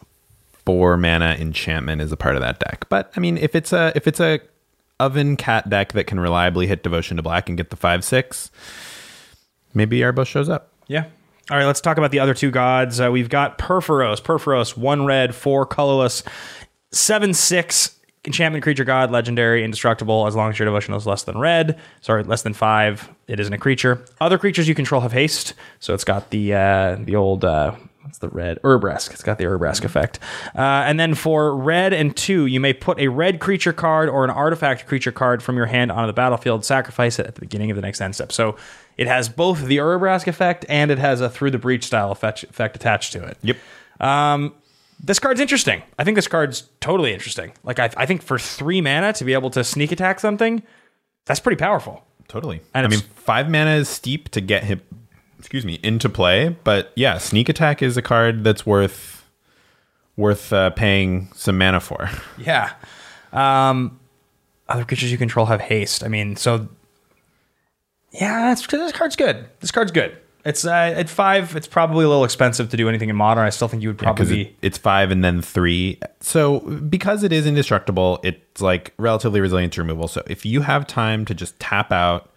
four 0.64 0.96
mana 0.96 1.36
enchantment 1.38 2.02
is 2.02 2.12
a 2.12 2.16
part 2.16 2.36
of 2.36 2.42
that 2.42 2.58
deck. 2.58 2.86
But 2.88 3.12
I 3.16 3.20
mean, 3.20 3.38
if 3.38 3.54
it's 3.54 3.72
a 3.72 3.92
if 3.94 4.06
it's 4.06 4.20
a 4.20 4.40
oven 4.98 5.36
cat 5.36 5.68
deck 5.68 5.92
that 5.92 6.04
can 6.04 6.20
reliably 6.20 6.66
hit 6.66 6.82
devotion 6.82 7.16
to 7.16 7.22
black 7.22 7.48
and 7.48 7.56
get 7.56 7.70
the 7.70 7.76
five 7.76 8.04
six, 8.04 8.50
maybe 9.74 10.00
Erebos 10.00 10.26
shows 10.26 10.48
up. 10.48 10.72
Yeah. 10.88 11.06
All 11.50 11.56
right, 11.56 11.66
let's 11.66 11.80
talk 11.80 11.98
about 11.98 12.12
the 12.12 12.20
other 12.20 12.34
two 12.34 12.52
gods. 12.52 13.00
Uh, 13.00 13.10
we've 13.10 13.28
got 13.28 13.58
Purphoros. 13.58 14.22
Purphoros, 14.22 14.76
one 14.76 15.04
red, 15.04 15.34
four 15.34 15.66
colorless, 15.66 16.22
seven 16.92 17.34
six 17.34 17.96
enchantment 18.24 18.62
creature 18.62 18.84
god, 18.84 19.10
legendary, 19.10 19.64
indestructible. 19.64 20.26
As 20.26 20.34
long 20.34 20.50
as 20.50 20.58
your 20.58 20.66
devotion 20.66 20.94
is 20.94 21.06
less 21.06 21.22
than 21.22 21.38
red, 21.38 21.78
sorry, 22.00 22.22
less 22.22 22.42
than 22.42 22.52
five, 22.52 23.08
it 23.26 23.40
isn't 23.40 23.52
a 23.52 23.58
creature. 23.58 24.04
Other 24.20 24.38
creatures 24.38 24.68
you 24.68 24.74
control 24.74 25.00
have 25.00 25.12
haste, 25.12 25.54
so 25.78 25.94
it's 25.94 26.04
got 26.04 26.30
the 26.30 26.54
uh, 26.54 26.96
the 27.00 27.16
old. 27.16 27.44
Uh, 27.44 27.74
What's 28.02 28.18
the 28.18 28.28
red? 28.30 28.60
Urabrask. 28.62 29.12
It's 29.12 29.22
got 29.22 29.38
the 29.38 29.44
Urabrask 29.44 29.84
effect. 29.84 30.18
Uh, 30.56 30.60
and 30.60 30.98
then 30.98 31.14
for 31.14 31.54
red 31.54 31.92
and 31.92 32.16
two, 32.16 32.46
you 32.46 32.58
may 32.58 32.72
put 32.72 32.98
a 32.98 33.06
red 33.06 33.38
creature 33.38 33.72
card 33.72 34.08
or 34.08 34.24
an 34.24 34.30
artifact 34.30 34.86
creature 34.86 35.12
card 35.12 35.44
from 35.44 35.56
your 35.56 35.66
hand 35.66 35.92
onto 35.92 36.08
the 36.08 36.12
battlefield, 36.12 36.64
sacrifice 36.64 37.20
it 37.20 37.26
at 37.26 37.36
the 37.36 37.40
beginning 37.40 37.70
of 37.70 37.76
the 37.76 37.82
next 37.82 38.00
end 38.00 38.16
step. 38.16 38.32
So 38.32 38.56
it 38.96 39.06
has 39.06 39.28
both 39.28 39.64
the 39.64 39.76
Urabrask 39.76 40.26
effect 40.26 40.64
and 40.68 40.90
it 40.90 40.98
has 40.98 41.20
a 41.20 41.30
through 41.30 41.52
the 41.52 41.58
breach 41.58 41.84
style 41.84 42.10
effect, 42.10 42.42
effect 42.42 42.74
attached 42.74 43.12
to 43.12 43.22
it. 43.22 43.38
Yep. 43.42 43.56
Um, 44.00 44.54
this 45.02 45.18
card's 45.18 45.40
interesting. 45.40 45.82
I 45.98 46.04
think 46.04 46.14
this 46.16 46.28
card's 46.28 46.68
totally 46.80 47.12
interesting. 47.12 47.52
Like 47.64 47.78
I, 47.78 47.90
I 47.96 48.06
think 48.06 48.22
for 48.22 48.38
three 48.38 48.80
mana 48.80 49.12
to 49.14 49.24
be 49.24 49.32
able 49.32 49.50
to 49.50 49.64
sneak 49.64 49.92
attack 49.92 50.20
something, 50.20 50.62
that's 51.26 51.40
pretty 51.40 51.58
powerful. 51.58 52.04
Totally. 52.28 52.60
And 52.74 52.86
I 52.86 52.88
mean, 52.88 53.00
five 53.00 53.50
mana 53.50 53.72
is 53.72 53.88
steep 53.88 54.28
to 54.30 54.40
get 54.40 54.64
him. 54.64 54.80
Excuse 55.38 55.64
me, 55.64 55.80
into 55.82 56.10
play, 56.10 56.54
but 56.64 56.92
yeah, 56.96 57.16
sneak 57.16 57.48
attack 57.48 57.80
is 57.82 57.96
a 57.96 58.02
card 58.02 58.44
that's 58.44 58.66
worth 58.66 59.26
worth 60.16 60.52
uh, 60.52 60.68
paying 60.70 61.28
some 61.34 61.56
mana 61.56 61.80
for. 61.80 62.10
Yeah. 62.38 62.72
Um, 63.32 63.98
other 64.68 64.84
creatures 64.84 65.10
you 65.10 65.16
control 65.18 65.46
have 65.46 65.60
haste. 65.60 66.04
I 66.04 66.08
mean, 66.08 66.36
so 66.36 66.68
yeah, 68.12 68.48
that's, 68.48 68.66
this 68.66 68.92
card's 68.92 69.16
good. 69.16 69.48
This 69.60 69.70
card's 69.70 69.92
good. 69.92 70.18
It's 70.44 70.64
uh, 70.64 70.70
at 70.70 71.08
five. 71.08 71.54
It's 71.54 71.66
probably 71.66 72.04
a 72.04 72.08
little 72.08 72.24
expensive 72.24 72.70
to 72.70 72.76
do 72.76 72.88
anything 72.88 73.08
in 73.08 73.16
modern. 73.16 73.44
I 73.44 73.50
still 73.50 73.68
think 73.68 73.82
you 73.82 73.90
would 73.90 73.98
probably 73.98 74.26
be. 74.26 74.42
it, 74.42 74.56
it's 74.62 74.78
five 74.78 75.10
and 75.10 75.22
then 75.22 75.42
three. 75.42 75.98
So 76.20 76.60
because 76.60 77.22
it 77.22 77.32
is 77.32 77.46
indestructible, 77.46 78.20
it's 78.22 78.60
like 78.60 78.94
relatively 78.96 79.40
resilient 79.40 79.74
to 79.74 79.82
removal. 79.82 80.08
So 80.08 80.22
if 80.26 80.46
you 80.46 80.62
have 80.62 80.86
time 80.86 81.24
to 81.26 81.34
just 81.34 81.58
tap 81.60 81.92
out 81.92 82.30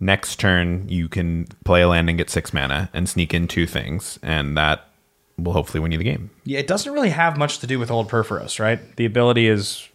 next 0.00 0.36
turn, 0.36 0.88
you 0.88 1.08
can 1.08 1.46
play 1.64 1.82
a 1.82 1.88
land 1.88 2.08
and 2.08 2.16
get 2.16 2.30
six 2.30 2.52
mana 2.54 2.88
and 2.94 3.08
sneak 3.08 3.34
in 3.34 3.46
two 3.46 3.66
things, 3.66 4.18
and 4.22 4.56
that 4.56 4.88
will 5.36 5.52
hopefully 5.52 5.80
win 5.80 5.92
you 5.92 5.98
the 5.98 6.04
game. 6.04 6.30
Yeah, 6.44 6.58
it 6.58 6.66
doesn't 6.66 6.92
really 6.92 7.10
have 7.10 7.36
much 7.36 7.58
to 7.58 7.66
do 7.66 7.78
with 7.78 7.90
old 7.90 8.08
Purphoros, 8.08 8.58
right? 8.58 8.78
The 8.96 9.04
ability 9.04 9.46
is 9.46 9.86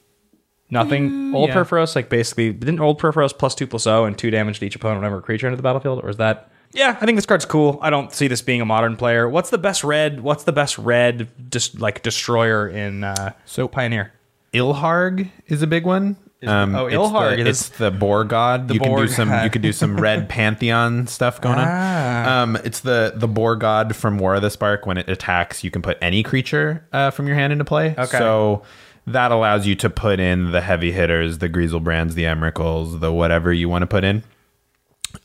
nothing. 0.69 1.33
old 1.33 1.49
yeah. 1.49 1.55
Purphoros, 1.55 1.95
like 1.95 2.09
basically, 2.09 2.53
didn't 2.53 2.79
old 2.79 2.99
Purphoros 2.99 3.35
plus 3.37 3.55
two 3.55 3.65
plus 3.65 3.87
O 3.87 4.05
and 4.05 4.15
two 4.15 4.29
damage 4.29 4.59
to 4.59 4.65
each 4.65 4.75
opponent 4.75 4.99
whenever 4.99 5.17
a 5.17 5.21
creature 5.21 5.47
entered 5.47 5.57
the 5.57 5.63
battlefield, 5.63 6.03
or 6.03 6.09
is 6.09 6.17
that? 6.17 6.51
Yeah, 6.75 6.97
I 6.99 7.05
think 7.05 7.15
this 7.17 7.25
card's 7.25 7.45
cool. 7.45 7.79
I 7.81 7.89
don't 7.89 8.13
see 8.13 8.27
this 8.27 8.41
being 8.41 8.61
a 8.61 8.65
modern 8.65 8.97
player. 8.97 9.27
What's 9.29 9.49
the 9.49 9.57
best 9.57 9.83
red? 9.83 10.21
What's 10.21 10.43
the 10.43 10.51
best 10.51 10.77
red 10.77 11.27
just 11.51 11.79
like 11.79 12.03
destroyer 12.03 12.67
in 12.67 13.03
uh, 13.03 13.31
So- 13.45 13.67
Pioneer? 13.67 14.11
Ilharg 14.53 15.29
is 15.47 15.61
a 15.61 15.67
big 15.67 15.85
one. 15.85 16.15
Um, 16.45 16.75
oh, 16.75 16.85
it's 16.85 16.95
Ilharg. 16.95 17.35
The, 17.35 17.41
it 17.41 17.47
is- 17.47 17.69
the 17.69 17.91
boar 17.91 18.23
god. 18.23 18.71
you 18.71 18.79
can 18.79 18.89
boar 18.89 19.05
do 19.05 19.07
some. 19.07 19.31
You 19.43 19.49
could 19.49 19.61
do 19.63 19.71
some 19.73 19.97
red 19.99 20.29
pantheon 20.37 21.07
stuff 21.07 21.41
going 21.41 21.57
Ah. 21.59 21.63
on. 21.63 22.27
Um, 22.55 22.55
it's 22.63 22.81
the 22.81 23.13
the 23.15 23.27
boar 23.27 23.55
god 23.55 23.95
from 23.95 24.17
War 24.19 24.35
of 24.35 24.41
the 24.43 24.49
Spark. 24.49 24.85
When 24.85 24.97
it 24.97 25.09
attacks, 25.09 25.63
you 25.63 25.71
can 25.71 25.81
put 25.81 25.97
any 26.01 26.23
creature 26.23 26.85
uh, 26.93 27.09
from 27.11 27.25
your 27.27 27.35
hand 27.35 27.51
into 27.53 27.65
play. 27.65 27.95
Okay. 27.97 28.17
So 28.17 28.61
that 29.07 29.31
allows 29.31 29.65
you 29.65 29.75
to 29.75 29.89
put 29.89 30.19
in 30.19 30.51
the 30.51 30.61
heavy 30.61 30.91
hitters, 30.91 31.39
the 31.39 31.49
Griselbrands, 31.49 32.13
the 32.13 32.23
Emrakuls, 32.23 32.99
the 32.99 33.11
whatever 33.11 33.51
you 33.51 33.67
want 33.69 33.81
to 33.83 33.87
put 33.87 34.03
in. 34.03 34.23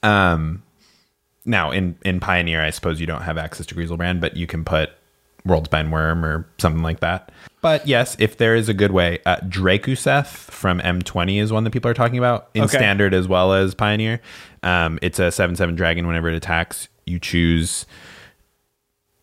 Um, 0.03 0.63
now 1.51 1.71
in 1.71 1.97
in 2.03 2.21
Pioneer, 2.21 2.63
I 2.63 2.71
suppose 2.71 3.01
you 3.01 3.07
don't 3.07 3.23
have 3.23 3.37
access 3.37 3.67
to 3.67 3.75
Griselbrand, 3.75 4.21
but 4.21 4.37
you 4.37 4.47
can 4.47 4.65
put 4.65 4.91
Worldspine 5.47 5.91
Wurm 5.91 6.23
or 6.25 6.47
something 6.59 6.83
like 6.83 7.01
that. 7.01 7.31
But 7.61 7.87
yes, 7.87 8.17
if 8.19 8.39
there 8.39 8.55
is 8.55 8.69
a 8.69 8.75
good 8.75 8.91
way, 8.91 9.19
uh, 9.27 9.37
Drakuseth 9.41 10.27
from 10.29 10.81
M20 10.81 11.41
is 11.43 11.53
one 11.53 11.65
that 11.65 11.71
people 11.71 11.91
are 11.91 11.95
talking 11.95 12.19
about 12.19 12.49
in 12.55 12.63
Okay. 12.65 12.79
Standard 12.79 13.13
as 13.13 13.29
well 13.29 13.53
as 13.53 13.75
Pioneer. 13.75 14.21
Um, 14.63 14.99
it's 15.03 15.19
a 15.19 15.31
seven 15.31 15.57
seven 15.57 15.75
dragon. 15.75 16.07
Whenever 16.07 16.29
it 16.29 16.35
attacks, 16.35 16.89
you 17.05 17.19
choose. 17.19 17.85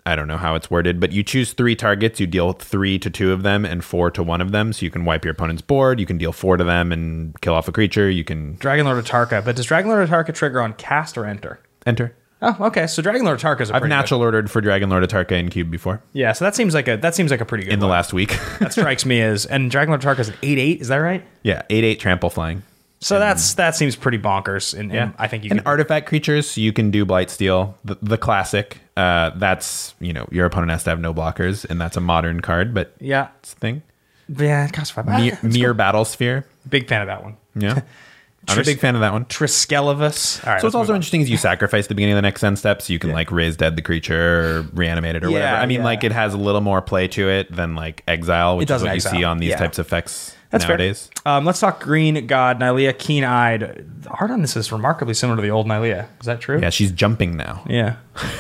I 0.06 0.16
don't 0.16 0.30
know 0.30 0.38
how 0.38 0.56
it's 0.56 0.72
worded, 0.72 1.02
but 1.02 1.12
you 1.12 1.22
choose 1.22 1.52
three 1.52 1.76
targets. 1.76 2.18
You 2.20 2.28
deal 2.28 2.54
three 2.54 2.98
to 3.00 3.10
two 3.10 3.34
of 3.34 3.44
them 3.44 3.66
and 3.66 3.84
four 3.84 4.10
to 4.12 4.24
one 4.24 4.40
of 4.40 4.54
them. 4.54 4.72
So 4.72 4.86
you 4.86 4.90
can 4.90 5.04
wipe 5.04 5.26
your 5.26 5.34
opponent's 5.34 5.62
board. 5.62 6.00
You 6.00 6.06
can 6.06 6.18
deal 6.18 6.32
four 6.32 6.56
to 6.56 6.64
them 6.64 6.94
and 6.94 7.40
kill 7.42 7.54
off 7.54 7.68
a 7.68 7.74
creature. 7.74 8.10
You 8.10 8.24
can 8.24 8.56
Dragonlord 8.58 9.02
Atarka. 9.04 9.44
But 9.44 9.58
does 9.58 9.68
Dragonlord 9.68 10.08
Atarka 10.08 10.34
trigger 10.34 10.62
on 10.62 10.74
cast 10.74 11.18
or 11.18 11.26
enter? 11.26 11.60
Enter. 11.88 12.16
Oh, 12.40 12.56
okay. 12.68 12.86
So 12.86 13.02
Dragonlord 13.02 13.40
Atarka 13.40 13.62
is 13.62 13.72
a 13.72 13.74
I've 13.76 13.82
pretty 13.82 13.96
natural 13.96 14.22
ordered 14.22 14.52
for 14.52 14.62
Dragon 14.62 14.90
Lord 14.92 15.04
Atarka 15.04 15.32
in 15.32 15.50
Cube 15.50 15.72
before 15.72 15.96
Good. 15.96 16.04
Yeah, 16.14 16.34
so 16.34 16.46
that 16.46 16.56
seems 16.56 16.76
like 16.76 16.88
a 16.88 16.98
that 16.98 17.16
seems 17.16 17.32
like 17.32 17.42
a 17.42 17.46
pretty 17.46 17.64
good 17.64 17.74
in 17.74 17.80
the 17.80 17.88
one. 17.88 17.94
last 17.94 18.14
week. 18.14 18.38
that 18.60 18.74
strikes 18.74 19.06
me 19.06 19.22
as 19.22 19.48
and 19.48 19.72
Dragonlord 19.72 20.02
Atarka 20.02 20.20
is 20.20 20.30
an 20.30 20.36
eight 20.44 20.60
eight. 20.60 20.82
Is 20.82 20.90
that 20.90 20.98
right? 20.98 21.24
yeah, 21.42 21.64
eight 21.72 21.84
eight 21.84 22.00
trample 22.00 22.30
flying. 22.30 22.62
So 23.00 23.20
that's 23.20 23.54
that 23.56 23.76
seems 23.76 23.96
pretty 23.96 24.18
bonkers. 24.18 24.78
And, 24.78 24.92
and 24.92 25.14
I 25.18 25.28
think 25.28 25.44
you 25.44 25.52
and 25.52 25.62
artifact 25.66 26.08
creatures. 26.08 26.58
You 26.58 26.74
can 26.74 26.90
do 26.92 27.06
blight 27.06 27.30
steel, 27.30 27.78
the, 27.86 27.98
the 28.02 28.18
classic. 28.18 28.80
Uh, 28.96 29.32
that's 29.36 29.94
you 30.00 30.14
know 30.14 30.28
your 30.32 30.46
opponent 30.48 30.72
has 30.72 30.84
to 30.86 30.90
have 30.90 31.00
no 31.00 31.14
blockers, 31.14 31.66
and 31.70 31.80
that's 31.80 31.96
a 31.98 32.02
modern 32.02 32.40
card, 32.42 32.74
but 32.74 32.94
yeah, 33.00 33.30
it's 33.40 33.54
a 33.54 33.56
thing. 33.56 33.82
yeah. 34.28 34.66
It 34.66 34.74
costs 34.74 34.92
five. 34.92 35.06
Myr, 35.06 35.38
mere 35.44 35.74
battle 35.76 36.06
sphere. 36.06 36.48
Big 36.68 36.88
fan 36.88 37.02
of 37.02 37.08
that 37.08 37.24
one. 37.24 37.38
Yeah, 37.56 37.82
I'm 38.48 38.60
a 38.60 38.64
big 38.64 38.80
fan 38.80 38.96
of 38.96 39.02
that 39.02 39.14
one. 39.14 39.26
Triskelavus. 39.26 40.46
All 40.46 40.54
right. 40.54 40.62
So 40.62 40.68
what's 40.68 40.76
also 40.76 40.96
interesting 40.96 41.22
is 41.22 41.30
you 41.30 41.38
sacrifice 41.38 41.88
the 41.88 41.96
beginning 41.96 42.14
of 42.14 42.18
the 42.18 42.22
next 42.22 42.44
end 42.44 42.58
step, 42.58 42.82
so 42.82 42.94
you 42.94 43.00
can 43.00 43.12
like 43.12 43.32
raise 43.32 43.58
dead 43.58 43.76
the 43.76 43.82
creature 43.82 44.60
or 44.60 44.62
reanimate 44.74 45.16
it 45.16 45.24
or 45.24 45.32
whatever. 45.32 45.58
I 45.58 45.66
mean, 45.66 45.80
yeah. 45.80 45.86
like 45.86 46.04
it 46.04 46.12
has 46.12 46.34
a 46.34 46.38
little 46.38 46.62
more 46.62 46.82
play 46.82 47.08
to 47.10 47.30
it 47.30 47.52
than 47.54 47.76
like 47.76 48.04
exile, 48.08 48.58
which 48.58 48.72
is 48.72 48.82
what 48.82 48.90
an 48.90 48.96
you 48.96 49.02
see 49.02 49.24
on 49.24 49.40
these 49.40 49.50
yeah. 49.50 49.58
types 49.58 49.80
of 49.80 49.86
effects 49.86 50.37
That's 50.50 50.68
nowadays. 50.68 51.10
fair. 51.24 51.34
Um, 51.34 51.46
let's 51.46 51.60
talk 51.60 51.82
Green 51.82 52.26
God 52.26 52.60
Nylea 52.60 52.98
Keen 52.98 53.24
Eyed. 53.24 53.86
The 54.02 54.10
art 54.10 54.32
on 54.32 54.42
this 54.42 54.56
is 54.56 54.72
remarkably 54.72 55.14
similar 55.14 55.36
to 55.36 55.42
the 55.42 55.52
old 55.52 55.68
Nylea. 55.68 56.08
Is 56.22 56.26
that 56.26 56.40
true? 56.40 56.60
Yeah, 56.62 56.70
she's 56.70 56.92
jumping 56.92 57.36
now. 57.36 57.64
Yeah. 57.68 57.98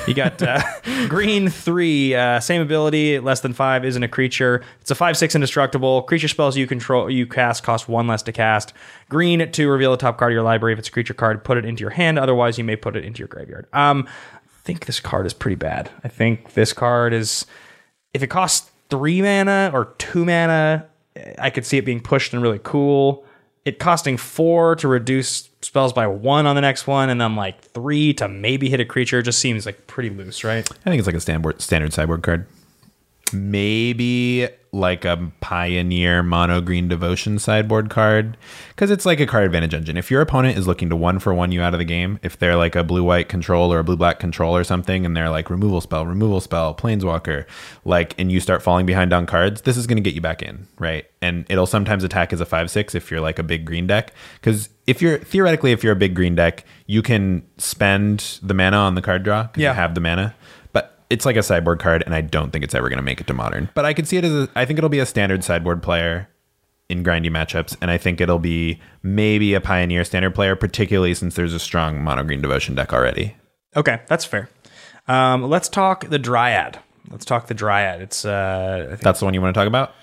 You 0.07 0.13
got 0.13 0.41
uh, 0.41 0.61
green 1.09 1.49
three, 1.49 2.15
uh, 2.15 2.39
same 2.39 2.61
ability, 2.61 3.19
less 3.19 3.41
than 3.41 3.53
five, 3.53 3.83
isn't 3.83 4.01
a 4.01 4.07
creature. 4.07 4.63
It's 4.81 4.89
a 4.89 4.95
five 4.95 5.17
six 5.17 5.35
indestructible. 5.35 6.03
Creature 6.03 6.29
spells 6.29 6.55
you 6.55 6.65
control 6.65 7.09
you 7.09 7.27
cast 7.27 7.63
cost 7.63 7.89
one 7.89 8.07
less 8.07 8.23
to 8.23 8.31
cast. 8.31 8.73
Green 9.09 9.51
to 9.51 9.69
reveal 9.69 9.91
the 9.91 9.97
top 9.97 10.17
card 10.17 10.31
of 10.31 10.35
your 10.35 10.43
library. 10.43 10.73
If 10.73 10.79
it's 10.79 10.87
a 10.87 10.91
creature 10.91 11.13
card, 11.13 11.43
put 11.43 11.57
it 11.57 11.65
into 11.65 11.81
your 11.81 11.91
hand. 11.91 12.17
Otherwise, 12.17 12.57
you 12.57 12.63
may 12.63 12.75
put 12.75 12.95
it 12.95 13.03
into 13.03 13.19
your 13.19 13.27
graveyard. 13.27 13.67
Um, 13.73 14.07
I 14.07 14.39
think 14.63 14.85
this 14.85 14.99
card 14.99 15.25
is 15.25 15.33
pretty 15.33 15.55
bad. 15.55 15.89
I 16.03 16.07
think 16.07 16.53
this 16.53 16.71
card 16.73 17.13
is 17.13 17.45
if 18.13 18.23
it 18.23 18.27
costs 18.27 18.71
three 18.89 19.21
mana 19.21 19.71
or 19.73 19.93
two 19.97 20.25
mana, 20.25 20.87
I 21.39 21.49
could 21.49 21.65
see 21.65 21.77
it 21.77 21.85
being 21.85 22.01
pushed 22.01 22.33
and 22.33 22.41
really 22.41 22.59
cool. 22.63 23.25
It 23.65 23.79
costing 23.79 24.17
four 24.17 24.75
to 24.77 24.87
reduce 24.87 25.49
spells 25.61 25.91
by 25.91 26.07
one 26.07 26.45
on 26.45 26.55
the 26.55 26.61
next 26.61 26.87
one, 26.87 27.09
and 27.09 27.19
then 27.19 27.35
like 27.35 27.61
three 27.61 28.13
to 28.15 28.27
maybe 28.27 28.69
hit 28.69 28.79
a 28.79 28.85
creature 28.85 29.21
just 29.21 29.39
seems 29.39 29.65
like 29.65 29.87
pretty 29.87 30.09
loose, 30.09 30.43
right? 30.43 30.69
I 30.71 30.89
think 30.89 30.99
it's 30.99 31.07
like 31.07 31.15
a 31.15 31.19
standard 31.19 31.61
standard 31.61 31.93
sideboard 31.93 32.23
card. 32.23 32.47
Maybe 33.33 34.47
like 34.73 35.05
a 35.05 35.31
pioneer 35.39 36.21
mono 36.21 36.61
green 36.61 36.87
devotion 36.87 37.39
sideboard 37.39 37.89
card 37.89 38.37
because 38.69 38.91
it's 38.91 39.05
like 39.05 39.19
a 39.19 39.25
card 39.25 39.45
advantage 39.45 39.73
engine. 39.73 39.97
If 39.97 40.11
your 40.11 40.21
opponent 40.21 40.57
is 40.57 40.67
looking 40.67 40.89
to 40.89 40.95
one 40.95 41.19
for 41.19 41.33
one 41.33 41.51
you 41.51 41.61
out 41.61 41.73
of 41.73 41.79
the 41.79 41.85
game, 41.85 42.19
if 42.21 42.37
they're 42.37 42.55
like 42.57 42.75
a 42.75 42.83
blue 42.83 43.03
white 43.03 43.29
control 43.29 43.73
or 43.73 43.79
a 43.79 43.83
blue 43.83 43.95
black 43.95 44.19
control 44.19 44.55
or 44.55 44.63
something, 44.63 45.05
and 45.05 45.15
they're 45.17 45.29
like 45.29 45.49
removal 45.49 45.81
spell, 45.81 46.05
removal 46.05 46.41
spell, 46.41 46.75
planeswalker, 46.75 47.45
like, 47.85 48.13
and 48.19 48.31
you 48.31 48.39
start 48.39 48.61
falling 48.61 48.85
behind 48.85 49.13
on 49.13 49.25
cards, 49.25 49.61
this 49.61 49.77
is 49.77 49.87
going 49.87 49.97
to 49.97 50.03
get 50.03 50.13
you 50.13 50.21
back 50.21 50.41
in, 50.43 50.67
right? 50.77 51.05
And 51.21 51.45
it'll 51.49 51.65
sometimes 51.65 52.03
attack 52.03 52.31
as 52.33 52.41
a 52.41 52.45
five 52.45 52.69
six 52.69 52.93
if 52.93 53.09
you're 53.09 53.21
like 53.21 53.39
a 53.39 53.43
big 53.43 53.65
green 53.65 53.87
deck 53.87 54.13
because 54.35 54.69
if 54.85 55.01
you're 55.01 55.17
theoretically 55.17 55.71
if 55.71 55.83
you're 55.83 55.93
a 55.93 55.97
big 55.97 56.13
green 56.13 56.35
deck, 56.35 56.65
you 56.85 57.01
can 57.01 57.43
spend 57.57 58.39
the 58.43 58.53
mana 58.53 58.77
on 58.77 58.95
the 58.95 59.01
card 59.01 59.23
draw 59.23 59.43
because 59.43 59.61
Yeah. 59.61 59.71
you 59.71 59.75
have 59.75 59.95
the 59.95 60.01
mana, 60.01 60.35
it's 61.09 61.25
like 61.25 61.35
a 61.35 61.43
sideboard 61.43 61.79
card, 61.79 62.03
and 62.05 62.13
I 62.13 62.21
don't 62.21 62.51
think 62.51 62.63
it's 62.63 62.75
ever 62.75 62.89
going 62.89 62.97
to 62.97 63.03
make 63.03 63.21
it 63.21 63.27
to 63.27 63.33
modern. 63.33 63.69
But 63.73 63.85
I 63.85 63.93
could 63.93 64.07
see 64.07 64.17
it 64.17 64.23
as 64.25 64.33
a, 64.33 64.49
I 64.55 64.65
think 64.65 64.77
it'll 64.77 64.89
be 64.89 64.99
a 64.99 65.05
standard 65.05 65.43
sideboard 65.43 65.81
player 65.81 66.29
in 66.89 67.03
grindy 67.03 67.29
matchups, 67.29 67.75
and 67.81 67.91
I 67.91 67.97
think 67.97 68.21
it'll 68.21 68.39
be 68.39 68.79
maybe 69.03 69.53
a 69.53 69.61
pioneer 69.61 70.03
standard 70.03 70.33
player, 70.35 70.55
particularly 70.55 71.13
since 71.13 71.35
there's 71.35 71.53
a 71.53 71.59
strong 71.59 72.01
mono 72.01 72.23
green 72.23 72.41
devotion 72.41 72.75
deck 72.75 72.93
already. 72.93 73.35
Okay, 73.75 74.01
that's 74.07 74.25
fair. 74.25 74.49
Um, 75.07 75.43
let's 75.43 75.69
talk 75.69 76.09
the 76.09 76.19
Dryad. 76.19 76.79
Let's 77.09 77.25
talk 77.25 77.47
the 77.47 77.53
Dryad. 77.53 78.01
It's 78.01 78.25
uh, 78.25 78.83
I 78.83 78.89
think 78.89 79.01
That's 79.01 79.19
the 79.19 79.25
one 79.25 79.33
you 79.33 79.41
want 79.41 79.53
to 79.53 79.59
talk 79.59 79.67
about. 79.67 79.93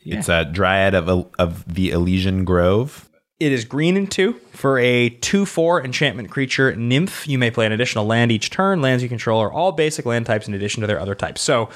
It's 0.00 0.28
a 0.28 0.44
Dryad 0.44 0.94
of 0.94 1.30
of 1.38 1.74
the 1.74 1.90
Elysian 1.90 2.44
Grove. 2.44 3.07
It 3.40 3.52
is 3.52 3.64
green 3.64 3.96
and 3.96 4.10
two 4.10 4.32
for 4.52 4.78
a 4.80 5.10
2 5.10 5.46
4 5.46 5.84
enchantment 5.84 6.30
creature 6.30 6.74
nymph. 6.74 7.28
You 7.28 7.38
may 7.38 7.52
play 7.52 7.66
an 7.66 7.72
additional 7.72 8.04
land 8.04 8.32
each 8.32 8.50
turn. 8.50 8.82
Lands 8.82 9.02
you 9.02 9.08
control 9.08 9.40
are 9.40 9.52
all 9.52 9.70
basic 9.70 10.04
land 10.06 10.26
types 10.26 10.48
in 10.48 10.54
addition 10.54 10.80
to 10.80 10.88
their 10.88 10.98
other 10.98 11.14
types. 11.14 11.40
So 11.40 11.70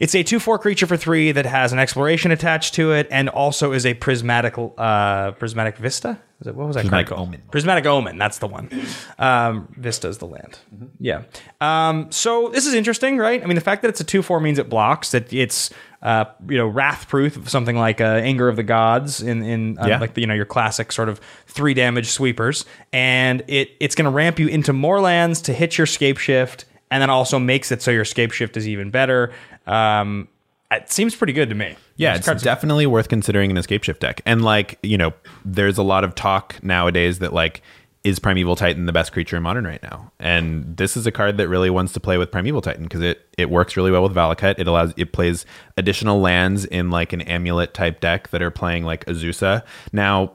it's 0.00 0.14
a 0.16 0.24
2 0.24 0.40
4 0.40 0.58
creature 0.58 0.86
for 0.86 0.96
three 0.96 1.30
that 1.30 1.46
has 1.46 1.72
an 1.72 1.78
exploration 1.78 2.32
attached 2.32 2.74
to 2.74 2.92
it 2.92 3.06
and 3.12 3.28
also 3.28 3.72
is 3.72 3.86
a 3.86 3.94
prismatic 3.94 4.54
uh, 4.56 5.32
prismatic 5.32 5.76
vista. 5.76 6.18
Is 6.40 6.46
it, 6.46 6.54
what 6.54 6.68
was 6.68 6.76
that 6.76 6.82
Prismatic 6.82 7.08
card? 7.08 7.20
Omen. 7.20 7.42
Prismatic 7.50 7.84
Omen. 7.86 8.16
That's 8.16 8.38
the 8.38 8.46
one. 8.46 8.70
Um, 9.18 9.74
Vista 9.76 10.06
is 10.06 10.18
the 10.18 10.26
land. 10.26 10.56
Yeah. 11.00 11.24
Um, 11.60 12.12
so 12.12 12.48
this 12.50 12.64
is 12.64 12.74
interesting, 12.74 13.18
right? 13.18 13.42
I 13.42 13.46
mean, 13.46 13.56
the 13.56 13.60
fact 13.60 13.82
that 13.82 13.88
it's 13.88 14.00
a 14.00 14.04
two 14.04 14.22
four 14.22 14.38
means 14.38 14.60
it 14.60 14.68
blocks. 14.68 15.10
That 15.10 15.32
it's 15.32 15.70
uh, 16.02 16.24
you 16.48 16.56
know 16.56 16.66
wrath 16.66 17.08
proof, 17.08 17.48
something 17.48 17.76
like 17.76 18.00
uh, 18.00 18.04
Anger 18.04 18.48
of 18.48 18.56
the 18.56 18.62
Gods 18.62 19.20
in 19.22 19.42
in 19.42 19.78
uh, 19.78 19.86
Yeah. 19.86 19.98
like 19.98 20.14
the, 20.14 20.20
you 20.20 20.26
know 20.26 20.34
your 20.34 20.44
classic 20.44 20.92
sort 20.92 21.08
of 21.08 21.20
three 21.46 21.74
damage 21.74 22.08
sweepers, 22.08 22.64
and 22.92 23.42
it 23.48 23.70
it's 23.80 23.94
going 23.94 24.04
to 24.04 24.10
ramp 24.10 24.38
you 24.38 24.48
into 24.48 24.72
more 24.72 25.00
lands 25.00 25.40
to 25.42 25.52
hit 25.52 25.76
your 25.76 25.86
scape 25.86 26.18
shift, 26.18 26.64
and 26.90 27.02
then 27.02 27.10
also 27.10 27.38
makes 27.38 27.72
it 27.72 27.82
so 27.82 27.90
your 27.90 28.04
scape 28.04 28.32
shift 28.32 28.56
is 28.56 28.68
even 28.68 28.90
better. 28.90 29.32
Um, 29.66 30.28
it 30.70 30.90
seems 30.90 31.16
pretty 31.16 31.32
good 31.32 31.48
to 31.48 31.54
me. 31.54 31.76
Yeah, 31.96 32.16
This 32.18 32.28
it's 32.28 32.42
definitely 32.42 32.86
worth 32.86 33.08
considering 33.08 33.50
an 33.50 33.56
escape 33.56 33.82
shift 33.84 34.00
deck. 34.00 34.20
And 34.26 34.42
like, 34.44 34.78
you 34.82 34.98
know, 34.98 35.14
there's 35.44 35.78
a 35.78 35.82
lot 35.82 36.04
of 36.04 36.14
talk 36.14 36.62
nowadays 36.62 37.20
that 37.20 37.32
like 37.32 37.62
is 38.08 38.18
Primeval 38.18 38.56
Titan 38.56 38.86
the 38.86 38.92
best 38.92 39.12
creature 39.12 39.36
in 39.36 39.42
modern 39.42 39.66
right 39.66 39.82
now? 39.82 40.10
And 40.18 40.76
this 40.76 40.96
is 40.96 41.06
a 41.06 41.12
card 41.12 41.36
that 41.36 41.48
really 41.48 41.68
wants 41.68 41.92
to 41.92 42.00
play 42.00 42.16
with 42.16 42.30
Primeval 42.30 42.62
Titan 42.62 42.84
because 42.84 43.02
it 43.02 43.28
it 43.36 43.50
works 43.50 43.76
really 43.76 43.90
well 43.90 44.02
with 44.02 44.14
Valakut. 44.14 44.58
It 44.58 44.66
allows 44.66 44.94
it 44.96 45.12
plays 45.12 45.44
additional 45.76 46.20
lands 46.20 46.64
in 46.64 46.90
like 46.90 47.12
an 47.12 47.20
amulet 47.20 47.74
type 47.74 48.00
deck 48.00 48.28
that 48.30 48.40
are 48.40 48.50
playing 48.50 48.84
like 48.84 49.04
Azusa. 49.04 49.62
Now, 49.92 50.32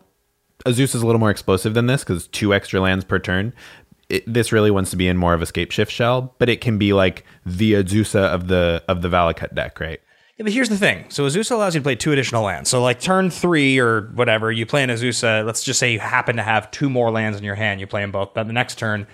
Azusa 0.65 0.95
is 0.95 1.01
a 1.01 1.05
little 1.05 1.19
more 1.19 1.31
explosive 1.31 1.73
than 1.73 1.87
this 1.87 2.03
because 2.03 2.27
two 2.27 2.53
extra 2.53 2.79
lands 2.79 3.03
per 3.03 3.17
turn. 3.17 3.53
It, 4.09 4.31
this 4.31 4.51
really 4.51 4.69
wants 4.69 4.91
to 4.91 4.97
be 4.97 5.07
in 5.07 5.17
more 5.17 5.33
of 5.33 5.41
a 5.41 5.45
scape 5.47 5.71
shift 5.71 5.91
shell, 5.91 6.35
but 6.37 6.49
it 6.49 6.61
can 6.61 6.77
be 6.77 6.93
like 6.93 7.25
the 7.45 7.73
Azusa 7.73 8.25
of 8.27 8.47
the 8.49 8.83
of 8.87 9.01
the 9.01 9.09
Valakut 9.09 9.55
deck, 9.55 9.79
right? 9.79 9.99
Yeah, 10.37 10.43
but 10.43 10.53
here's 10.53 10.69
the 10.69 10.77
thing. 10.77 11.05
So 11.09 11.25
Azusa 11.27 11.51
allows 11.51 11.75
you 11.75 11.81
to 11.81 11.83
play 11.83 11.95
two 11.95 12.11
additional 12.11 12.43
lands. 12.43 12.69
So 12.69 12.81
like 12.81 12.99
turn 12.99 13.29
three 13.29 13.77
or 13.79 14.09
whatever, 14.15 14.51
you 14.51 14.65
play 14.65 14.83
an 14.83 14.89
Azusa. 14.89 15.45
Let's 15.45 15.63
just 15.63 15.79
say 15.79 15.91
you 15.93 15.99
happen 15.99 16.37
to 16.37 16.43
have 16.43 16.71
two 16.71 16.89
more 16.89 17.11
lands 17.11 17.37
in 17.37 17.43
your 17.43 17.53
hand. 17.55 17.79
You 17.79 17.85
play 17.87 18.01
them 18.01 18.11
both. 18.11 18.33
But 18.33 18.47
the 18.47 18.53
next 18.53 18.79
turn, 18.79 19.05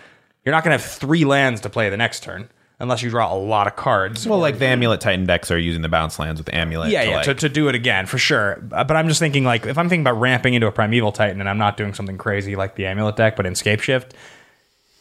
you're 0.45 0.53
not 0.55 0.63
going 0.63 0.77
to 0.77 0.81
have 0.81 0.89
three 0.91 1.25
lands 1.25 1.59
to 1.61 1.69
play 1.69 1.89
the 1.89 1.97
next 1.97 2.23
turn 2.23 2.49
unless 2.79 3.03
you 3.03 3.09
draw 3.09 3.33
a 3.33 3.35
lot 3.35 3.67
of 3.67 3.75
cards. 3.75 4.25
Well, 4.25 4.39
like 4.39 4.59
the 4.59 4.67
Amulet 4.67 5.01
Titan 5.01 5.25
decks 5.25 5.51
are 5.51 5.57
using 5.59 5.81
the 5.81 5.89
bounce 5.89 6.17
lands 6.19 6.39
with 6.39 6.45
the 6.45 6.55
Amulet. 6.55 6.89
yeah, 6.91 7.03
to, 7.03 7.09
yeah, 7.09 7.15
like- 7.17 7.25
to, 7.25 7.33
to 7.33 7.49
do 7.49 7.67
it 7.67 7.75
again 7.75 8.05
for 8.05 8.17
sure. 8.17 8.63
Uh, 8.71 8.85
But 8.85 8.95
I'm 8.95 9.09
just 9.09 9.19
thinking 9.19 9.43
like 9.43 9.65
if 9.65 9.77
I'm 9.77 9.89
thinking 9.89 10.03
about 10.07 10.21
ramping 10.21 10.53
into 10.53 10.67
a 10.67 10.71
Primeval 10.71 11.11
Titan 11.11 11.41
and 11.41 11.49
I'm 11.49 11.57
not 11.57 11.75
doing 11.75 11.93
something 11.93 12.17
crazy 12.17 12.55
like 12.55 12.75
the 12.75 12.85
Amulet 12.85 13.17
deck, 13.17 13.35
but 13.35 13.45
in 13.45 13.55
Scape 13.55 13.81
Shift, 13.81 14.13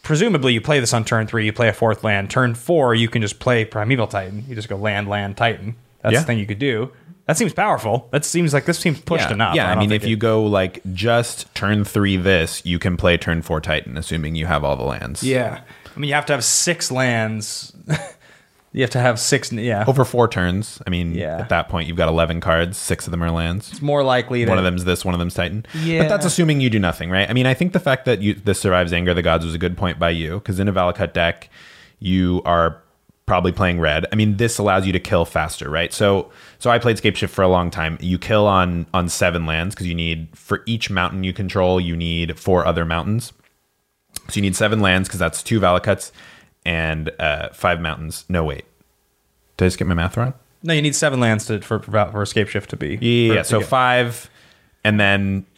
presumably 0.02 0.52
you 0.52 0.60
play 0.60 0.80
this 0.80 0.92
on 0.92 1.04
turn 1.04 1.28
three, 1.28 1.44
you 1.44 1.52
play 1.52 1.68
a 1.68 1.72
fourth 1.72 2.02
land. 2.02 2.28
Turn 2.30 2.56
four, 2.56 2.96
you 2.96 3.08
can 3.08 3.22
just 3.22 3.38
play 3.38 3.64
Primeval 3.64 4.08
Titan. 4.08 4.44
You 4.48 4.56
just 4.56 4.68
go 4.68 4.74
land, 4.76 5.06
land, 5.08 5.36
Titan. 5.36 5.76
That's 6.02 6.12
Yeah. 6.14 6.20
the 6.20 6.26
thing 6.26 6.38
you 6.38 6.46
could 6.46 6.58
do. 6.58 6.90
That 7.26 7.36
seems 7.36 7.52
powerful. 7.52 8.08
That 8.10 8.24
seems 8.24 8.54
like 8.54 8.64
this 8.64 8.78
seems 8.78 9.00
pushed 9.00 9.28
yeah, 9.28 9.34
enough. 9.34 9.54
Yeah, 9.54 9.66
I, 9.66 9.70
don't 9.74 9.80
mean, 9.80 9.90
think 9.90 10.02
if 10.02 10.08
you 10.08 10.16
go 10.16 10.44
like 10.44 10.80
just 10.94 11.54
turn 11.54 11.84
three 11.84 12.16
this, 12.16 12.64
you 12.64 12.78
can 12.78 12.96
play 12.96 13.16
turn 13.18 13.42
four 13.42 13.60
Titan, 13.60 13.98
assuming 13.98 14.34
you 14.34 14.46
have 14.46 14.64
all 14.64 14.76
the 14.76 14.84
lands. 14.84 15.22
yeah, 15.22 15.60
I 15.94 15.98
mean, 16.00 16.08
you 16.08 16.14
have 16.14 16.26
to 16.26 16.32
have 16.32 16.44
six 16.44 16.90
lands 16.90 17.72
You 18.72 18.82
have 18.82 18.90
to 18.90 19.00
have 19.00 19.18
six. 19.18 19.50
Yeah, 19.50 19.84
over 19.88 20.04
four 20.04 20.28
turns. 20.28 20.80
I 20.86 20.90
mean, 20.90 21.14
Yeah. 21.14 21.38
at 21.38 21.48
that 21.48 21.70
point, 21.70 21.88
you've 21.88 21.96
got 21.96 22.08
11 22.08 22.40
cards, 22.40 22.76
six 22.76 23.06
of 23.06 23.10
them 23.12 23.24
are 23.24 23.30
lands. 23.30 23.70
it's 23.72 23.80
more 23.80 24.04
likely 24.04 24.44
that 24.44 24.50
One 24.50 24.58
of 24.58 24.64
them's 24.64 24.84
this, 24.84 25.06
one 25.06 25.14
of 25.14 25.18
them's 25.18 25.32
Titan. 25.34 25.64
Yeah. 25.82 26.02
But 26.02 26.08
that's 26.10 26.26
assuming 26.26 26.60
you 26.60 26.68
do 26.68 26.78
nothing, 26.78 27.10
right? 27.10 27.28
I 27.28 27.32
mean, 27.32 27.46
I 27.46 27.54
think 27.54 27.72
the 27.72 27.80
fact 27.80 28.04
that 28.04 28.20
you 28.20 28.34
this 28.34 28.60
survives 28.60 28.92
Anger 28.92 29.10
of 29.12 29.16
the 29.16 29.22
Gods 29.22 29.44
was 29.46 29.54
a 29.54 29.58
good 29.58 29.76
point 29.78 29.98
by 29.98 30.10
you, 30.10 30.34
because 30.34 30.60
in 30.60 30.68
a 30.68 30.72
Valakut 30.72 31.14
deck, 31.14 31.48
you 31.98 32.42
are 32.44 32.82
probably 33.28 33.52
playing 33.52 33.78
red. 33.78 34.06
I 34.10 34.16
mean, 34.16 34.38
this 34.38 34.58
allows 34.58 34.86
you 34.86 34.92
to 34.92 34.98
kill 34.98 35.24
faster, 35.24 35.70
right? 35.70 35.92
So 35.92 36.32
so 36.58 36.70
I 36.70 36.78
played 36.78 36.96
Scapeshift 36.96 37.28
for 37.28 37.42
a 37.42 37.48
long 37.48 37.70
time. 37.70 37.98
You 38.00 38.18
kill 38.18 38.46
on 38.46 38.86
on 38.92 39.08
seven 39.08 39.46
lands 39.46 39.74
because 39.74 39.86
you 39.86 39.94
need 39.94 40.28
for 40.34 40.64
each 40.66 40.90
mountain 40.90 41.22
you 41.22 41.32
control, 41.32 41.78
you 41.78 41.96
need 41.96 42.40
four 42.40 42.66
other 42.66 42.84
mountains. 42.84 43.32
So 44.28 44.36
you 44.36 44.42
need 44.42 44.56
seven 44.56 44.80
lands 44.80 45.08
because 45.08 45.20
that's 45.20 45.42
two 45.42 45.60
Valakuts 45.60 46.10
and 46.64 47.10
uh, 47.20 47.50
five 47.50 47.80
mountains. 47.80 48.24
No 48.28 48.44
wait. 48.44 48.64
Did 49.56 49.66
I 49.66 49.68
just 49.68 49.78
get 49.78 49.86
my 49.86 49.94
math 49.94 50.16
wrong? 50.16 50.34
No, 50.62 50.72
you 50.72 50.82
need 50.82 50.96
seven 50.96 51.20
lands 51.20 51.46
to 51.46 51.60
for 51.60 51.80
for, 51.80 52.10
for 52.10 52.22
escape 52.22 52.48
shift 52.48 52.70
to 52.70 52.76
be. 52.76 52.98
Yeah, 53.00 53.34
yeah. 53.34 53.42
So 53.42 53.60
five, 53.60 54.30
and 54.82 54.98
then 54.98 55.46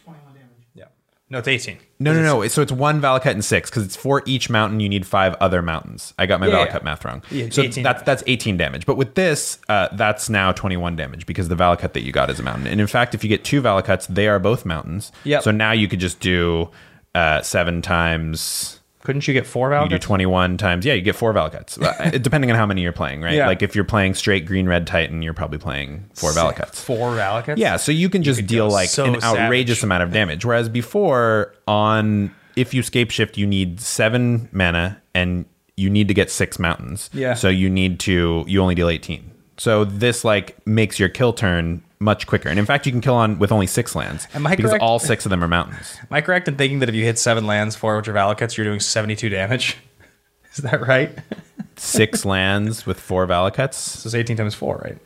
No, 1.31 1.37
it's 1.39 1.47
eighteen. 1.47 1.77
no, 1.97 2.13
no, 2.13 2.21
no. 2.21 2.47
So 2.49 2.61
it's 2.61 2.73
one 2.73 3.01
Valakut 3.01 3.31
and 3.31 3.43
six 3.43 3.69
because 3.69 3.85
it's 3.85 3.95
for 3.95 4.21
each 4.25 4.49
mountain. 4.49 4.81
You 4.81 4.89
need 4.89 5.07
five 5.07 5.33
other 5.39 5.61
mountains. 5.61 6.13
I 6.19 6.25
got 6.25 6.41
my 6.41 6.47
Yeah, 6.47 6.65
Valakut 6.67 6.73
yeah. 6.73 6.83
math 6.83 7.05
wrong. 7.05 7.23
Yeah, 7.31 7.47
so 7.49 7.61
18 7.61 7.83
that's 7.83 8.03
that's 8.03 8.21
eighteen 8.27 8.57
damage. 8.57 8.85
But 8.85 8.97
with 8.97 9.15
this, 9.15 9.57
uh, 9.69 9.87
that's 9.93 10.29
now 10.29 10.51
twenty 10.51 10.75
one 10.75 10.97
damage 10.97 11.25
because 11.25 11.47
the 11.47 11.55
Valakut 11.55 11.93
that 11.93 12.01
you 12.01 12.11
got 12.11 12.29
is 12.29 12.39
a 12.39 12.43
mountain. 12.43 12.67
And 12.67 12.81
in 12.81 12.87
fact, 12.87 13.15
if 13.15 13.23
you 13.23 13.29
get 13.29 13.45
two 13.45 13.61
Valakuts, 13.61 14.07
they 14.07 14.27
are 14.27 14.39
both 14.39 14.65
mountains. 14.65 15.13
Yep. 15.23 15.43
So 15.43 15.51
now 15.51 15.71
you 15.71 15.87
could 15.87 16.01
just 16.01 16.19
do 16.19 16.69
uh, 17.15 17.41
seven 17.41 17.81
times. 17.81 18.80
Couldn't 19.03 19.27
you 19.27 19.33
get 19.33 19.45
four 19.47 19.69
You 19.71 19.89
do 19.89 19.97
21 19.97 20.01
21 20.01 20.57
times. 20.57 20.85
Yeah, 20.85 20.93
you 20.93 21.01
get 21.01 21.15
four 21.15 21.33
Valakuts, 21.33 21.81
Uh, 21.81 22.09
depending 22.17 22.51
on 22.51 22.57
how 22.57 22.65
many 22.65 22.81
you're 22.81 22.91
playing, 22.91 23.21
right? 23.21 23.33
Yeah. 23.33 23.47
Like 23.47 23.61
if 23.61 23.75
you're 23.75 23.83
playing 23.83 24.13
straight 24.13 24.45
green 24.45 24.67
red 24.67 24.85
Titan, 24.87 25.21
you're 25.21 25.33
probably 25.33 25.57
playing 25.57 26.09
four 26.13 26.31
Valakuts. 26.31 26.75
Four 26.75 27.11
Valakuts. 27.15 27.57
Yeah, 27.57 27.77
so 27.77 27.91
you 27.91 28.09
can 28.09 28.23
just 28.23 28.39
could 28.39 28.47
deal 28.47 28.69
like 28.69 28.89
so 28.89 29.05
an 29.05 29.23
outrageous 29.23 29.79
savage. 29.79 29.83
amount 29.83 30.03
of 30.03 30.11
damage. 30.11 30.45
Whereas 30.45 30.69
before, 30.69 31.53
on 31.67 32.33
if 32.55 32.73
you 32.73 32.83
scape 32.83 33.11
shift, 33.11 33.37
you 33.37 33.47
need 33.47 33.79
seven 33.81 34.49
mana 34.51 35.01
and 35.15 35.45
you 35.77 35.89
need 35.89 36.07
to 36.09 36.13
get 36.13 36.29
six 36.29 36.59
mountains. 36.59 37.09
Yeah. 37.13 37.33
So 37.33 37.49
you 37.49 37.69
need 37.69 37.99
to 38.01 38.43
you 38.47 38.61
only 38.61 38.75
deal 38.75 38.89
eighteen. 38.89 39.31
So 39.57 39.85
this 39.85 40.23
like 40.23 40.65
makes 40.67 40.99
your 40.99 41.09
kill 41.09 41.33
turn 41.33 41.83
much 42.01 42.27
quicker. 42.27 42.49
And 42.49 42.59
in 42.59 42.65
fact, 42.65 42.85
you 42.85 42.91
can 42.91 42.99
kill 42.99 43.15
on 43.15 43.39
with 43.39 43.51
only 43.51 43.67
six 43.67 43.95
lands 43.95 44.27
Am 44.33 44.45
I 44.47 44.55
because 44.55 44.71
correct? 44.71 44.83
all 44.83 44.99
six 44.99 45.25
of 45.25 45.29
them 45.29 45.43
are 45.43 45.47
mountains. 45.47 45.97
Am 46.01 46.07
I 46.11 46.19
correct 46.21 46.47
in 46.47 46.55
thinking 46.57 46.79
that 46.79 46.89
if 46.89 46.95
you 46.95 47.03
hit 47.05 47.17
seven 47.19 47.45
lands, 47.47 47.75
four 47.75 47.95
which 47.97 48.07
are 48.07 48.13
Valakuts, 48.13 48.57
you're 48.57 48.65
doing 48.65 48.79
seventy-two 48.79 49.29
damage? 49.29 49.77
Is 50.53 50.57
that 50.57 50.85
right? 50.85 51.17
Six 51.77 52.25
lands 52.25 52.85
with 52.85 52.99
four 52.99 53.25
Valakuts. 53.25 53.75
So 53.75 54.07
it's 54.07 54.15
eighteen 54.15 54.35
times 54.35 54.53
four, 54.53 54.81
right? 54.83 54.97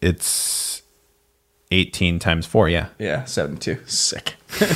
It's 0.00 0.82
eighteen 1.70 2.18
times 2.18 2.46
four. 2.46 2.68
Yeah. 2.68 2.88
Yeah, 2.98 3.24
seventy-two. 3.24 3.80
Sick. 3.86 4.36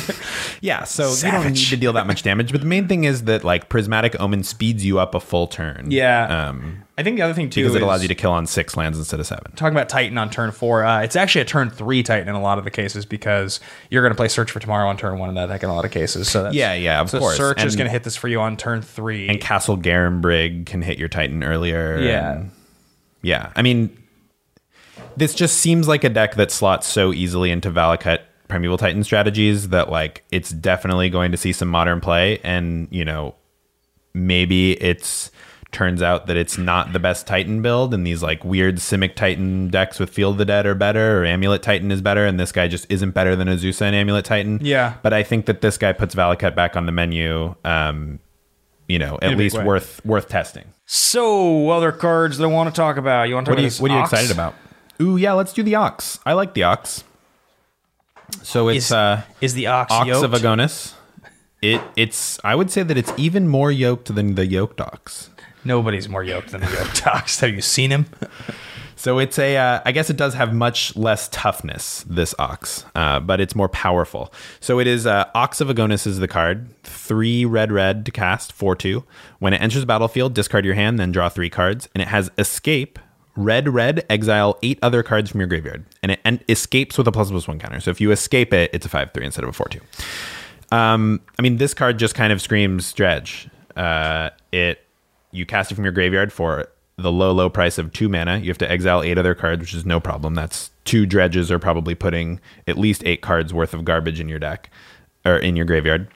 Yeah, 0.61 0.85
so 0.85 1.13
you 1.13 1.29
don't 1.29 1.45
need 1.47 1.57
to 1.57 1.75
deal 1.75 1.91
that 1.93 2.07
much 2.07 2.23
damage. 2.23 2.53
But 2.53 2.61
the 2.61 2.67
main 2.67 2.87
thing 2.87 3.03
is 3.03 3.25
that 3.25 3.43
like 3.43 3.67
prismatic 3.67 4.15
omen 4.17 4.43
speeds 4.43 4.85
you 4.85 4.97
up 4.97 5.13
a 5.13 5.19
full 5.19 5.45
turn. 5.45 5.91
Yeah. 5.91 6.47
Um, 6.49 6.82
I 6.95 7.01
think 7.01 7.15
the 7.17 7.23
other 7.23 7.33
thing 7.33 7.49
too 7.49 7.61
is. 7.61 7.67
because 7.67 7.75
it 7.77 7.81
allows 7.81 8.01
you 8.03 8.07
to 8.09 8.15
kill 8.15 8.31
on 8.31 8.45
six 8.45 8.77
lands 8.77 8.99
instead 8.99 9.19
of 9.19 9.25
seven. 9.25 9.51
talking 9.55 9.75
about 9.75 9.89
Titan 9.89 10.15
on 10.17 10.29
turn 10.29 10.51
four. 10.51 10.83
Uh, 10.83 11.01
it's 11.01 11.15
actually 11.15 11.41
a 11.41 11.45
turn 11.45 11.71
three 11.71 12.03
Titan 12.03 12.27
in 12.29 12.35
a 12.35 12.41
lot 12.41 12.59
of 12.59 12.65
the 12.65 12.69
cases 12.71 13.03
because 13.05 13.59
you're 13.89 14.03
going 14.03 14.11
to 14.11 14.15
play 14.15 14.27
Search 14.27 14.51
for 14.51 14.59
Tomorrow 14.59 14.87
on 14.89 14.97
turn 14.97 15.17
one 15.17 15.29
in 15.29 15.35
that 15.35 15.47
deck 15.47 15.63
in 15.63 15.69
a 15.69 15.73
lot 15.73 15.85
of 15.85 15.91
cases. 15.91 16.29
So 16.29 16.43
that's, 16.43 16.55
Yeah, 16.55 16.73
yeah, 16.75 17.01
of 17.01 17.09
so 17.09 17.17
course. 17.19 17.35
Search 17.35 17.63
is 17.63 17.75
going 17.75 17.85
to 17.87 17.91
hit 17.91 18.03
this 18.03 18.15
for 18.15 18.27
you 18.27 18.39
on 18.41 18.57
turn 18.57 18.83
three. 18.83 19.27
And 19.27 19.41
Castle 19.41 19.75
Garenbrig 19.77 20.67
can 20.67 20.83
hit 20.83 20.99
your 20.99 21.09
Titan 21.09 21.43
earlier. 21.43 21.99
Yeah. 21.99 22.31
and- 22.33 22.51
yeah. 23.23 23.51
I 23.55 23.61
mean, 23.63 23.97
this 25.17 25.33
just 25.33 25.57
seems 25.57 25.87
like 25.87 26.03
a 26.03 26.09
deck 26.09 26.35
that 26.35 26.51
slots 26.51 26.85
so 26.87 27.13
easily 27.13 27.49
into 27.51 27.71
Valakut 27.71 28.19
Primeval 28.49 28.77
Titan 28.77 29.03
strategies 29.03 29.69
that 29.69 29.89
like 29.89 30.23
it's 30.31 30.49
definitely 30.51 31.09
going 31.09 31.31
to 31.31 31.37
see 31.37 31.53
some 31.53 31.69
modern 31.69 32.01
play. 32.01 32.39
And 32.43 32.87
you 32.91 33.05
know, 33.05 33.33
maybe 34.13 34.73
it's 34.73 35.31
turns 35.73 36.01
out 36.01 36.27
that 36.27 36.37
it's 36.37 36.57
not 36.57 36.93
the 36.93 36.99
best 36.99 37.27
Titan 37.27 37.61
build, 37.61 37.93
and 37.93 38.05
these 38.05 38.23
like 38.23 38.43
weird 38.45 38.77
Simic 38.77 39.15
Titan 39.15 39.69
decks 39.69 39.99
with 39.99 40.09
Field 40.09 40.35
of 40.35 40.37
the 40.37 40.45
Dead 40.45 40.65
are 40.65 40.75
better, 40.75 41.21
or 41.21 41.25
Amulet 41.25 41.61
Titan 41.61 41.91
is 41.91 42.01
better, 42.01 42.25
and 42.25 42.39
this 42.39 42.51
guy 42.51 42.67
just 42.67 42.85
isn't 42.89 43.11
better 43.11 43.35
than 43.35 43.47
Azusa 43.47 43.81
and 43.81 43.95
Amulet 43.95 44.25
Titan. 44.25 44.59
Yeah. 44.61 44.95
But 45.01 45.13
I 45.13 45.23
think 45.23 45.47
that 45.47 45.61
this 45.61 45.77
guy 45.77 45.91
puts 45.91 46.15
Valakut 46.15 46.55
back 46.55 46.77
on 46.77 46.85
the 46.85 46.91
menu. 46.91 47.55
Um, 47.65 48.19
you 48.87 48.99
know, 48.99 49.17
at 49.21 49.37
least 49.37 49.57
way. 49.57 49.63
worth 49.63 50.05
worth 50.05 50.27
testing. 50.29 50.65
so 50.85 51.69
other 51.69 51.91
cards 51.91 52.37
that 52.37 52.43
I 52.43 52.47
want 52.47 52.73
to 52.73 52.75
talk 52.75 52.97
about. 52.97 53.29
You 53.29 53.35
want 53.35 53.45
to 53.47 53.51
talk 53.51 53.57
What 53.57 53.59
are 53.59 53.61
you 53.61 53.67
about 53.67 53.71
this 53.71 53.81
What 53.81 53.91
are 53.91 53.97
you 53.97 54.03
excited 54.03 54.31
about? 54.31 54.55
Ooh, 55.01 55.17
yeah, 55.17 55.33
let's 55.33 55.53
do 55.53 55.63
the 55.63 55.75
Ox. 55.75 56.19
I 56.25 56.33
like 56.33 56.53
the 56.53 56.63
Ox. 56.63 57.03
So 58.41 58.67
it's 58.67 58.85
Is, 58.85 58.91
uh, 58.91 59.21
is 59.41 59.53
the 59.53 59.67
Ox, 59.67 59.91
Ox 59.91 60.07
yoked? 60.07 60.25
of 60.25 60.31
Agonas. 60.31 60.93
It 61.61 61.81
it's 61.95 62.41
I 62.43 62.55
would 62.55 62.69
say 62.69 62.83
that 62.83 62.97
it's 62.97 63.13
even 63.15 63.47
more 63.47 63.71
yoked 63.71 64.13
than 64.13 64.35
the 64.35 64.45
yoked 64.45 64.81
ox. 64.81 65.29
Nobody's 65.65 66.09
more 66.09 66.23
yoked 66.23 66.51
than 66.51 66.61
the 66.61 66.71
yoked 66.71 67.05
Ox. 67.07 67.39
Have 67.39 67.51
you 67.51 67.61
seen 67.61 67.91
him? 67.91 68.05
So 68.95 69.19
it's 69.19 69.37
a 69.39 69.57
uh, 69.57 69.81
I 69.85 69.91
guess 69.91 70.09
it 70.09 70.17
does 70.17 70.33
have 70.33 70.53
much 70.53 70.95
less 70.95 71.27
toughness 71.29 72.05
this 72.07 72.33
ox, 72.39 72.85
uh, 72.95 73.19
but 73.19 73.41
it's 73.41 73.55
more 73.55 73.67
powerful. 73.67 74.33
So 74.59 74.79
it 74.79 74.87
is 74.87 75.05
uh, 75.05 75.25
Ox 75.35 75.59
of 75.59 75.67
Agonas 75.67 76.07
is 76.07 76.19
the 76.19 76.27
card. 76.27 76.69
Three 76.83 77.43
red 77.43 77.71
red 77.71 78.05
to 78.05 78.11
cast 78.11 78.53
four 78.53 78.75
two. 78.75 79.03
When 79.39 79.53
it 79.53 79.61
enters 79.61 79.81
the 79.81 79.87
battlefield, 79.87 80.33
discard 80.33 80.63
your 80.63 80.75
hand, 80.75 80.99
then 80.99 81.11
draw 81.11 81.27
three 81.27 81.49
cards, 81.49 81.89
and 81.93 82.01
it 82.01 82.07
has 82.07 82.31
escape. 82.37 82.99
Red 83.35 83.67
red 83.67 84.05
exile 84.11 84.59
eight 84.61 84.77
other 84.83 85.01
cards 85.01 85.31
from 85.31 85.39
your 85.41 85.47
graveyard, 85.47 85.83
and 86.03 86.11
it 86.11 86.19
en- 86.23 86.39
escapes 86.47 86.97
with 86.97 87.07
a 87.07 87.11
plus 87.11 87.31
plus 87.31 87.47
one 87.47 87.57
counter. 87.57 87.79
So 87.79 87.89
if 87.89 87.99
you 87.99 88.11
escape 88.11 88.53
it, 88.53 88.69
it's 88.73 88.85
a 88.85 88.89
five 88.89 89.11
three 89.11 89.25
instead 89.25 89.43
of 89.43 89.49
a 89.49 89.53
four 89.53 89.67
two. 89.69 89.81
Um, 90.71 91.19
I 91.39 91.41
mean, 91.41 91.57
this 91.57 91.73
card 91.73 91.97
just 91.97 92.13
kind 92.13 92.31
of 92.31 92.41
screams 92.41 92.93
dredge. 92.93 93.49
Uh, 93.75 94.29
it 94.51 94.82
you 95.33 95.45
cast 95.45 95.71
it 95.71 95.75
from 95.75 95.83
your 95.83 95.93
graveyard 95.93 96.31
for 96.31 96.67
the 96.97 97.11
low, 97.11 97.31
low 97.31 97.49
price 97.49 97.77
of 97.77 97.91
two 97.91 98.07
mana. 98.07 98.37
You 98.37 98.49
have 98.49 98.57
to 98.59 98.69
exile 98.71 99.01
eight 99.01 99.17
other 99.17 99.33
cards, 99.35 99.61
which 99.61 99.73
is 99.73 99.85
no 99.85 99.99
problem. 99.99 100.35
That's 100.35 100.69
two 100.85 101.05
dredges 101.05 101.51
are 101.51 101.59
probably 101.59 101.95
putting 101.95 102.39
at 102.67 102.77
least 102.77 103.03
eight 103.05 103.21
cards 103.21 103.53
worth 103.53 103.73
of 103.73 103.83
garbage 103.83 104.19
in 104.19 104.29
your 104.29 104.39
deck 104.39 104.69
or 105.25 105.37
in 105.37 105.55
your 105.55 105.65
graveyard. 105.65 106.07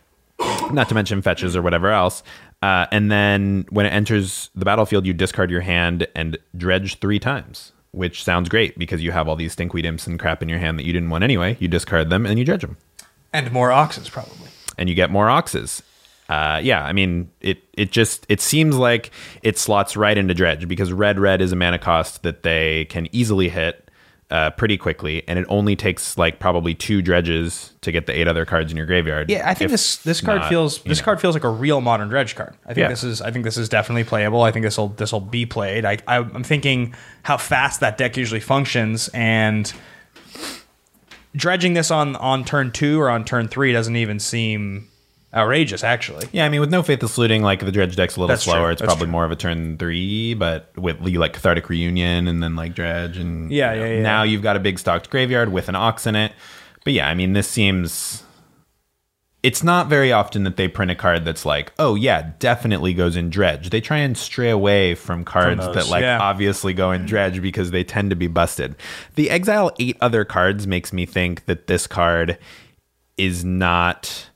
Not 0.71 0.87
to 0.89 0.95
mention 0.95 1.21
fetches 1.21 1.55
or 1.55 1.61
whatever 1.63 1.89
else. 1.89 2.21
Uh, 2.61 2.85
and 2.91 3.11
then 3.11 3.65
when 3.69 3.85
it 3.85 3.89
enters 3.89 4.49
the 4.55 4.65
battlefield, 4.65 5.05
you 5.05 5.13
discard 5.13 5.49
your 5.49 5.61
hand 5.61 6.07
and 6.15 6.37
dredge 6.55 6.99
three 6.99 7.19
times, 7.19 7.71
which 7.91 8.23
sounds 8.23 8.47
great 8.49 8.77
because 8.77 9.01
you 9.01 9.11
have 9.11 9.27
all 9.27 9.35
these 9.35 9.55
stinkweed 9.55 9.85
imps 9.85 10.05
and 10.05 10.19
crap 10.19 10.43
in 10.43 10.49
your 10.49 10.59
hand 10.59 10.77
that 10.77 10.85
you 10.85 10.93
didn't 10.93 11.09
want 11.09 11.23
anyway. 11.23 11.57
You 11.59 11.67
discard 11.67 12.09
them 12.11 12.25
and 12.25 12.37
you 12.37 12.45
dredge 12.45 12.61
them 12.61 12.77
And 13.33 13.51
more 13.51 13.71
Oxes, 13.71 14.09
probably. 14.09 14.49
and 14.77 14.89
you 14.89 14.95
get 14.95 15.09
more 15.09 15.29
oxes. 15.29 15.81
Uh, 16.29 16.59
yeah, 16.61 16.83
I 16.83 16.93
mean 16.93 17.29
it. 17.41 17.63
It 17.73 17.91
just 17.91 18.25
it 18.27 18.41
seems 18.41 18.75
like 18.75 19.11
it 19.43 19.57
slots 19.57 19.95
right 19.95 20.17
into 20.17 20.33
dredge 20.33 20.67
because 20.67 20.91
red 20.91 21.19
red 21.19 21.41
is 21.41 21.51
a 21.51 21.55
mana 21.55 21.79
cost 21.79 22.23
that 22.23 22.43
they 22.43 22.85
can 22.85 23.07
easily 23.13 23.47
hit 23.49 23.89
uh, 24.29 24.49
pretty 24.51 24.77
quickly, 24.77 25.23
and 25.25 25.39
it 25.39 25.45
only 25.47 25.77
takes 25.77 26.17
like 26.17 26.37
probably 26.39 26.73
two 26.73 27.01
dredges 27.01 27.71
to 27.79 27.93
get 27.93 28.07
the 28.07 28.19
eight 28.19 28.27
other 28.27 28.43
cards 28.43 28.71
in 28.71 28.77
your 28.77 28.85
graveyard. 28.85 29.29
Yeah, 29.29 29.49
I 29.49 29.53
think 29.53 29.71
this 29.71 29.97
this 29.97 30.19
card 30.19 30.41
not, 30.41 30.49
feels 30.49 30.81
this 30.83 30.99
know. 30.99 31.05
card 31.05 31.21
feels 31.21 31.33
like 31.33 31.45
a 31.45 31.49
real 31.49 31.79
modern 31.79 32.09
dredge 32.09 32.35
card. 32.35 32.53
I 32.65 32.73
think 32.73 32.83
Yeah. 32.83 32.89
this 32.89 33.05
is 33.05 33.21
I 33.21 33.31
think 33.31 33.45
this 33.45 33.55
is 33.57 33.69
definitely 33.69 34.03
playable. 34.03 34.41
I 34.41 34.51
think 34.51 34.63
this 34.65 34.77
will 34.77 34.89
this 34.89 35.13
will 35.13 35.21
be 35.21 35.45
played. 35.45 35.85
I, 35.85 35.99
I 36.07 36.17
I'm 36.17 36.43
thinking 36.43 36.93
how 37.23 37.37
fast 37.37 37.79
that 37.79 37.97
deck 37.97 38.17
usually 38.17 38.41
functions 38.41 39.07
and 39.13 39.71
dredging 41.35 41.73
this 41.73 41.89
on 41.89 42.17
on 42.17 42.43
turn 42.43 42.71
two 42.71 42.99
or 42.99 43.09
on 43.09 43.23
turn 43.23 43.47
three 43.47 43.71
doesn't 43.71 43.95
even 43.95 44.19
seem 44.19 44.89
outrageous. 45.37 45.83
Actually, 45.83 46.27
Yeah, 46.31 46.45
I 46.45 46.49
mean, 46.49 46.59
with 46.59 46.71
no 46.71 46.83
faithless 46.83 47.17
looting, 47.17 47.43
like 47.43 47.59
the 47.61 47.71
dredge 47.71 47.95
deck's 47.95 48.15
a 48.15 48.19
little 48.19 48.27
That's 48.27 48.43
true. 48.43 48.53
slower. 48.53 48.71
It's 48.71 48.81
That's 48.81 48.89
probably 48.89 49.05
true. 49.05 49.11
more 49.11 49.25
of 49.25 49.31
a 49.31 49.35
turn 49.35 49.77
three, 49.77 50.33
but 50.33 50.71
with 50.75 50.97
you 51.07 51.19
like 51.19 51.33
cathartic 51.33 51.69
reunion 51.69 52.27
and 52.27 52.41
then 52.43 52.55
like 52.55 52.73
dredge 52.73 53.17
and 53.17 53.51
Yeah, 53.51 53.73
you 53.73 53.79
know, 53.79 53.85
yeah, 53.85 53.93
yeah. 53.95 54.01
Now 54.01 54.23
you've 54.23 54.41
got 54.41 54.55
a 54.55 54.59
big 54.59 54.79
stocked 54.79 55.09
graveyard 55.09 55.51
with 55.51 55.69
an 55.69 55.75
ox 55.75 56.05
in 56.07 56.15
it. 56.15 56.33
But 56.83 56.93
yeah, 56.93 57.07
I 57.07 57.13
mean, 57.13 57.33
this 57.33 57.47
seems. 57.47 58.23
It's 59.43 59.63
not 59.63 59.87
very 59.87 60.11
often 60.11 60.43
that 60.43 60.57
they 60.57 60.67
print 60.67 60.91
a 60.91 60.95
card 60.95 61.23
that's 61.23 61.45
like, 61.45 61.71
oh 61.79 61.95
yeah, 61.95 62.31
definitely 62.39 62.93
goes 62.93 63.15
in 63.15 63.29
dredge. 63.29 63.69
They 63.69 63.79
try 63.79 63.97
and 63.97 64.17
stray 64.17 64.49
away 64.49 64.95
from 64.95 65.23
cards 65.23 65.65
those, 65.65 65.75
that 65.75 65.87
like 65.89 66.01
yeah. 66.01 66.19
obviously 66.19 66.73
go 66.73 66.91
in 66.91 67.05
dredge 67.05 67.41
because 67.41 67.71
they 67.71 67.83
tend 67.83 68.09
to 68.09 68.15
be 68.15 68.27
busted. 68.27 68.75
The 69.15 69.29
exile 69.29 69.71
eight 69.79 69.95
other 70.01 70.25
cards 70.25 70.65
makes 70.65 70.91
me 70.91 71.05
think 71.05 71.45
that 71.45 71.67
this 71.67 71.87
card 71.87 72.37
is 73.15 73.45
not 73.45 74.26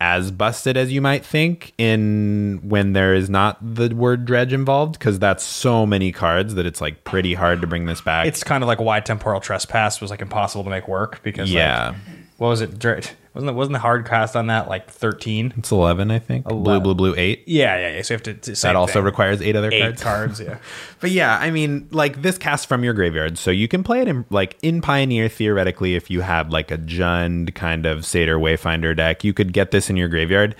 as 0.00 0.30
busted 0.30 0.76
as 0.76 0.92
you 0.92 1.00
might 1.00 1.24
think 1.24 1.72
in 1.76 2.60
when 2.62 2.92
there 2.92 3.14
is 3.14 3.28
not 3.28 3.58
the 3.60 3.92
word 3.92 4.24
dredge 4.24 4.52
involved 4.52 4.92
because 4.92 5.18
that's 5.18 5.42
so 5.42 5.84
many 5.84 6.12
cards 6.12 6.54
that 6.54 6.66
it's 6.66 6.80
like 6.80 7.02
pretty 7.02 7.34
hard 7.34 7.60
to 7.60 7.66
bring 7.66 7.86
this 7.86 8.00
back. 8.00 8.26
it's 8.26 8.44
kind 8.44 8.62
of 8.62 8.68
like 8.68 8.80
why 8.80 9.00
temporal 9.00 9.40
trespass 9.40 10.00
was 10.00 10.10
like 10.10 10.20
impossible 10.20 10.62
to 10.62 10.70
make 10.70 10.86
work 10.86 11.20
because 11.22 11.50
like, 11.50 11.56
yeah. 11.56 11.94
What 12.38 12.48
was 12.48 12.60
it? 12.60 12.84
Wasn't 12.84 13.16
the, 13.34 13.52
wasn't 13.52 13.74
the 13.74 13.78
hard 13.80 14.06
cast 14.06 14.34
on 14.34 14.46
that 14.46 14.68
like 14.68 14.90
thirteen? 14.90 15.52
It's 15.56 15.70
11, 15.70 16.10
I 16.10 16.18
think. 16.18 16.46
Blue, 16.46 16.58
11. 16.58 16.82
blue, 16.82 16.94
blue, 16.94 17.14
8. 17.16 17.44
Yeah, 17.46 17.76
yeah, 17.76 17.96
yeah. 17.96 18.02
So 18.02 18.14
you 18.14 18.20
have 18.24 18.42
to. 18.42 18.52
That 18.62 18.74
also 18.74 18.94
thing. 18.94 19.04
requires 19.04 19.42
eight 19.42 19.54
other 19.54 19.70
eight 19.70 20.00
cards. 20.00 20.02
cards. 20.02 20.40
Yeah. 20.40 20.58
But 21.00 21.12
yeah, 21.12 21.38
I 21.38 21.52
mean, 21.52 21.86
like 21.92 22.22
this 22.22 22.38
casts 22.38 22.66
from 22.66 22.82
your 22.82 22.92
graveyard, 22.92 23.38
so 23.38 23.52
you 23.52 23.68
can 23.68 23.84
play 23.84 24.00
it 24.00 24.08
in 24.08 24.24
like 24.30 24.56
in 24.62 24.80
Pioneer 24.80 25.28
theoretically. 25.28 25.94
If 25.94 26.10
you 26.10 26.22
had 26.22 26.52
like 26.52 26.72
a 26.72 26.78
Jund 26.78 27.54
kind 27.54 27.86
of 27.86 28.04
Satyr 28.04 28.36
Wayfinder 28.36 28.96
deck, 28.96 29.22
you 29.22 29.32
could 29.32 29.52
get 29.52 29.70
this 29.70 29.88
in 29.88 29.96
your 29.96 30.08
graveyard. 30.08 30.56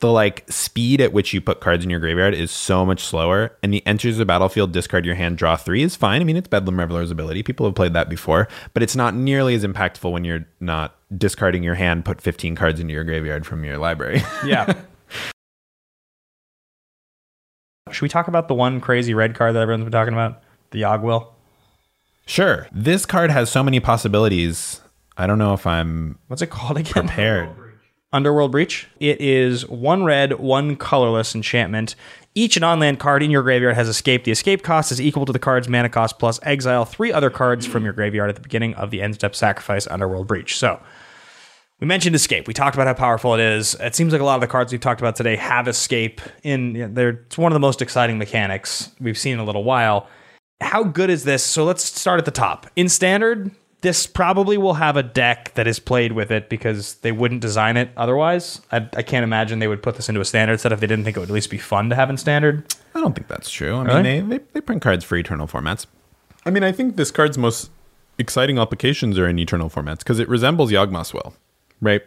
The 0.00 0.10
like 0.10 0.50
speed 0.50 1.02
at 1.02 1.12
which 1.12 1.34
you 1.34 1.42
put 1.42 1.60
cards 1.60 1.84
in 1.84 1.90
your 1.90 2.00
graveyard 2.00 2.32
is 2.34 2.50
so 2.50 2.86
much 2.86 3.04
slower, 3.04 3.54
and 3.62 3.72
the 3.72 3.86
enters 3.86 4.16
the 4.16 4.24
battlefield, 4.24 4.72
discard 4.72 5.04
your 5.04 5.14
hand, 5.14 5.36
draw 5.36 5.56
three 5.56 5.82
is 5.82 5.94
fine. 5.94 6.22
I 6.22 6.24
mean, 6.24 6.36
it's 6.38 6.48
Bedlam 6.48 6.80
Reveler's 6.80 7.10
ability. 7.10 7.42
People 7.42 7.66
have 7.66 7.74
played 7.74 7.92
that 7.92 8.08
before, 8.08 8.48
but 8.72 8.82
it's 8.82 8.96
not 8.96 9.14
nearly 9.14 9.54
as 9.54 9.62
impactful 9.62 10.10
when 10.10 10.24
you're 10.24 10.46
not 10.58 10.96
discarding 11.16 11.62
your 11.62 11.74
hand, 11.74 12.06
put 12.06 12.22
15 12.22 12.54
cards 12.54 12.80
into 12.80 12.94
your 12.94 13.04
graveyard 13.04 13.44
from 13.46 13.62
your 13.62 13.76
library. 13.76 14.22
Yeah. 14.46 14.72
Should 17.90 18.02
we 18.02 18.08
talk 18.08 18.28
about 18.28 18.48
the 18.48 18.54
one 18.54 18.80
crazy 18.80 19.14
red 19.14 19.34
card 19.34 19.54
that 19.54 19.60
everyone's 19.60 19.84
been 19.84 19.92
talking 19.92 20.14
about? 20.14 20.42
The 20.70 20.82
Yogwill? 20.82 21.26
sure, 22.26 22.68
this 22.72 23.04
card 23.04 23.30
has 23.30 23.50
so 23.50 23.62
many 23.62 23.80
possibilities. 23.80 24.80
I 25.16 25.26
don't 25.26 25.38
know 25.38 25.52
if 25.52 25.66
I'm 25.66 26.18
What's 26.28 26.40
it 26.40 26.48
called 26.50 26.78
again? 26.78 26.92
prepared. 26.92 27.50
Underworld 28.12 28.52
Breach. 28.52 28.88
It 28.98 29.20
is 29.20 29.68
one 29.68 30.04
red, 30.04 30.40
one 30.40 30.76
colorless 30.76 31.34
enchantment. 31.34 31.94
Each 32.34 32.58
non-land 32.58 32.98
card 32.98 33.22
in 33.22 33.30
your 33.30 33.42
graveyard 33.42 33.74
has 33.76 33.88
escaped. 33.88 34.24
The 34.24 34.30
escape 34.30 34.62
cost 34.62 34.90
is 34.90 35.00
equal 35.00 35.26
to 35.26 35.32
the 35.32 35.38
card's 35.38 35.68
mana 35.68 35.88
cost 35.88 36.18
plus 36.18 36.40
exile 36.42 36.84
three 36.84 37.12
other 37.12 37.30
cards 37.30 37.66
from 37.66 37.84
your 37.84 37.92
graveyard 37.92 38.28
at 38.28 38.36
the 38.36 38.42
beginning 38.42 38.74
of 38.74 38.90
the 38.90 39.00
end 39.00 39.14
step 39.14 39.34
sacrifice 39.34 39.86
Underworld 39.86 40.26
Breach. 40.26 40.58
So 40.58 40.80
we 41.80 41.86
mentioned 41.86 42.14
escape. 42.14 42.46
We 42.46 42.54
talked 42.54 42.76
about 42.76 42.86
how 42.86 42.94
powerful 42.94 43.34
it 43.34 43.40
is. 43.40 43.74
It 43.80 43.94
seems 43.94 44.12
like 44.12 44.20
a 44.20 44.24
lot 44.24 44.34
of 44.34 44.40
the 44.40 44.46
cards 44.48 44.70
we've 44.70 44.80
talked 44.80 45.00
about 45.00 45.16
today 45.16 45.36
have 45.36 45.66
escape. 45.66 46.20
In 46.42 46.94
they're 46.94 47.08
it's 47.10 47.38
one 47.38 47.52
of 47.52 47.54
the 47.54 47.60
most 47.60 47.80
exciting 47.80 48.18
mechanics 48.18 48.90
we've 49.00 49.18
seen 49.18 49.34
in 49.34 49.38
a 49.38 49.44
little 49.44 49.64
while. 49.64 50.08
How 50.60 50.82
good 50.84 51.10
is 51.10 51.24
this? 51.24 51.42
So 51.42 51.64
let's 51.64 51.84
start 51.84 52.18
at 52.18 52.26
the 52.26 52.30
top. 52.30 52.66
In 52.76 52.88
standard, 52.88 53.50
this 53.82 54.06
probably 54.06 54.58
will 54.58 54.74
have 54.74 54.96
a 54.96 55.02
deck 55.02 55.52
that 55.54 55.66
is 55.66 55.78
played 55.78 56.12
with 56.12 56.30
it 56.30 56.48
because 56.48 56.94
they 56.96 57.12
wouldn't 57.12 57.40
design 57.40 57.76
it 57.76 57.90
otherwise. 57.96 58.60
I, 58.70 58.76
I 58.96 59.02
can't 59.02 59.24
imagine 59.24 59.58
they 59.58 59.68
would 59.68 59.82
put 59.82 59.96
this 59.96 60.08
into 60.08 60.20
a 60.20 60.24
standard 60.24 60.60
set 60.60 60.72
if 60.72 60.80
they 60.80 60.86
didn't 60.86 61.04
think 61.04 61.16
it 61.16 61.20
would 61.20 61.30
at 61.30 61.34
least 61.34 61.50
be 61.50 61.58
fun 61.58 61.88
to 61.90 61.96
have 61.96 62.10
in 62.10 62.16
standard. 62.16 62.74
I 62.94 63.00
don't 63.00 63.14
think 63.14 63.28
that's 63.28 63.50
true. 63.50 63.76
I 63.76 63.82
Really? 63.84 64.02
mean, 64.02 64.28
they, 64.28 64.38
they, 64.38 64.44
they 64.54 64.60
print 64.60 64.82
cards 64.82 65.04
for 65.04 65.16
eternal 65.16 65.46
formats. 65.46 65.86
I 66.44 66.50
mean, 66.50 66.62
I 66.62 66.72
think 66.72 66.96
this 66.96 67.10
card's 67.10 67.38
most 67.38 67.70
exciting 68.18 68.58
applications 68.58 69.18
are 69.18 69.28
in 69.28 69.38
eternal 69.38 69.70
formats 69.70 69.98
because 69.98 70.18
it 70.18 70.28
resembles 70.28 70.70
Yawgmoth's 70.70 71.14
Will, 71.14 71.34
right? 71.80 72.02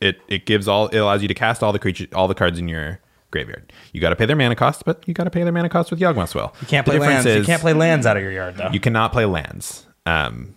It 0.00 0.20
it 0.28 0.46
gives 0.46 0.68
all 0.68 0.86
it 0.88 0.98
allows 0.98 1.22
you 1.22 1.28
to 1.28 1.34
cast 1.34 1.62
all 1.62 1.72
the 1.72 1.78
creature 1.78 2.06
all 2.14 2.28
the 2.28 2.34
cards 2.34 2.58
in 2.58 2.68
your 2.68 3.00
graveyard. 3.32 3.72
You 3.92 4.00
got 4.00 4.10
to 4.10 4.16
pay 4.16 4.26
their 4.26 4.36
mana 4.36 4.54
cost, 4.54 4.84
but 4.84 5.06
you 5.08 5.12
got 5.12 5.24
to 5.24 5.30
pay 5.30 5.42
their 5.42 5.52
mana 5.52 5.68
cost 5.68 5.90
with 5.90 5.98
Yawgmoth's 6.00 6.34
Will. 6.34 6.54
You 6.60 6.66
can't 6.68 6.86
The 6.86 6.92
play 6.92 7.00
lands. 7.00 7.26
you 7.26 7.42
can't 7.44 7.60
play 7.60 7.72
lands 7.72 8.06
out 8.06 8.16
of 8.16 8.22
your 8.22 8.32
yard 8.32 8.56
though. 8.56 8.70
You 8.72 8.80
cannot 8.80 9.12
play 9.12 9.24
lands. 9.24 9.86
Um, 10.06 10.54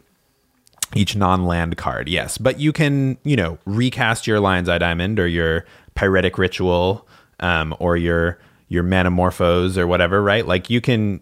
each 0.95 1.15
non-land 1.15 1.77
card, 1.77 2.09
yes, 2.09 2.37
but 2.37 2.59
you 2.59 2.73
can, 2.73 3.17
you 3.23 3.35
know, 3.35 3.57
recast 3.65 4.27
your 4.27 4.39
Lion's 4.39 4.69
Eye 4.69 4.77
Diamond 4.77 5.19
or 5.19 5.27
your 5.27 5.65
Pyretic 5.95 6.37
Ritual, 6.37 7.07
um, 7.39 7.75
or 7.79 7.97
your 7.97 8.39
your 8.67 8.83
Manamorphose 8.83 9.77
or 9.77 9.85
whatever, 9.85 10.21
right? 10.23 10.47
Like 10.47 10.69
you 10.69 10.79
can 10.79 11.19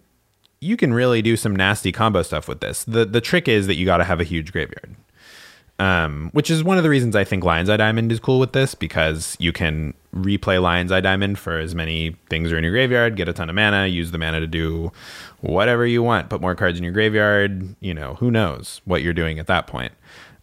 you 0.61 0.77
can 0.77 0.93
really 0.93 1.21
do 1.21 1.35
some 1.37 1.55
nasty 1.55 1.91
combo 1.91 2.21
stuff 2.21 2.47
with 2.47 2.59
this. 2.59 2.83
The 2.83 3.05
the 3.05 3.21
trick 3.21 3.47
is 3.47 3.67
that 3.67 3.75
you 3.75 3.85
got 3.85 3.97
to 3.97 4.03
have 4.03 4.19
a 4.19 4.23
huge 4.23 4.51
graveyard. 4.51 4.95
Um, 5.79 6.29
which 6.33 6.51
is 6.51 6.61
one 6.61 6.77
of 6.77 6.83
the 6.83 6.89
reasons 6.89 7.15
I 7.15 7.23
think 7.23 7.45
Lion's 7.45 7.69
Eye 7.69 7.77
Diamond 7.77 8.11
is 8.11 8.19
cool 8.19 8.37
with 8.37 8.51
this 8.51 8.75
because 8.75 9.37
you 9.39 9.53
can 9.53 9.93
replay 10.13 10.61
Lion's 10.61 10.91
Eye 10.91 10.99
Diamond 10.99 11.39
for 11.39 11.57
as 11.57 11.73
many 11.73 12.17
things 12.29 12.51
are 12.51 12.57
in 12.57 12.65
your 12.65 12.73
graveyard, 12.73 13.15
get 13.15 13.29
a 13.29 13.33
ton 13.33 13.49
of 13.49 13.55
mana, 13.55 13.87
use 13.87 14.11
the 14.11 14.17
mana 14.17 14.41
to 14.41 14.47
do 14.47 14.91
whatever 15.39 15.85
you 15.87 16.03
want, 16.03 16.29
put 16.29 16.41
more 16.41 16.53
cards 16.53 16.77
in 16.77 16.83
your 16.83 16.91
graveyard. 16.91 17.75
You 17.79 17.93
know, 17.93 18.15
who 18.15 18.29
knows 18.29 18.81
what 18.83 19.03
you're 19.03 19.13
doing 19.13 19.39
at 19.39 19.47
that 19.47 19.67
point. 19.67 19.93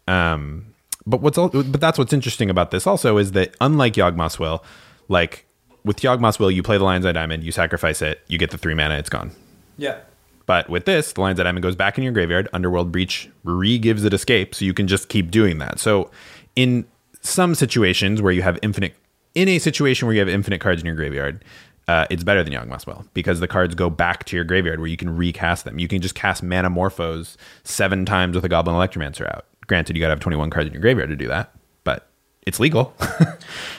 Um, 0.08 0.74
but 1.06 1.20
what's 1.20 1.36
al- 1.36 1.48
but 1.50 1.80
that's 1.82 1.98
what's 1.98 2.14
interesting 2.14 2.48
about 2.48 2.70
this 2.70 2.86
also 2.86 3.18
is 3.18 3.32
that 3.32 3.54
unlike 3.60 3.92
Yawgmoth's 3.92 4.38
Will, 4.38 4.64
like 5.08 5.44
with 5.84 5.98
Yawgmoth's 5.98 6.38
Will, 6.38 6.50
you 6.50 6.62
play 6.62 6.78
the 6.78 6.84
Lion's 6.84 7.04
Eye 7.04 7.12
Diamond, 7.12 7.44
you 7.44 7.52
sacrifice 7.52 8.00
it, 8.00 8.22
you 8.26 8.38
get 8.38 8.50
the 8.52 8.58
three 8.58 8.74
mana, 8.74 8.94
it's 8.96 9.10
gone. 9.10 9.32
yeah. 9.76 9.98
But 10.46 10.70
with 10.70 10.84
this, 10.84 11.12
the 11.12 11.20
Lion's 11.20 11.38
Diamond 11.38 11.62
goes 11.62 11.76
back 11.76 11.98
in 11.98 12.04
your 12.04 12.12
graveyard. 12.12 12.48
Underworld 12.52 12.92
Breach 12.92 13.28
re 13.44 13.78
gives 13.78 14.04
it 14.04 14.14
escape, 14.14 14.54
so 14.54 14.64
you 14.64 14.72
can 14.72 14.86
just 14.86 15.08
keep 15.08 15.30
doing 15.30 15.58
that. 15.58 15.78
So, 15.78 16.10
in 16.54 16.86
some 17.20 17.54
situations 17.54 18.22
where 18.22 18.32
you 18.32 18.42
have 18.42 18.58
infinite, 18.62 18.94
in 19.34 19.48
a 19.48 19.58
situation 19.58 20.06
where 20.06 20.14
you 20.14 20.20
have 20.20 20.28
infinite 20.28 20.60
cards 20.60 20.80
in 20.80 20.86
your 20.86 20.94
graveyard, 20.94 21.44
uh, 21.88 22.06
it's 22.10 22.24
better 22.24 22.42
than 22.42 22.52
Yawgmoth's 22.52 22.86
Will 22.86 23.04
because 23.14 23.40
the 23.40 23.48
cards 23.48 23.74
go 23.74 23.90
back 23.90 24.24
to 24.24 24.36
your 24.36 24.44
graveyard 24.44 24.80
where 24.80 24.88
you 24.88 24.96
can 24.96 25.14
recast 25.14 25.64
them. 25.64 25.78
You 25.78 25.88
can 25.88 26.00
just 26.00 26.14
cast 26.14 26.44
Manamorphose 26.44 27.36
seven 27.64 28.04
times 28.04 28.34
with 28.34 28.44
a 28.44 28.48
Goblin 28.48 28.76
Electromancer 28.76 29.26
out. 29.26 29.46
Granted, 29.66 29.96
you 29.96 30.00
got 30.00 30.08
to 30.08 30.12
have 30.12 30.20
21 30.20 30.50
cards 30.50 30.68
in 30.68 30.72
your 30.72 30.82
graveyard 30.82 31.10
to 31.10 31.16
do 31.16 31.28
that, 31.28 31.52
but 31.84 32.08
it's 32.46 32.60
legal. 32.60 32.94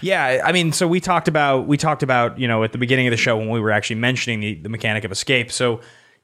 Yeah, 0.02 0.42
I 0.46 0.52
mean, 0.52 0.72
so 0.74 0.88
we 0.88 1.00
talked 1.00 1.28
about 1.28 1.68
we 1.68 1.78
talked 1.78 2.04
about 2.04 2.40
you 2.40 2.48
know 2.48 2.64
at 2.64 2.72
the 2.72 2.78
beginning 2.78 3.08
of 3.08 3.12
the 3.12 3.18
show 3.18 3.38
when 3.38 3.50
we 3.50 3.60
were 3.60 3.72
actually 3.72 3.98
mentioning 3.98 4.40
the, 4.40 4.54
the 4.56 4.70
mechanic 4.70 5.04
of 5.04 5.12
escape. 5.12 5.52
So 5.52 5.82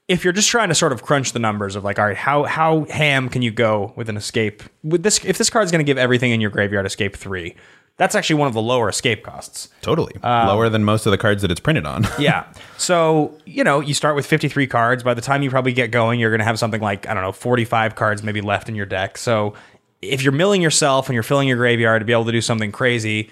if 0.08 0.24
you're 0.24 0.34
just 0.34 0.50
trying 0.50 0.70
to 0.70 0.76
sort 0.76 0.92
of 0.92 1.02
crunch 1.04 1.32
the 1.32 1.40
numbers 1.40 1.76
of 1.76 1.84
like, 1.84 1.98
all 1.98 2.06
right, 2.06 2.18
how 2.18 2.44
how 2.44 2.86
ham 2.86 3.30
can 3.30 3.42
you 3.42 3.52
go 3.52 3.94
with 3.96 4.10
an 4.10 4.18
escape? 4.18 4.64
With 4.84 5.04
this, 5.04 5.24
if 5.24 5.38
this 5.38 5.50
card's 5.50 5.72
going 5.72 5.80
to 5.80 5.90
give 5.90 5.98
everything 5.98 6.32
in 6.32 6.42
your 6.42 6.50
graveyard 6.50 6.86
escape 6.86 7.16
three, 7.16 7.56
that's 7.98 8.16
actually 8.16 8.38
one 8.38 8.48
of 8.48 8.54
the 8.54 8.62
lower 8.62 8.90
escape 8.90 9.24
costs. 9.24 9.70
totally. 9.82 10.14
Uh, 10.24 10.48
lower 10.48 10.68
than 10.68 10.84
most 10.84 11.06
of 11.06 11.12
the 11.12 11.18
cards 11.18 11.42
that 11.42 11.52
it's 11.52 11.60
printed 11.60 11.86
on. 11.86 12.06
Yeah. 12.20 12.52
So, 12.78 13.38
you 13.46 13.64
know, 13.64 13.80
you 13.80 13.94
start 13.94 14.16
with 14.16 14.26
53 14.26 14.68
cards. 14.68 15.04
By 15.04 15.14
the 15.14 15.22
time 15.22 15.42
you 15.42 15.50
probably 15.50 15.74
get 15.74 15.92
going, 15.92 16.20
you're 16.20 16.32
going 16.32 16.40
to 16.40 16.46
have 16.46 16.60
something 16.60 16.82
like, 16.82 17.08
I 17.08 17.14
don't 17.14 17.24
know, 17.24 17.32
45 17.32 17.96
cards 17.96 18.24
maybe 18.24 18.42
left 18.42 18.68
in 18.68 18.76
your 18.76 18.86
deck. 18.86 19.18
So, 19.18 19.54
if 20.02 20.22
you're 20.22 20.34
milling 20.34 20.62
yourself 20.62 21.08
and 21.08 21.14
you're 21.14 21.24
filling 21.24 21.48
your 21.48 21.56
graveyard 21.58 22.02
to 22.02 22.06
be 22.06 22.12
able 22.12 22.26
to 22.26 22.32
do 22.34 22.42
something 22.42 22.74
crazy, 22.74 23.30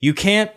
you 0.00 0.12
can't 0.14 0.50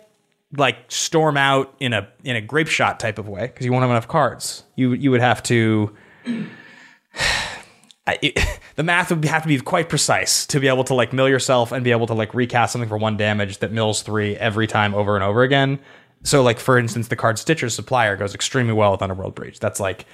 like 0.56 0.76
storm 0.88 1.36
out 1.36 1.74
in 1.80 1.92
a 1.92 2.08
in 2.24 2.36
a 2.36 2.40
grape 2.40 2.68
shot 2.68 3.00
type 3.00 3.18
of 3.18 3.28
way 3.28 3.46
because 3.46 3.64
you 3.64 3.72
won't 3.72 3.82
have 3.82 3.90
enough 3.90 4.08
cards. 4.08 4.64
You 4.76 4.92
you 4.92 5.10
would 5.10 5.20
have 5.20 5.42
to 5.44 5.94
I- 8.06 8.18
it, 8.20 8.38
the 8.76 8.82
math 8.82 9.10
would 9.10 9.24
have 9.24 9.42
to 9.42 9.48
be 9.48 9.58
quite 9.60 9.88
precise 9.88 10.46
to 10.46 10.60
be 10.60 10.68
able 10.68 10.84
to 10.84 10.94
like 10.94 11.12
mill 11.12 11.28
yourself 11.28 11.72
and 11.72 11.84
be 11.84 11.90
able 11.90 12.06
to 12.08 12.14
like 12.14 12.34
recast 12.34 12.72
something 12.72 12.88
for 12.88 12.96
one 12.98 13.16
damage 13.16 13.58
that 13.58 13.72
mills 13.72 14.02
three 14.02 14.36
every 14.36 14.66
time 14.66 14.94
over 14.94 15.14
and 15.14 15.24
over 15.24 15.42
again. 15.42 15.78
So 16.24 16.42
like 16.42 16.58
for 16.58 16.78
instance, 16.78 17.08
the 17.08 17.16
card 17.16 17.38
Stitcher's 17.38 17.74
Supplier 17.74 18.16
goes 18.16 18.34
extremely 18.34 18.72
well 18.72 18.92
with 18.92 19.02
Underworld 19.02 19.34
Breach. 19.34 19.58
That's 19.60 19.80
like 19.80 20.06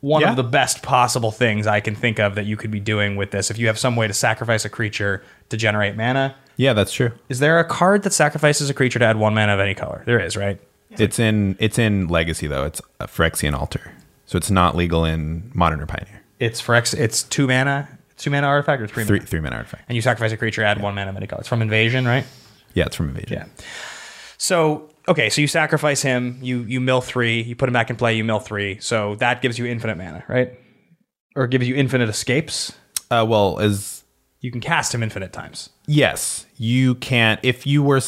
one 0.00 0.22
Yeah. 0.22 0.30
of 0.30 0.36
the 0.36 0.42
best 0.42 0.82
possible 0.82 1.30
things 1.30 1.66
I 1.66 1.80
can 1.80 1.94
think 1.94 2.18
of 2.18 2.34
that 2.36 2.46
you 2.46 2.56
could 2.56 2.70
be 2.70 2.80
doing 2.80 3.16
with 3.16 3.32
this. 3.32 3.50
If 3.50 3.58
you 3.58 3.66
have 3.66 3.78
some 3.78 3.96
way 3.96 4.06
to 4.06 4.14
sacrifice 4.14 4.64
a 4.64 4.70
creature 4.70 5.22
to 5.50 5.56
generate 5.56 5.94
mana, 5.96 6.36
yeah, 6.60 6.72
that's 6.74 6.92
true. 6.92 7.10
is 7.28 7.38
there 7.40 7.58
a 7.58 7.64
card 7.64 8.02
that 8.02 8.12
sacrifices 8.12 8.68
a 8.70 8.74
creature 8.74 8.98
to 8.98 9.04
add 9.04 9.16
one 9.16 9.34
mana 9.34 9.54
of 9.54 9.60
any 9.60 9.74
color? 9.74 10.02
There 10.06 10.20
is, 10.20 10.36
right? 10.36 10.60
It's 10.90 11.18
in 11.18 11.56
it's 11.58 11.78
in 11.78 12.08
Legacy 12.08 12.46
though. 12.46 12.64
It's 12.64 12.82
a 12.98 13.06
Phyrexian 13.06 13.54
Altar, 13.58 13.92
so 14.26 14.36
it's 14.36 14.50
not 14.50 14.76
legal 14.76 15.04
in 15.04 15.50
Modern 15.54 15.80
or 15.80 15.86
Pioneer. 15.86 16.20
It's 16.38 16.60
for 16.60 16.74
X. 16.74 16.92
It's 16.94 17.22
two 17.22 17.46
mana, 17.46 17.88
two 18.16 18.30
mana 18.30 18.46
artifact 18.48 18.82
or 18.82 18.86
three, 18.88 19.04
Three 19.04 19.18
mana? 19.18 19.26
three 19.26 19.40
mana 19.40 19.56
artifact. 19.56 19.84
And 19.88 19.96
you 19.96 20.02
sacrifice 20.02 20.32
a 20.32 20.36
creature, 20.36 20.62
add 20.62 20.82
one 20.82 20.94
mana 20.94 21.10
of 21.10 21.16
any 21.16 21.26
color. 21.26 21.40
It's 21.40 21.48
from 21.48 21.62
Invasion, 21.62 22.06
right? 22.06 22.26
Yeah, 22.74 22.86
it's 22.86 22.96
from 22.96 23.08
Invasion. 23.08 23.32
Yeah. 23.32 23.46
So 24.38 24.90
okay, 25.08 25.30
so 25.30 25.40
you 25.40 25.46
sacrifice 25.46 26.02
him, 26.02 26.38
you 26.42 26.62
you 26.62 26.80
mill 26.80 27.00
three, 27.00 27.42
you 27.42 27.54
put 27.56 27.68
him 27.68 27.72
back 27.72 27.90
in 27.90 27.96
play, 27.96 28.16
you 28.16 28.24
mill 28.24 28.40
three. 28.40 28.78
So 28.80 29.14
that 29.16 29.42
gives 29.42 29.58
you 29.58 29.66
infinite 29.66 29.96
mana, 29.96 30.24
right? 30.28 30.58
Or 31.36 31.46
gives 31.46 31.68
you 31.68 31.74
infinite 31.76 32.08
escapes. 32.08 32.72
Uh, 33.10 33.24
well, 33.28 33.58
as 33.60 33.99
You 34.40 34.50
can 34.50 34.60
cast 34.62 34.94
him 34.94 35.02
infinite 35.02 35.32
times. 35.32 35.68
yes, 35.86 36.46
you 36.56 36.94
can't. 36.96 37.38
If 37.42 37.66
you 37.66 37.82
were 37.82 38.00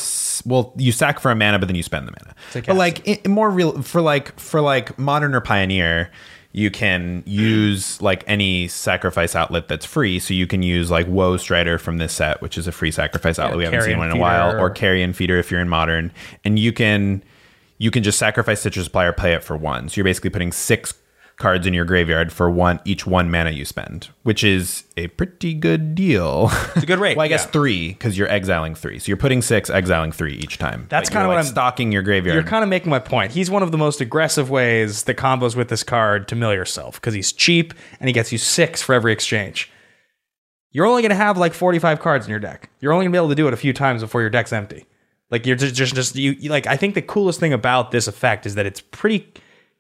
well, 0.47 0.73
you 0.77 0.91
sack 0.93 1.21
for 1.21 1.31
a 1.31 1.35
mana, 1.35 1.59
but 1.59 1.67
then 1.67 1.77
you 1.77 1.83
spend 1.83 2.09
the 2.09 2.13
mana. 2.13 2.35
But 2.73 2.77
like 2.77 3.07
i 3.07 3.29
more 3.29 3.51
real 3.51 3.83
for 3.83 4.01
like 4.01 4.39
for 4.41 4.61
like 4.61 4.99
Modern 4.99 5.35
or 5.35 5.41
Pioneer. 5.41 6.11
You 6.55 6.71
can 6.71 7.23
use 7.27 8.01
like 8.03 8.25
any 8.27 8.69
sacrifice 8.69 9.35
outlet 9.35 9.69
that's 9.69 9.87
free. 9.87 10.19
So 10.19 10.35
you 10.35 10.47
can 10.47 10.63
use 10.63 10.91
like 10.91 11.07
Woe 11.07 11.39
Strider 11.39 11.79
from 11.79 11.97
this 11.97 12.13
set, 12.13 12.43
which 12.43 12.59
is 12.59 12.67
a 12.67 12.73
free 12.73 12.91
sacrifice 12.91 13.39
outlet. 13.39 13.57
we 13.57 13.65
haven't 13.65 13.83
seen 13.83 13.97
one 13.99 14.11
in 14.11 14.17
a 14.17 14.21
while, 14.21 14.55
or 14.57 14.67
or- 14.67 14.71
Carrion 14.71 15.15
Feeder 15.15 15.39
if 15.39 15.51
you're 15.51 15.61
in 15.61 15.69
Modern, 15.69 16.13
and 16.45 16.59
you 16.59 16.73
can 16.73 17.23
you 17.79 17.91
can 17.91 18.03
just 18.03 18.19
sacrifice 18.19 18.61
Stitcher's 18.61 18.85
Supplier, 18.85 19.13
play 19.13 19.33
it 19.35 19.43
for 19.43 19.57
one. 19.57 19.89
So 19.89 19.97
you're 19.97 20.05
basically 20.05 20.31
putting 20.31 20.53
six 20.53 20.93
cards 21.43 21.67
in 21.67 21.75
your 21.75 21.85
graveyard 21.85 22.33
for 22.33 22.49
one 22.51 22.81
each 22.87 23.07
one 23.07 23.31
mana 23.31 23.51
you 23.51 23.67
spend, 23.67 24.09
which 24.23 24.43
is 24.43 24.85
a 24.97 25.09
pretty 25.09 25.53
good 25.53 25.95
deal. 25.95 26.49
It's 26.75 26.85
a 26.85 26.87
good 26.87 26.99
rate. 26.99 27.17
well, 27.19 27.25
I 27.25 27.29
guess 27.29 27.45
yeah. 27.45 27.51
three 27.51 27.89
because 27.89 28.17
you're 28.17 28.29
exiling 28.31 28.75
three. 28.75 28.99
So 28.99 29.09
you're 29.09 29.19
putting 29.19 29.43
six, 29.43 29.69
exiling 29.69 30.13
three 30.13 30.35
each 30.37 30.57
time. 30.57 30.87
That's 30.89 31.11
kinda 31.11 31.29
what 31.29 31.37
I'm- 31.37 31.45
stocking 31.45 31.93
your 31.93 32.03
graveyard. 32.03 32.35
You're 32.35 32.45
kind 32.45 32.63
of 32.63 32.71
making 32.71 32.89
my 32.89 32.99
point. 33.01 33.33
He's 33.33 33.51
one 33.51 33.63
of 33.63 33.73
the 33.73 33.79
most 33.79 34.01
aggressive 34.01 34.49
ways 34.49 35.03
that 35.05 35.17
combos 35.17 35.55
with 35.55 35.69
this 35.69 35.83
card 35.83 36.29
to 36.29 36.37
mill 36.37 36.55
yourself 36.55 36.95
because 37.01 37.13
he's 37.13 37.33
cheap 37.33 37.75
and 38.01 38.09
he 38.09 38.15
gets 38.15 38.33
you 38.33 38.39
six 38.39 38.81
for 38.81 38.95
every 38.95 39.13
exchange. 39.13 39.71
you're 40.71 40.87
only 40.87 41.03
going 41.03 41.11
to 41.11 41.17
have 41.17 41.37
like 41.37 41.53
45 41.53 42.01
cards 42.01 42.25
in 42.25 42.31
your 42.31 42.41
deck. 42.41 42.71
You're 42.81 42.93
only 42.95 43.05
going 43.05 43.13
to 43.13 43.17
be 43.17 43.21
able 43.21 43.29
to 43.29 43.35
do 43.35 43.47
it 43.49 43.53
a 43.53 43.59
few 43.59 43.75
times 43.75 44.01
before 44.01 44.23
your 44.23 44.31
deck's 44.31 44.53
empty. 44.55 44.87
Like 45.31 45.45
you're 45.47 45.57
just 45.57 45.75
just, 45.75 45.95
just 45.95 46.15
you, 46.17 46.33
you 46.33 46.51
like 46.51 46.67
I 46.67 46.77
think 46.77 46.95
the 46.95 47.03
coolest 47.03 47.41
thing 47.41 47.53
about 47.53 47.91
this 47.91 48.07
effect 48.07 48.47
is 48.47 48.55
that 48.55 48.67
it's 48.67 48.81
pretty 48.81 49.27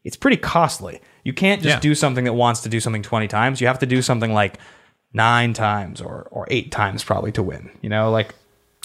it's 0.05 0.17
pretty 0.17 0.37
costly. 0.37 1.01
You 1.25 1.33
can't 1.33 1.63
just 1.63 1.77
Yeah. 1.77 1.81
do 1.81 1.95
something 1.95 2.25
that 2.25 2.33
wants 2.35 2.61
to 2.63 2.69
do 2.69 2.81
something 2.81 3.03
20 3.03 3.29
times. 3.29 3.61
You 3.61 3.67
have 3.69 3.79
to 3.81 3.87
do 3.87 4.03
something 4.03 4.33
like 4.33 4.59
9 5.13 5.53
times 5.53 6.01
or 6.01 6.27
or 6.31 6.47
8 6.51 6.71
times 6.73 7.05
probably 7.05 7.33
to 7.33 7.43
win. 7.43 7.71
You 7.81 7.89
know, 7.91 8.11
like 8.11 8.35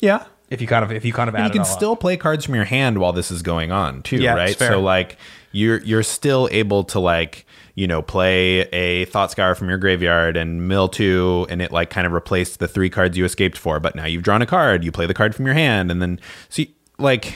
Yeah. 0.01 0.23
if 0.49 0.61
you 0.61 0.67
kind 0.67 0.83
of 0.85 0.91
if 0.91 1.03
you 1.05 1.13
kind 1.13 1.29
of 1.29 1.35
add 1.35 1.39
you 1.41 1.45
it 1.47 1.51
can 1.53 1.61
all 1.61 1.67
up. 1.67 1.77
still 1.77 1.95
play 1.95 2.17
cards 2.17 2.45
from 2.45 2.55
your 2.55 2.65
hand 2.65 2.99
while 2.99 3.13
this 3.13 3.31
is 3.31 3.41
going 3.41 3.71
on 3.71 4.01
too, 4.03 4.17
Yeah, 4.17 4.33
right? 4.35 4.57
So 4.57 4.79
like 4.81 5.17
you're 5.51 5.79
you're 5.81 6.03
still 6.03 6.47
able 6.51 6.83
to 6.85 6.99
like 6.99 7.45
you 7.75 7.87
know 7.87 8.01
play 8.01 8.61
a 8.73 9.05
thought 9.05 9.31
scour 9.31 9.55
from 9.55 9.69
your 9.69 9.77
graveyard 9.77 10.35
and 10.35 10.67
mill 10.67 10.89
two, 10.89 11.47
and 11.49 11.61
it 11.61 11.71
like 11.71 11.89
kind 11.89 12.05
of 12.05 12.13
replaced 12.13 12.59
the 12.59 12.67
three 12.67 12.89
cards 12.89 13.17
you 13.17 13.23
escaped 13.25 13.57
for. 13.57 13.79
But 13.79 13.95
now 13.95 14.05
you've 14.05 14.23
drawn 14.23 14.41
a 14.41 14.45
card, 14.45 14.83
you 14.83 14.91
play 14.91 15.05
the 15.05 15.13
card 15.13 15.33
from 15.33 15.45
your 15.45 15.55
hand, 15.55 15.89
and 15.91 16.01
then 16.01 16.19
see 16.49 16.75
like 16.99 17.35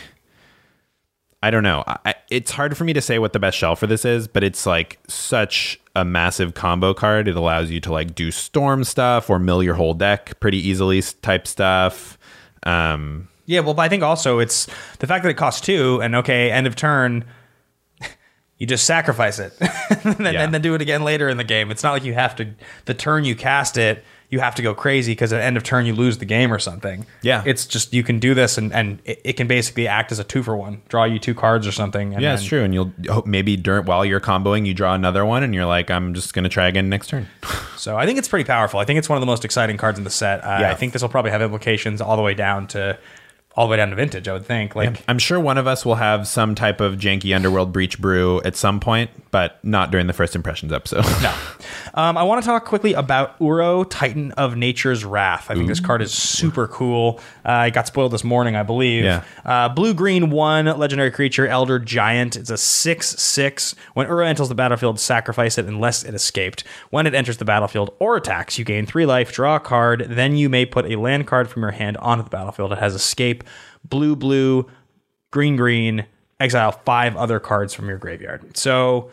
I 1.43 1.49
don't 1.49 1.63
know. 1.63 1.83
I, 1.87 2.13
it's 2.29 2.51
hard 2.51 2.77
for 2.77 2.83
me 2.83 2.93
to 2.93 3.01
say 3.01 3.17
what 3.17 3.33
the 3.33 3.39
best 3.39 3.57
shell 3.57 3.75
for 3.75 3.87
this 3.87 4.05
is, 4.05 4.27
but 4.27 4.43
it's 4.43 4.65
like 4.65 4.99
such 5.07 5.79
a 5.95 6.05
massive 6.05 6.53
combo 6.53 6.93
card. 6.93 7.27
It 7.27 7.35
allows 7.35 7.71
you 7.71 7.79
to 7.81 7.91
like 7.91 8.13
do 8.13 8.29
storm 8.31 8.83
stuff 8.83 9.29
or 9.29 9.39
mill 9.39 9.63
your 9.63 9.73
whole 9.73 9.93
deck 9.95 10.39
pretty 10.39 10.59
easily 10.59 11.01
type 11.21 11.47
stuff. 11.47 12.17
Um, 12.63 13.27
Yeah, 13.47 13.61
well, 13.61 13.73
but 13.73 13.81
I 13.81 13.89
think 13.89 14.03
also 14.03 14.37
it's 14.39 14.67
the 14.99 15.07
fact 15.07 15.23
that 15.23 15.29
it 15.29 15.37
costs 15.37 15.61
two, 15.61 15.99
and 16.01 16.15
okay, 16.15 16.51
end 16.51 16.67
of 16.67 16.75
turn, 16.75 17.25
you 18.59 18.67
just 18.67 18.85
sacrifice 18.85 19.39
it, 19.39 19.51
and, 20.05 20.15
then, 20.17 20.33
Yeah. 20.35 20.43
and 20.43 20.53
then 20.53 20.61
do 20.61 20.75
it 20.75 20.81
again 20.81 21.03
later 21.03 21.27
in 21.27 21.37
the 21.37 21.43
game. 21.43 21.71
It's 21.71 21.81
not 21.81 21.93
like 21.93 22.03
you 22.03 22.13
have 22.13 22.35
to 22.35 22.53
the 22.85 22.93
turn 22.93 23.23
you 23.23 23.35
cast 23.35 23.77
it, 23.77 24.03
you 24.31 24.39
have 24.39 24.55
to 24.55 24.61
go 24.63 24.73
crazy 24.73 25.11
because 25.11 25.31
at 25.33 25.41
end 25.41 25.57
of 25.57 25.63
turn 25.63 25.85
you 25.85 25.93
lose 25.93 26.17
the 26.17 26.25
game 26.25 26.51
or 26.51 26.57
something. 26.57 27.05
Yeah. 27.21 27.43
it's 27.45 27.67
just 27.67 27.93
you 27.93 28.01
can 28.01 28.17
do 28.17 28.33
this, 28.33 28.57
and 28.57 28.73
and 28.73 28.99
it, 29.05 29.21
it 29.23 29.33
can 29.33 29.45
basically 29.47 29.87
act 29.87 30.11
as 30.11 30.17
a 30.17 30.23
two 30.23 30.41
for 30.41 30.55
one, 30.55 30.81
draw 30.89 31.03
you 31.03 31.19
two 31.19 31.35
cards 31.35 31.67
or 31.67 31.71
something. 31.71 32.13
And 32.13 32.23
Yeah, 32.23 32.33
it's 32.33 32.45
true. 32.45 32.63
And 32.63 32.73
you'll 32.73 32.91
hope 33.09 33.27
maybe 33.27 33.57
during 33.57 33.85
while 33.85 34.03
you're 34.03 34.21
comboing, 34.21 34.65
you 34.65 34.73
draw 34.73 34.95
another 34.95 35.25
one, 35.25 35.43
and 35.43 35.53
you're 35.53 35.65
like, 35.65 35.91
I'm 35.91 36.13
just 36.15 36.33
gonna 36.33 36.49
try 36.49 36.67
again 36.67 36.89
next 36.89 37.07
turn. 37.09 37.27
So 37.77 37.97
I 37.97 38.05
think 38.05 38.19
it's 38.19 38.27
pretty 38.27 38.45
powerful. 38.45 38.79
I 38.79 38.85
think 38.85 38.99
it's 38.99 39.09
one 39.09 39.17
of 39.17 39.21
the 39.21 39.25
most 39.25 39.43
exciting 39.43 39.75
cards 39.75 39.97
in 39.97 40.03
the 40.03 40.11
set. 40.11 40.43
Uh, 40.43 40.57
Yeah. 40.61 40.69
I 40.71 40.75
think 40.75 40.93
this 40.93 41.01
will 41.01 41.09
probably 41.09 41.31
have 41.31 41.41
implications 41.41 41.99
all 41.99 42.15
the 42.15 42.21
way 42.21 42.35
down 42.35 42.67
to 42.67 42.95
all 43.55 43.67
the 43.67 43.71
way 43.71 43.77
down 43.77 43.89
to 43.89 43.95
vintage. 43.95 44.27
I 44.27 44.33
would 44.33 44.45
think 44.45 44.75
like. 44.75 45.03
I'm 45.07 45.19
sure 45.19 45.39
one 45.39 45.57
of 45.57 45.67
us 45.67 45.85
will 45.85 45.95
have 45.95 46.27
some 46.27 46.55
type 46.55 46.79
of 46.81 46.95
janky 46.95 47.35
underworld 47.35 47.73
breach 47.73 47.99
brew 47.99 48.41
at 48.43 48.55
some 48.55 48.79
point, 48.79 49.09
but 49.31 49.63
not 49.63 49.91
during 49.91 50.07
the 50.07 50.13
first 50.13 50.35
impressions 50.35 50.71
episode. 50.73 51.05
No. 51.21 51.31
Um, 51.93 52.17
I 52.17 52.23
want 52.23 52.41
to 52.41 52.45
talk 52.47 52.65
quickly 52.65 52.93
about 52.93 53.37
Uro, 53.39 53.85
Titan 53.87 54.31
of 54.33 54.55
Nature's 54.55 55.03
Wrath. 55.03 55.51
I 55.51 55.55
think 55.55 55.67
this 55.67 55.81
card 55.81 56.01
is 56.01 56.11
super 56.13 56.67
cool. 56.67 57.19
Uh, 57.45 57.65
it 57.67 57.73
got 57.73 57.85
spoiled 57.85 58.13
this 58.13 58.23
morning, 58.23 58.55
I 58.55 58.63
believe. 58.63 59.03
Yeah. 59.03 59.23
Uh, 59.45 59.67
blue 59.69 59.93
green 59.93 60.29
one 60.31 60.65
legendary 60.65 61.11
creature, 61.11 61.45
Elder 61.47 61.79
Giant. 61.79 62.37
It's 62.37 62.49
a 62.49 62.57
six 62.57 63.09
six. 63.21 63.75
When 63.93 64.07
Uro 64.07 64.25
enters 64.25 64.47
the 64.49 64.55
battlefield, 64.55 64.99
sacrifice 64.99 65.57
it 65.57 65.65
unless 65.65 66.03
it 66.03 66.15
escaped. 66.15 66.63
When 66.89 67.05
it 67.05 67.13
enters 67.13 67.37
the 67.37 67.45
battlefield 67.45 67.93
or 67.99 68.15
attacks, 68.15 68.57
you 68.57 68.65
gain 68.65 68.85
three 68.85 69.05
life, 69.05 69.31
draw 69.33 69.57
a 69.57 69.59
card. 69.59 70.07
Then 70.09 70.35
you 70.37 70.49
may 70.49 70.65
put 70.65 70.85
a 70.85 70.95
land 70.95 71.27
card 71.27 71.49
from 71.49 71.61
your 71.61 71.71
hand 71.71 71.97
onto 71.97 72.23
the 72.23 72.29
battlefield. 72.29 72.71
It 72.71 72.79
has 72.79 72.95
escape. 72.95 73.40
Blue 73.91 74.15
blue, 74.15 74.67
green 75.29 75.55
green. 75.55 76.07
Exile 76.39 76.71
five 76.71 77.15
other 77.15 77.39
cards 77.39 77.75
from 77.75 77.87
your 77.87 77.99
graveyard. 77.99 78.57
So. 78.57 79.11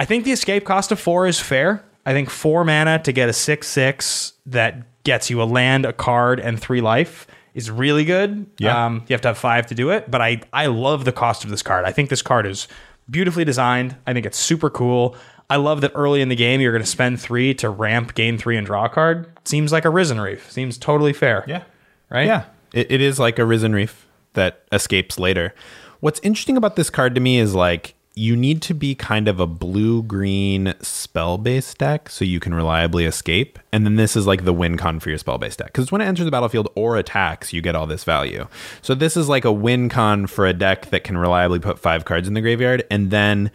I 0.00 0.04
think 0.04 0.22
the 0.22 0.30
escape 0.30 0.64
cost 0.64 0.92
of 0.92 1.00
four 1.00 1.26
is 1.26 1.40
fair. 1.40 1.82
I 2.06 2.12
think 2.12 2.30
four 2.30 2.64
mana 2.64 3.00
to 3.00 3.10
get 3.10 3.28
a 3.28 3.32
six 3.32 3.66
six 3.66 4.32
that 4.46 5.02
gets 5.02 5.28
you 5.28 5.42
a 5.42 5.44
land, 5.44 5.84
a 5.84 5.92
card, 5.92 6.38
and 6.38 6.56
three 6.60 6.80
life 6.80 7.26
is 7.52 7.68
really 7.68 8.04
good. 8.04 8.46
Yeah. 8.58 8.86
Um, 8.86 9.04
you 9.08 9.14
have 9.14 9.22
to 9.22 9.28
have 9.28 9.38
five 9.38 9.66
to 9.66 9.74
do 9.74 9.90
it, 9.90 10.08
but 10.08 10.20
I 10.20 10.40
I 10.52 10.66
love 10.66 11.04
the 11.04 11.10
cost 11.10 11.42
of 11.42 11.50
this 11.50 11.62
card. 11.62 11.84
I 11.84 11.90
think 11.90 12.10
this 12.10 12.22
card 12.22 12.46
is 12.46 12.68
beautifully 13.10 13.44
designed. 13.44 13.96
I 14.06 14.12
think 14.12 14.24
it's 14.24 14.38
super 14.38 14.70
cool. 14.70 15.16
I 15.50 15.56
love 15.56 15.80
that 15.80 15.90
early 15.96 16.20
in 16.20 16.28
the 16.28 16.36
game 16.36 16.60
you're 16.60 16.70
going 16.70 16.84
to 16.84 16.88
spend 16.88 17.20
three 17.20 17.52
to 17.54 17.68
ramp, 17.68 18.14
gain 18.14 18.38
three, 18.38 18.56
and 18.56 18.64
draw 18.64 18.84
a 18.84 18.88
card. 18.88 19.26
Seems 19.44 19.72
like 19.72 19.84
a 19.84 19.90
Risen 19.90 20.20
Reef. 20.20 20.48
Seems 20.52 20.78
totally 20.78 21.12
fair. 21.12 21.44
Yeah. 21.48 21.64
Right? 22.08 22.26
Yeah. 22.26 22.44
It, 22.72 22.90
it 22.90 23.00
is 23.00 23.18
like 23.18 23.38
a 23.38 23.44
Risen 23.44 23.72
Reef 23.72 24.06
that 24.34 24.64
escapes 24.72 25.18
later. 25.18 25.54
What's 26.00 26.20
interesting 26.20 26.56
about 26.56 26.76
this 26.76 26.90
card 26.90 27.14
to 27.14 27.20
me 27.20 27.38
is 27.38 27.54
like 27.54 27.94
you 28.18 28.34
need 28.34 28.60
to 28.60 28.74
be 28.74 28.96
kind 28.96 29.28
of 29.28 29.38
a 29.38 29.46
blue 29.46 30.02
green 30.02 30.74
spell 30.80 31.38
based 31.38 31.78
deck 31.78 32.08
so 32.08 32.24
you 32.24 32.40
can 32.40 32.52
reliably 32.52 33.04
escape. 33.04 33.60
And 33.72 33.86
then 33.86 33.94
this 33.94 34.16
is 34.16 34.26
like 34.26 34.44
the 34.44 34.52
win 34.52 34.76
con 34.76 34.98
for 34.98 35.08
your 35.08 35.18
spell 35.18 35.38
based 35.38 35.60
deck. 35.60 35.68
Because 35.68 35.92
when 35.92 36.00
it 36.00 36.06
enters 36.06 36.24
the 36.24 36.30
battlefield 36.32 36.68
or 36.74 36.96
attacks, 36.96 37.52
you 37.52 37.60
get 37.60 37.76
all 37.76 37.86
this 37.86 38.02
value. 38.02 38.48
So 38.82 38.96
this 38.96 39.16
is 39.16 39.28
like 39.28 39.44
a 39.44 39.52
win 39.52 39.88
con 39.88 40.26
for 40.26 40.46
a 40.46 40.52
deck 40.52 40.86
that 40.86 41.04
can 41.04 41.16
reliably 41.16 41.60
put 41.60 41.78
five 41.78 42.04
cards 42.04 42.26
in 42.26 42.34
the 42.34 42.40
graveyard. 42.40 42.84
And 42.90 43.12
then 43.12 43.52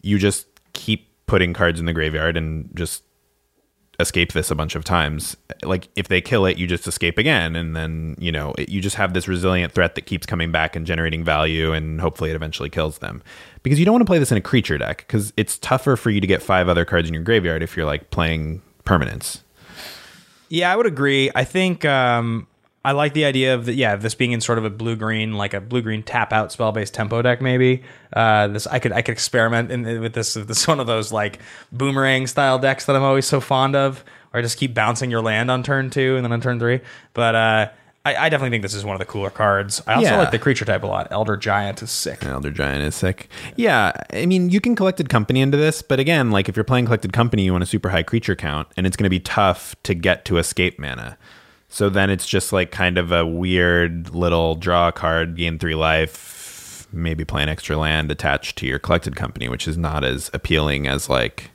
you 0.00 0.18
just 0.18 0.46
keep 0.72 1.08
putting 1.26 1.52
cards 1.52 1.78
in 1.78 1.84
the 1.84 1.92
graveyard 1.92 2.38
and 2.38 2.70
just 2.74 3.04
escape 4.00 4.32
this 4.32 4.50
a 4.50 4.54
bunch 4.54 4.74
of 4.74 4.84
times. 4.84 5.36
Like 5.62 5.88
if 5.96 6.08
they 6.08 6.20
kill 6.20 6.46
it, 6.46 6.58
you 6.58 6.66
just 6.66 6.86
escape 6.86 7.18
again, 7.18 7.56
and 7.56 7.76
then 7.76 8.16
you 8.18 8.32
know 8.32 8.54
it, 8.58 8.68
you 8.68 8.80
just 8.80 8.96
have 8.96 9.14
this 9.14 9.28
resilient 9.28 9.72
threat 9.72 9.94
that 9.94 10.02
keeps 10.02 10.26
coming 10.26 10.50
back 10.50 10.76
and 10.76 10.86
generating 10.86 11.24
value, 11.24 11.72
and 11.72 12.00
hopefully 12.00 12.30
it 12.30 12.36
eventually 12.36 12.70
kills 12.70 12.98
them. 12.98 13.22
Because 13.62 13.78
you 13.78 13.84
don't 13.84 13.92
want 13.92 14.02
to 14.02 14.06
play 14.06 14.18
this 14.18 14.32
in 14.32 14.38
a 14.38 14.42
creature 14.42 14.78
deck 14.78 14.98
because 15.06 15.32
it's 15.36 15.58
tougher 15.58 15.96
for 15.96 16.10
you 16.10 16.20
to 16.20 16.26
get 16.26 16.42
five 16.42 16.68
other 16.68 16.84
cards 16.84 17.08
in 17.08 17.14
your 17.14 17.22
graveyard 17.22 17.62
if 17.62 17.76
you're 17.76 17.86
like 17.86 18.10
playing 18.10 18.62
permanents. 18.84 19.40
Yeah, 20.48 20.72
I 20.72 20.76
would 20.76 20.86
agree. 20.86 21.30
I 21.34 21.44
think 21.44 21.84
um, 21.84 22.46
I 22.84 22.92
like 22.92 23.12
the 23.12 23.26
idea 23.26 23.54
of 23.54 23.66
the, 23.66 23.74
yeah 23.74 23.96
this 23.96 24.14
being 24.14 24.32
in 24.32 24.40
sort 24.40 24.56
of 24.56 24.64
a 24.64 24.70
blue 24.70 24.96
green 24.96 25.34
like 25.34 25.52
a 25.52 25.60
blue 25.60 25.82
green 25.82 26.02
tap 26.02 26.32
out 26.32 26.50
spell 26.50 26.72
based 26.72 26.94
tempo 26.94 27.20
deck 27.20 27.42
maybe. 27.42 27.82
Uh, 28.12 28.48
this 28.48 28.66
I 28.66 28.78
could 28.78 28.92
I 28.92 29.02
could 29.02 29.12
experiment 29.12 29.70
in, 29.70 30.00
with 30.00 30.14
this. 30.14 30.34
This 30.34 30.66
one 30.68 30.80
of 30.80 30.86
those 30.86 31.12
like 31.12 31.40
boomerang 31.72 32.26
style 32.26 32.58
decks 32.58 32.86
that 32.86 32.96
I'm 32.96 33.02
always 33.02 33.26
so 33.26 33.40
fond 33.40 33.76
of, 33.76 34.02
where 34.30 34.38
I 34.38 34.42
just 34.42 34.56
keep 34.58 34.72
bouncing 34.74 35.10
your 35.10 35.20
land 35.20 35.50
on 35.50 35.62
turn 35.62 35.90
two 35.90 36.16
and 36.16 36.24
then 36.24 36.32
on 36.32 36.40
turn 36.40 36.58
three. 36.58 36.80
But 37.12 37.34
uh, 37.34 37.68
I, 38.06 38.16
I 38.16 38.28
definitely 38.30 38.50
think 38.50 38.62
this 38.62 38.72
is 38.72 38.82
one 38.82 38.94
of 38.94 38.98
the 38.98 39.04
cooler 39.04 39.28
cards. 39.28 39.82
I 39.86 39.94
also 39.94 40.08
Yeah. 40.08 40.18
like 40.18 40.30
the 40.30 40.38
creature 40.38 40.64
type 40.64 40.82
a 40.82 40.86
lot. 40.86 41.08
Elder 41.10 41.36
Giant 41.36 41.82
is 41.82 41.90
sick. 41.90 42.24
Elder 42.24 42.50
Giant 42.50 42.82
is 42.82 42.94
sick. 42.94 43.28
Yeah, 43.56 43.92
I 44.14 44.24
mean, 44.24 44.48
you 44.48 44.58
can 44.58 44.74
collected 44.74 45.10
company 45.10 45.42
into 45.42 45.58
this, 45.58 45.82
but 45.82 46.00
again, 46.00 46.30
like 46.30 46.48
if 46.48 46.56
you're 46.56 46.64
playing 46.64 46.86
collected 46.86 47.12
company, 47.12 47.44
you 47.44 47.52
want 47.52 47.62
a 47.62 47.66
super 47.66 47.90
high 47.90 48.02
creature 48.02 48.34
count, 48.34 48.68
and 48.78 48.86
it's 48.86 48.96
going 48.96 49.04
to 49.04 49.10
be 49.10 49.20
tough 49.20 49.76
to 49.82 49.92
get 49.94 50.24
to 50.24 50.38
escape 50.38 50.78
mana. 50.78 51.18
So 51.72 51.88
then 51.88 52.10
it's 52.10 52.26
just 52.26 52.52
like 52.52 52.72
kind 52.72 52.98
of 52.98 53.12
a 53.12 53.24
weird 53.24 54.12
little 54.12 54.56
draw 54.56 54.88
a 54.88 54.92
card, 54.92 55.36
gain 55.36 55.56
three 55.56 55.76
life, 55.76 56.88
maybe 56.92 57.24
play 57.24 57.44
an 57.44 57.48
extra 57.48 57.76
land 57.76 58.10
attached 58.10 58.58
to 58.58 58.66
your 58.66 58.80
collected 58.80 59.14
company, 59.14 59.48
which 59.48 59.68
is 59.68 59.78
not 59.78 60.02
as 60.02 60.30
appealing 60.34 60.88
as 60.88 61.08
like, 61.08 61.52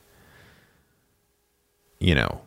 you 1.99 2.15
know, 2.15 2.41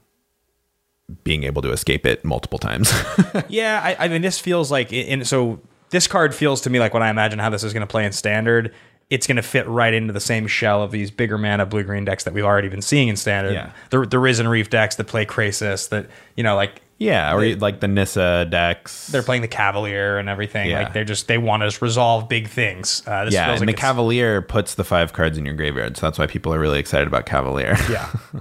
being 1.24 1.44
able 1.44 1.60
to 1.60 1.70
escape 1.70 2.06
it 2.06 2.24
multiple 2.24 2.58
times. 2.58 2.90
Yeah, 3.48 3.80
I, 3.82 4.06
I 4.06 4.08
mean, 4.08 4.22
this 4.22 4.38
feels 4.38 4.70
like, 4.70 4.90
in, 4.90 5.24
so 5.26 5.60
this 5.90 6.06
card 6.06 6.34
feels 6.34 6.62
to 6.62 6.70
me 6.70 6.80
like 6.80 6.94
when 6.94 7.02
I 7.02 7.10
imagine 7.10 7.38
how 7.38 7.50
this 7.50 7.64
is 7.64 7.74
going 7.74 7.82
to 7.82 7.86
play 7.86 8.06
in 8.06 8.12
standard. 8.12 8.74
It's 9.10 9.26
going 9.26 9.36
to 9.36 9.42
fit 9.42 9.66
right 9.68 9.92
into 9.92 10.14
the 10.14 10.20
same 10.20 10.46
shell 10.46 10.82
of 10.82 10.90
these 10.90 11.10
bigger 11.10 11.36
mana 11.36 11.66
blue 11.66 11.82
green 11.82 12.06
decks 12.06 12.24
that 12.24 12.32
we've 12.32 12.44
already 12.44 12.68
been 12.68 12.82
seeing 12.82 13.08
in 13.08 13.16
standard. 13.16 13.52
Yeah. 13.52 13.72
The, 13.90 14.06
the 14.06 14.18
Risen 14.18 14.48
Reef 14.48 14.70
decks 14.70 14.96
that 14.96 15.06
play 15.06 15.26
Krasis, 15.26 15.90
that, 15.90 16.08
you 16.34 16.42
know, 16.42 16.56
like 16.56 16.80
yeah, 16.98 17.32
or 17.34 17.40
They- 17.40 17.54
like 17.54 17.80
the 17.80 17.88
Nissa 17.88 18.46
decks. 18.50 19.06
they're 19.06 19.22
playing 19.22 19.42
the 19.42 19.48
Cavalier 19.48 20.18
and 20.18 20.28
everything. 20.28 20.68
Yeah. 20.68 20.82
Like 20.82 20.92
they're 20.92 21.04
just, 21.04 21.28
they 21.28 21.38
want 21.38 21.62
to 21.62 21.78
resolve 21.84 22.28
big 22.28 22.48
things. 22.48 23.02
Uh, 23.06 23.24
this 23.24 23.34
yeah, 23.34 23.50
and 23.52 23.60
like 23.60 23.66
the 23.66 23.72
Cavalier 23.72 24.42
puts 24.42 24.74
the 24.74 24.84
five 24.84 25.12
cards 25.12 25.38
in 25.38 25.46
your 25.46 25.54
graveyard, 25.54 25.96
so 25.96 26.06
that's 26.06 26.18
why 26.18 26.26
people 26.26 26.52
are 26.52 26.58
really 26.58 26.80
excited 26.80 27.06
about 27.06 27.24
Cavalier. 27.24 27.76
Yeah. 27.88 28.10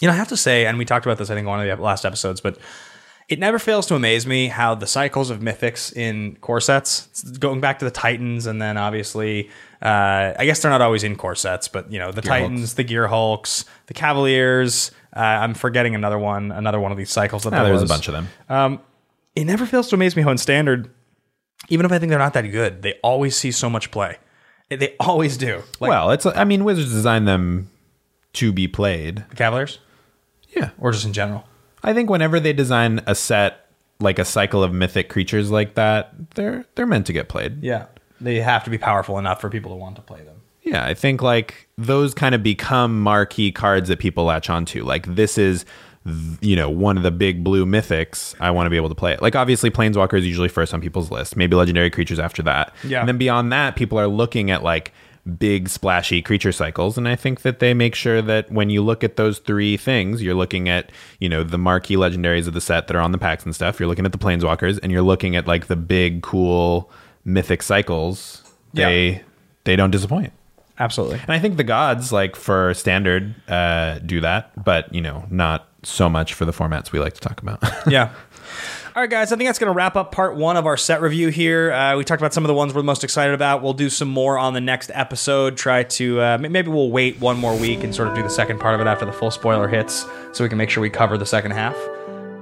you 0.00 0.08
know, 0.08 0.12
I 0.12 0.16
have 0.16 0.28
to 0.28 0.36
say, 0.36 0.66
and 0.66 0.78
we 0.78 0.84
talked 0.84 1.06
about 1.06 1.18
this, 1.18 1.30
I 1.30 1.34
think, 1.34 1.44
in 1.44 1.50
one 1.50 1.60
of 1.66 1.78
the 1.78 1.82
last 1.82 2.04
episodes, 2.04 2.40
but 2.40 2.58
it 3.28 3.38
never 3.38 3.58
fails 3.58 3.86
to 3.86 3.94
amaze 3.94 4.26
me 4.26 4.46
how 4.46 4.74
the 4.74 4.86
cycles 4.86 5.30
of 5.30 5.40
mythics 5.40 5.94
in 5.96 6.36
core 6.36 6.60
sets, 6.60 7.22
going 7.38 7.60
back 7.60 7.80
to 7.80 7.84
the 7.84 7.90
Titans, 7.90 8.46
and 8.46 8.62
then 8.62 8.76
obviously, 8.76 9.50
uh, 9.82 10.32
I 10.38 10.44
guess 10.44 10.62
they're 10.62 10.70
not 10.70 10.80
always 10.80 11.02
in 11.02 11.16
core 11.16 11.34
sets, 11.34 11.66
but 11.66 11.90
you 11.90 11.98
know, 11.98 12.12
the 12.12 12.22
Titans, 12.22 12.74
the 12.74 12.84
Gear 12.84 13.08
Hulks, 13.08 13.64
the 13.86 13.94
Cavaliers. 13.94 14.92
Uh, 15.16 15.20
I'm 15.20 15.54
forgetting 15.54 15.94
another 15.94 16.18
one, 16.18 16.52
another 16.52 16.78
one 16.78 16.92
of 16.92 16.98
these 16.98 17.10
cycles 17.10 17.44
that 17.44 17.54
Ah, 17.54 17.62
there 17.62 17.68
there's 17.70 17.82
a 17.82 17.86
bunch 17.86 18.06
of 18.08 18.12
them. 18.12 18.28
Um, 18.48 18.80
it 19.34 19.44
never 19.44 19.64
fails 19.64 19.88
to 19.88 19.94
amaze 19.96 20.14
me 20.14 20.22
how 20.22 20.30
in 20.30 20.38
standard, 20.38 20.90
even 21.68 21.86
if 21.86 21.92
I 21.92 21.98
think 21.98 22.10
they're 22.10 22.18
not 22.18 22.34
that 22.34 22.42
good, 22.42 22.82
they 22.82 22.94
always 23.02 23.36
see 23.36 23.50
so 23.50 23.70
much 23.70 23.90
play. 23.90 24.18
They 24.68 24.94
always 25.00 25.36
do. 25.36 25.62
Like 25.80 25.88
well, 25.90 26.10
it's 26.10 26.26
I 26.26 26.44
mean, 26.44 26.64
Wizards 26.64 26.90
designed 26.92 27.26
them 27.26 27.70
to 28.34 28.52
be 28.52 28.68
played. 28.68 29.24
the 29.30 29.36
Cavaliers, 29.36 29.78
Yeah, 30.54 30.70
or 30.78 30.92
just 30.92 31.06
in 31.06 31.12
general. 31.12 31.44
I 31.82 31.94
think 31.94 32.10
whenever 32.10 32.40
they 32.40 32.52
design 32.52 33.00
a 33.06 33.14
set 33.14 33.66
like 34.00 34.18
a 34.18 34.24
cycle 34.24 34.62
of 34.62 34.74
mythic 34.74 35.08
creatures 35.08 35.50
like 35.50 35.74
that, 35.76 36.34
they're 36.34 36.66
they're 36.74 36.86
meant 36.86 37.06
to 37.06 37.12
get 37.12 37.28
played. 37.28 37.62
Yeah, 37.62 37.86
they 38.20 38.40
have 38.40 38.64
to 38.64 38.70
be 38.70 38.76
powerful 38.78 39.18
enough 39.18 39.40
for 39.40 39.48
people 39.48 39.70
to 39.70 39.76
want 39.76 39.96
to 39.96 40.02
play 40.02 40.22
them. 40.22 40.35
Yeah, 40.66 40.84
I 40.84 40.92
think 40.94 41.22
like 41.22 41.68
those 41.78 42.12
kind 42.12 42.34
of 42.34 42.42
become 42.42 43.00
marquee 43.00 43.52
cards 43.52 43.88
that 43.88 43.98
people 43.98 44.24
latch 44.24 44.50
onto. 44.50 44.84
Like 44.84 45.06
this 45.14 45.38
is 45.38 45.64
you 46.40 46.54
know, 46.54 46.70
one 46.70 46.96
of 46.96 47.02
the 47.02 47.10
big 47.10 47.42
blue 47.42 47.66
mythics, 47.66 48.34
I 48.38 48.52
want 48.52 48.66
to 48.66 48.70
be 48.70 48.76
able 48.76 48.90
to 48.90 48.94
play 48.94 49.12
it. 49.12 49.20
Like 49.20 49.34
obviously 49.34 49.70
Planeswalker 49.72 50.16
is 50.16 50.24
usually 50.24 50.48
first 50.48 50.72
on 50.72 50.80
people's 50.80 51.10
list, 51.10 51.36
maybe 51.36 51.56
legendary 51.56 51.90
creatures 51.90 52.20
after 52.20 52.42
that. 52.44 52.72
Yeah. 52.84 53.00
And 53.00 53.08
then 53.08 53.18
beyond 53.18 53.52
that, 53.52 53.74
people 53.74 53.98
are 53.98 54.06
looking 54.06 54.50
at 54.52 54.62
like 54.62 54.92
big 55.38 55.68
splashy 55.68 56.22
creature 56.22 56.52
cycles 56.52 56.96
and 56.96 57.08
i 57.08 57.16
think 57.16 57.40
that 57.40 57.58
they 57.58 57.74
make 57.74 57.96
sure 57.96 58.22
that 58.22 58.48
when 58.52 58.70
you 58.70 58.80
look 58.80 59.02
at 59.02 59.16
those 59.16 59.40
three 59.40 59.76
things 59.76 60.22
you're 60.22 60.36
looking 60.36 60.68
at 60.68 60.92
you 61.18 61.28
know 61.28 61.42
the 61.42 61.58
marquee 61.58 61.96
legendaries 61.96 62.46
of 62.46 62.54
the 62.54 62.60
set 62.60 62.86
that 62.86 62.94
are 62.94 63.00
on 63.00 63.10
the 63.10 63.18
packs 63.18 63.44
and 63.44 63.52
stuff 63.52 63.80
you're 63.80 63.88
looking 63.88 64.06
at 64.06 64.12
the 64.12 64.18
planeswalkers 64.18 64.78
and 64.84 64.92
you're 64.92 65.02
looking 65.02 65.34
at 65.34 65.48
like 65.48 65.66
the 65.66 65.74
big 65.74 66.22
cool 66.22 66.88
mythic 67.24 67.60
cycles 67.60 68.44
they 68.72 69.08
Yeah. 69.08 69.18
they 69.64 69.74
don't 69.74 69.90
disappoint 69.90 70.32
Absolutely. 70.78 71.18
and 71.20 71.30
i 71.30 71.38
think 71.38 71.56
the 71.56 71.64
gods 71.64 72.12
like 72.12 72.36
for 72.36 72.74
standard 72.74 73.34
uh 73.48 73.98
do 74.00 74.20
that 74.20 74.52
but 74.64 74.92
you 74.94 75.00
know 75.00 75.24
not 75.30 75.68
so 75.82 76.08
much 76.08 76.34
for 76.34 76.44
the 76.44 76.52
formats 76.52 76.92
we 76.92 76.98
like 76.98 77.14
to 77.14 77.20
talk 77.20 77.40
about 77.42 77.62
yeah. 77.86 78.12
All 78.94 79.02
right, 79.02 79.10
guys. 79.10 79.30
I 79.30 79.36
think 79.36 79.46
that's 79.46 79.58
going 79.58 79.70
to 79.70 79.76
wrap 79.76 79.94
up 79.94 80.10
part 80.10 80.36
one 80.36 80.56
of 80.56 80.64
our 80.64 80.78
set 80.78 81.02
review 81.02 81.28
here. 81.28 81.70
Uh, 81.70 81.98
we 81.98 82.04
talked 82.04 82.22
about 82.22 82.32
some 82.32 82.44
of 82.44 82.48
the 82.48 82.54
ones 82.54 82.72
we're 82.72 82.82
most 82.82 83.04
excited 83.04 83.34
about. 83.34 83.62
We'll 83.62 83.74
do 83.74 83.90
some 83.90 84.08
more 84.08 84.38
on 84.38 84.54
the 84.54 84.60
next 84.62 84.90
episode. 84.94 85.58
Try 85.58 85.82
to 85.82 86.18
uh, 86.18 86.38
maybe 86.38 86.70
we'll 86.70 86.90
wait 86.90 87.20
one 87.20 87.36
more 87.36 87.54
week 87.54 87.84
and 87.84 87.94
sort 87.94 88.08
of 88.08 88.14
do 88.14 88.22
the 88.22 88.30
second 88.30 88.58
part 88.58 88.74
of 88.74 88.80
it 88.80 88.86
after 88.86 89.04
the 89.04 89.12
full 89.12 89.30
spoiler 89.30 89.68
hits, 89.68 90.06
so 90.32 90.42
we 90.42 90.48
can 90.48 90.56
make 90.56 90.70
sure 90.70 90.80
we 90.80 90.88
cover 90.88 91.18
the 91.18 91.26
second 91.26 91.50
half. 91.50 91.76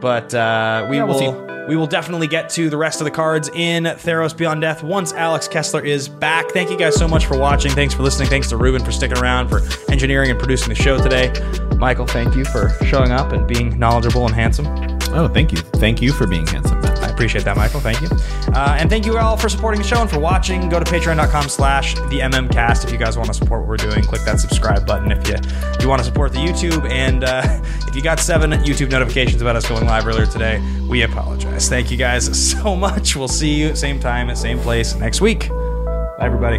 But 0.04 0.34
uh, 0.34 0.86
we 0.90 0.98
Yeah, 0.98 1.04
we'll 1.04 1.32
will 1.32 1.66
we 1.66 1.76
will 1.76 1.86
definitely 1.86 2.26
get 2.26 2.50
to 2.50 2.68
the 2.68 2.76
rest 2.76 3.00
of 3.00 3.06
the 3.06 3.10
cards 3.10 3.48
in 3.54 3.84
Theros 3.84 4.36
Beyond 4.36 4.60
Death 4.60 4.82
once 4.82 5.14
Alex 5.14 5.48
Kessler 5.48 5.80
is 5.80 6.10
back. 6.10 6.50
Thank 6.50 6.68
you 6.68 6.76
guys 6.76 6.94
so 6.94 7.08
much 7.08 7.24
for 7.24 7.38
watching. 7.38 7.70
Thanks 7.70 7.94
for 7.94 8.02
listening. 8.02 8.28
Thanks 8.28 8.50
to 8.50 8.58
Ruben 8.58 8.84
for 8.84 8.92
sticking 8.92 9.16
around 9.16 9.48
for 9.48 9.62
engineering 9.90 10.28
and 10.30 10.38
producing 10.38 10.68
the 10.68 10.74
show 10.74 11.02
today. 11.02 11.32
Michael, 11.78 12.06
thank 12.06 12.36
you 12.36 12.44
for 12.44 12.68
showing 12.84 13.12
up 13.12 13.32
and 13.32 13.48
being 13.48 13.78
knowledgeable 13.78 14.26
and 14.26 14.34
handsome. 14.34 14.66
oh 15.14 15.26
thank 15.26 15.52
you 15.52 15.58
thank 15.80 16.02
you 16.02 16.12
for 16.12 16.26
being 16.26 16.46
handsome 16.48 16.82
Ben. 16.82 16.90
I 16.90 16.93
appreciate 17.14 17.44
that, 17.44 17.56
Michael. 17.56 17.80
Thank 17.80 18.00
you. 18.02 18.08
Uh, 18.52 18.76
and 18.78 18.90
thank 18.90 19.06
you 19.06 19.16
all 19.16 19.36
for 19.36 19.48
supporting 19.48 19.80
the 19.80 19.86
show 19.86 20.00
and 20.00 20.10
for 20.10 20.18
watching. 20.18 20.68
Go 20.68 20.78
to 20.78 20.84
patreon.com 20.84 21.48
slash 21.48 21.94
the 21.94 22.20
MMcast 22.20 22.84
if 22.84 22.92
you 22.92 22.98
guys 22.98 23.16
want 23.16 23.28
to 23.28 23.34
support 23.34 23.60
what 23.60 23.68
we're 23.68 23.76
doing. 23.76 24.02
Click 24.02 24.22
that 24.22 24.40
subscribe 24.40 24.86
button 24.86 25.10
if 25.10 25.26
you, 25.28 25.36
you 25.80 25.88
want 25.88 26.00
to 26.00 26.04
support 26.04 26.32
the 26.32 26.38
YouTube. 26.38 26.88
And 26.90 27.24
uh, 27.24 27.42
if 27.86 27.96
you 27.96 28.02
got 28.02 28.20
seven 28.20 28.50
YouTube 28.50 28.90
notifications 28.90 29.40
about 29.40 29.56
us 29.56 29.68
going 29.68 29.86
live 29.86 30.06
earlier 30.06 30.26
today, 30.26 30.60
we 30.88 31.02
apologize. 31.02 31.68
Thank 31.68 31.90
you 31.90 31.96
guys 31.96 32.50
so 32.50 32.76
much. 32.76 33.16
We'll 33.16 33.28
see 33.28 33.54
you 33.54 33.74
same 33.74 34.00
time 34.00 34.28
at 34.30 34.36
same 34.36 34.58
place 34.58 34.94
next 34.94 35.20
week. 35.20 35.48
Bye, 35.48 36.16
everybody. 36.20 36.58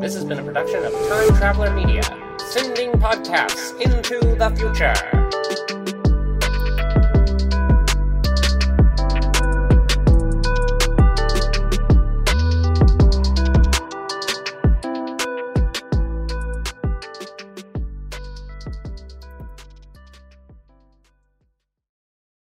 This 0.00 0.14
has 0.14 0.24
been 0.24 0.38
a 0.38 0.44
production 0.44 0.84
of 0.84 0.92
Time 0.92 1.36
Traveler 1.36 1.74
Media, 1.74 2.02
sending 2.38 2.92
podcasts 2.92 3.80
into 3.80 4.20
the 4.36 4.50
future. 4.56 4.94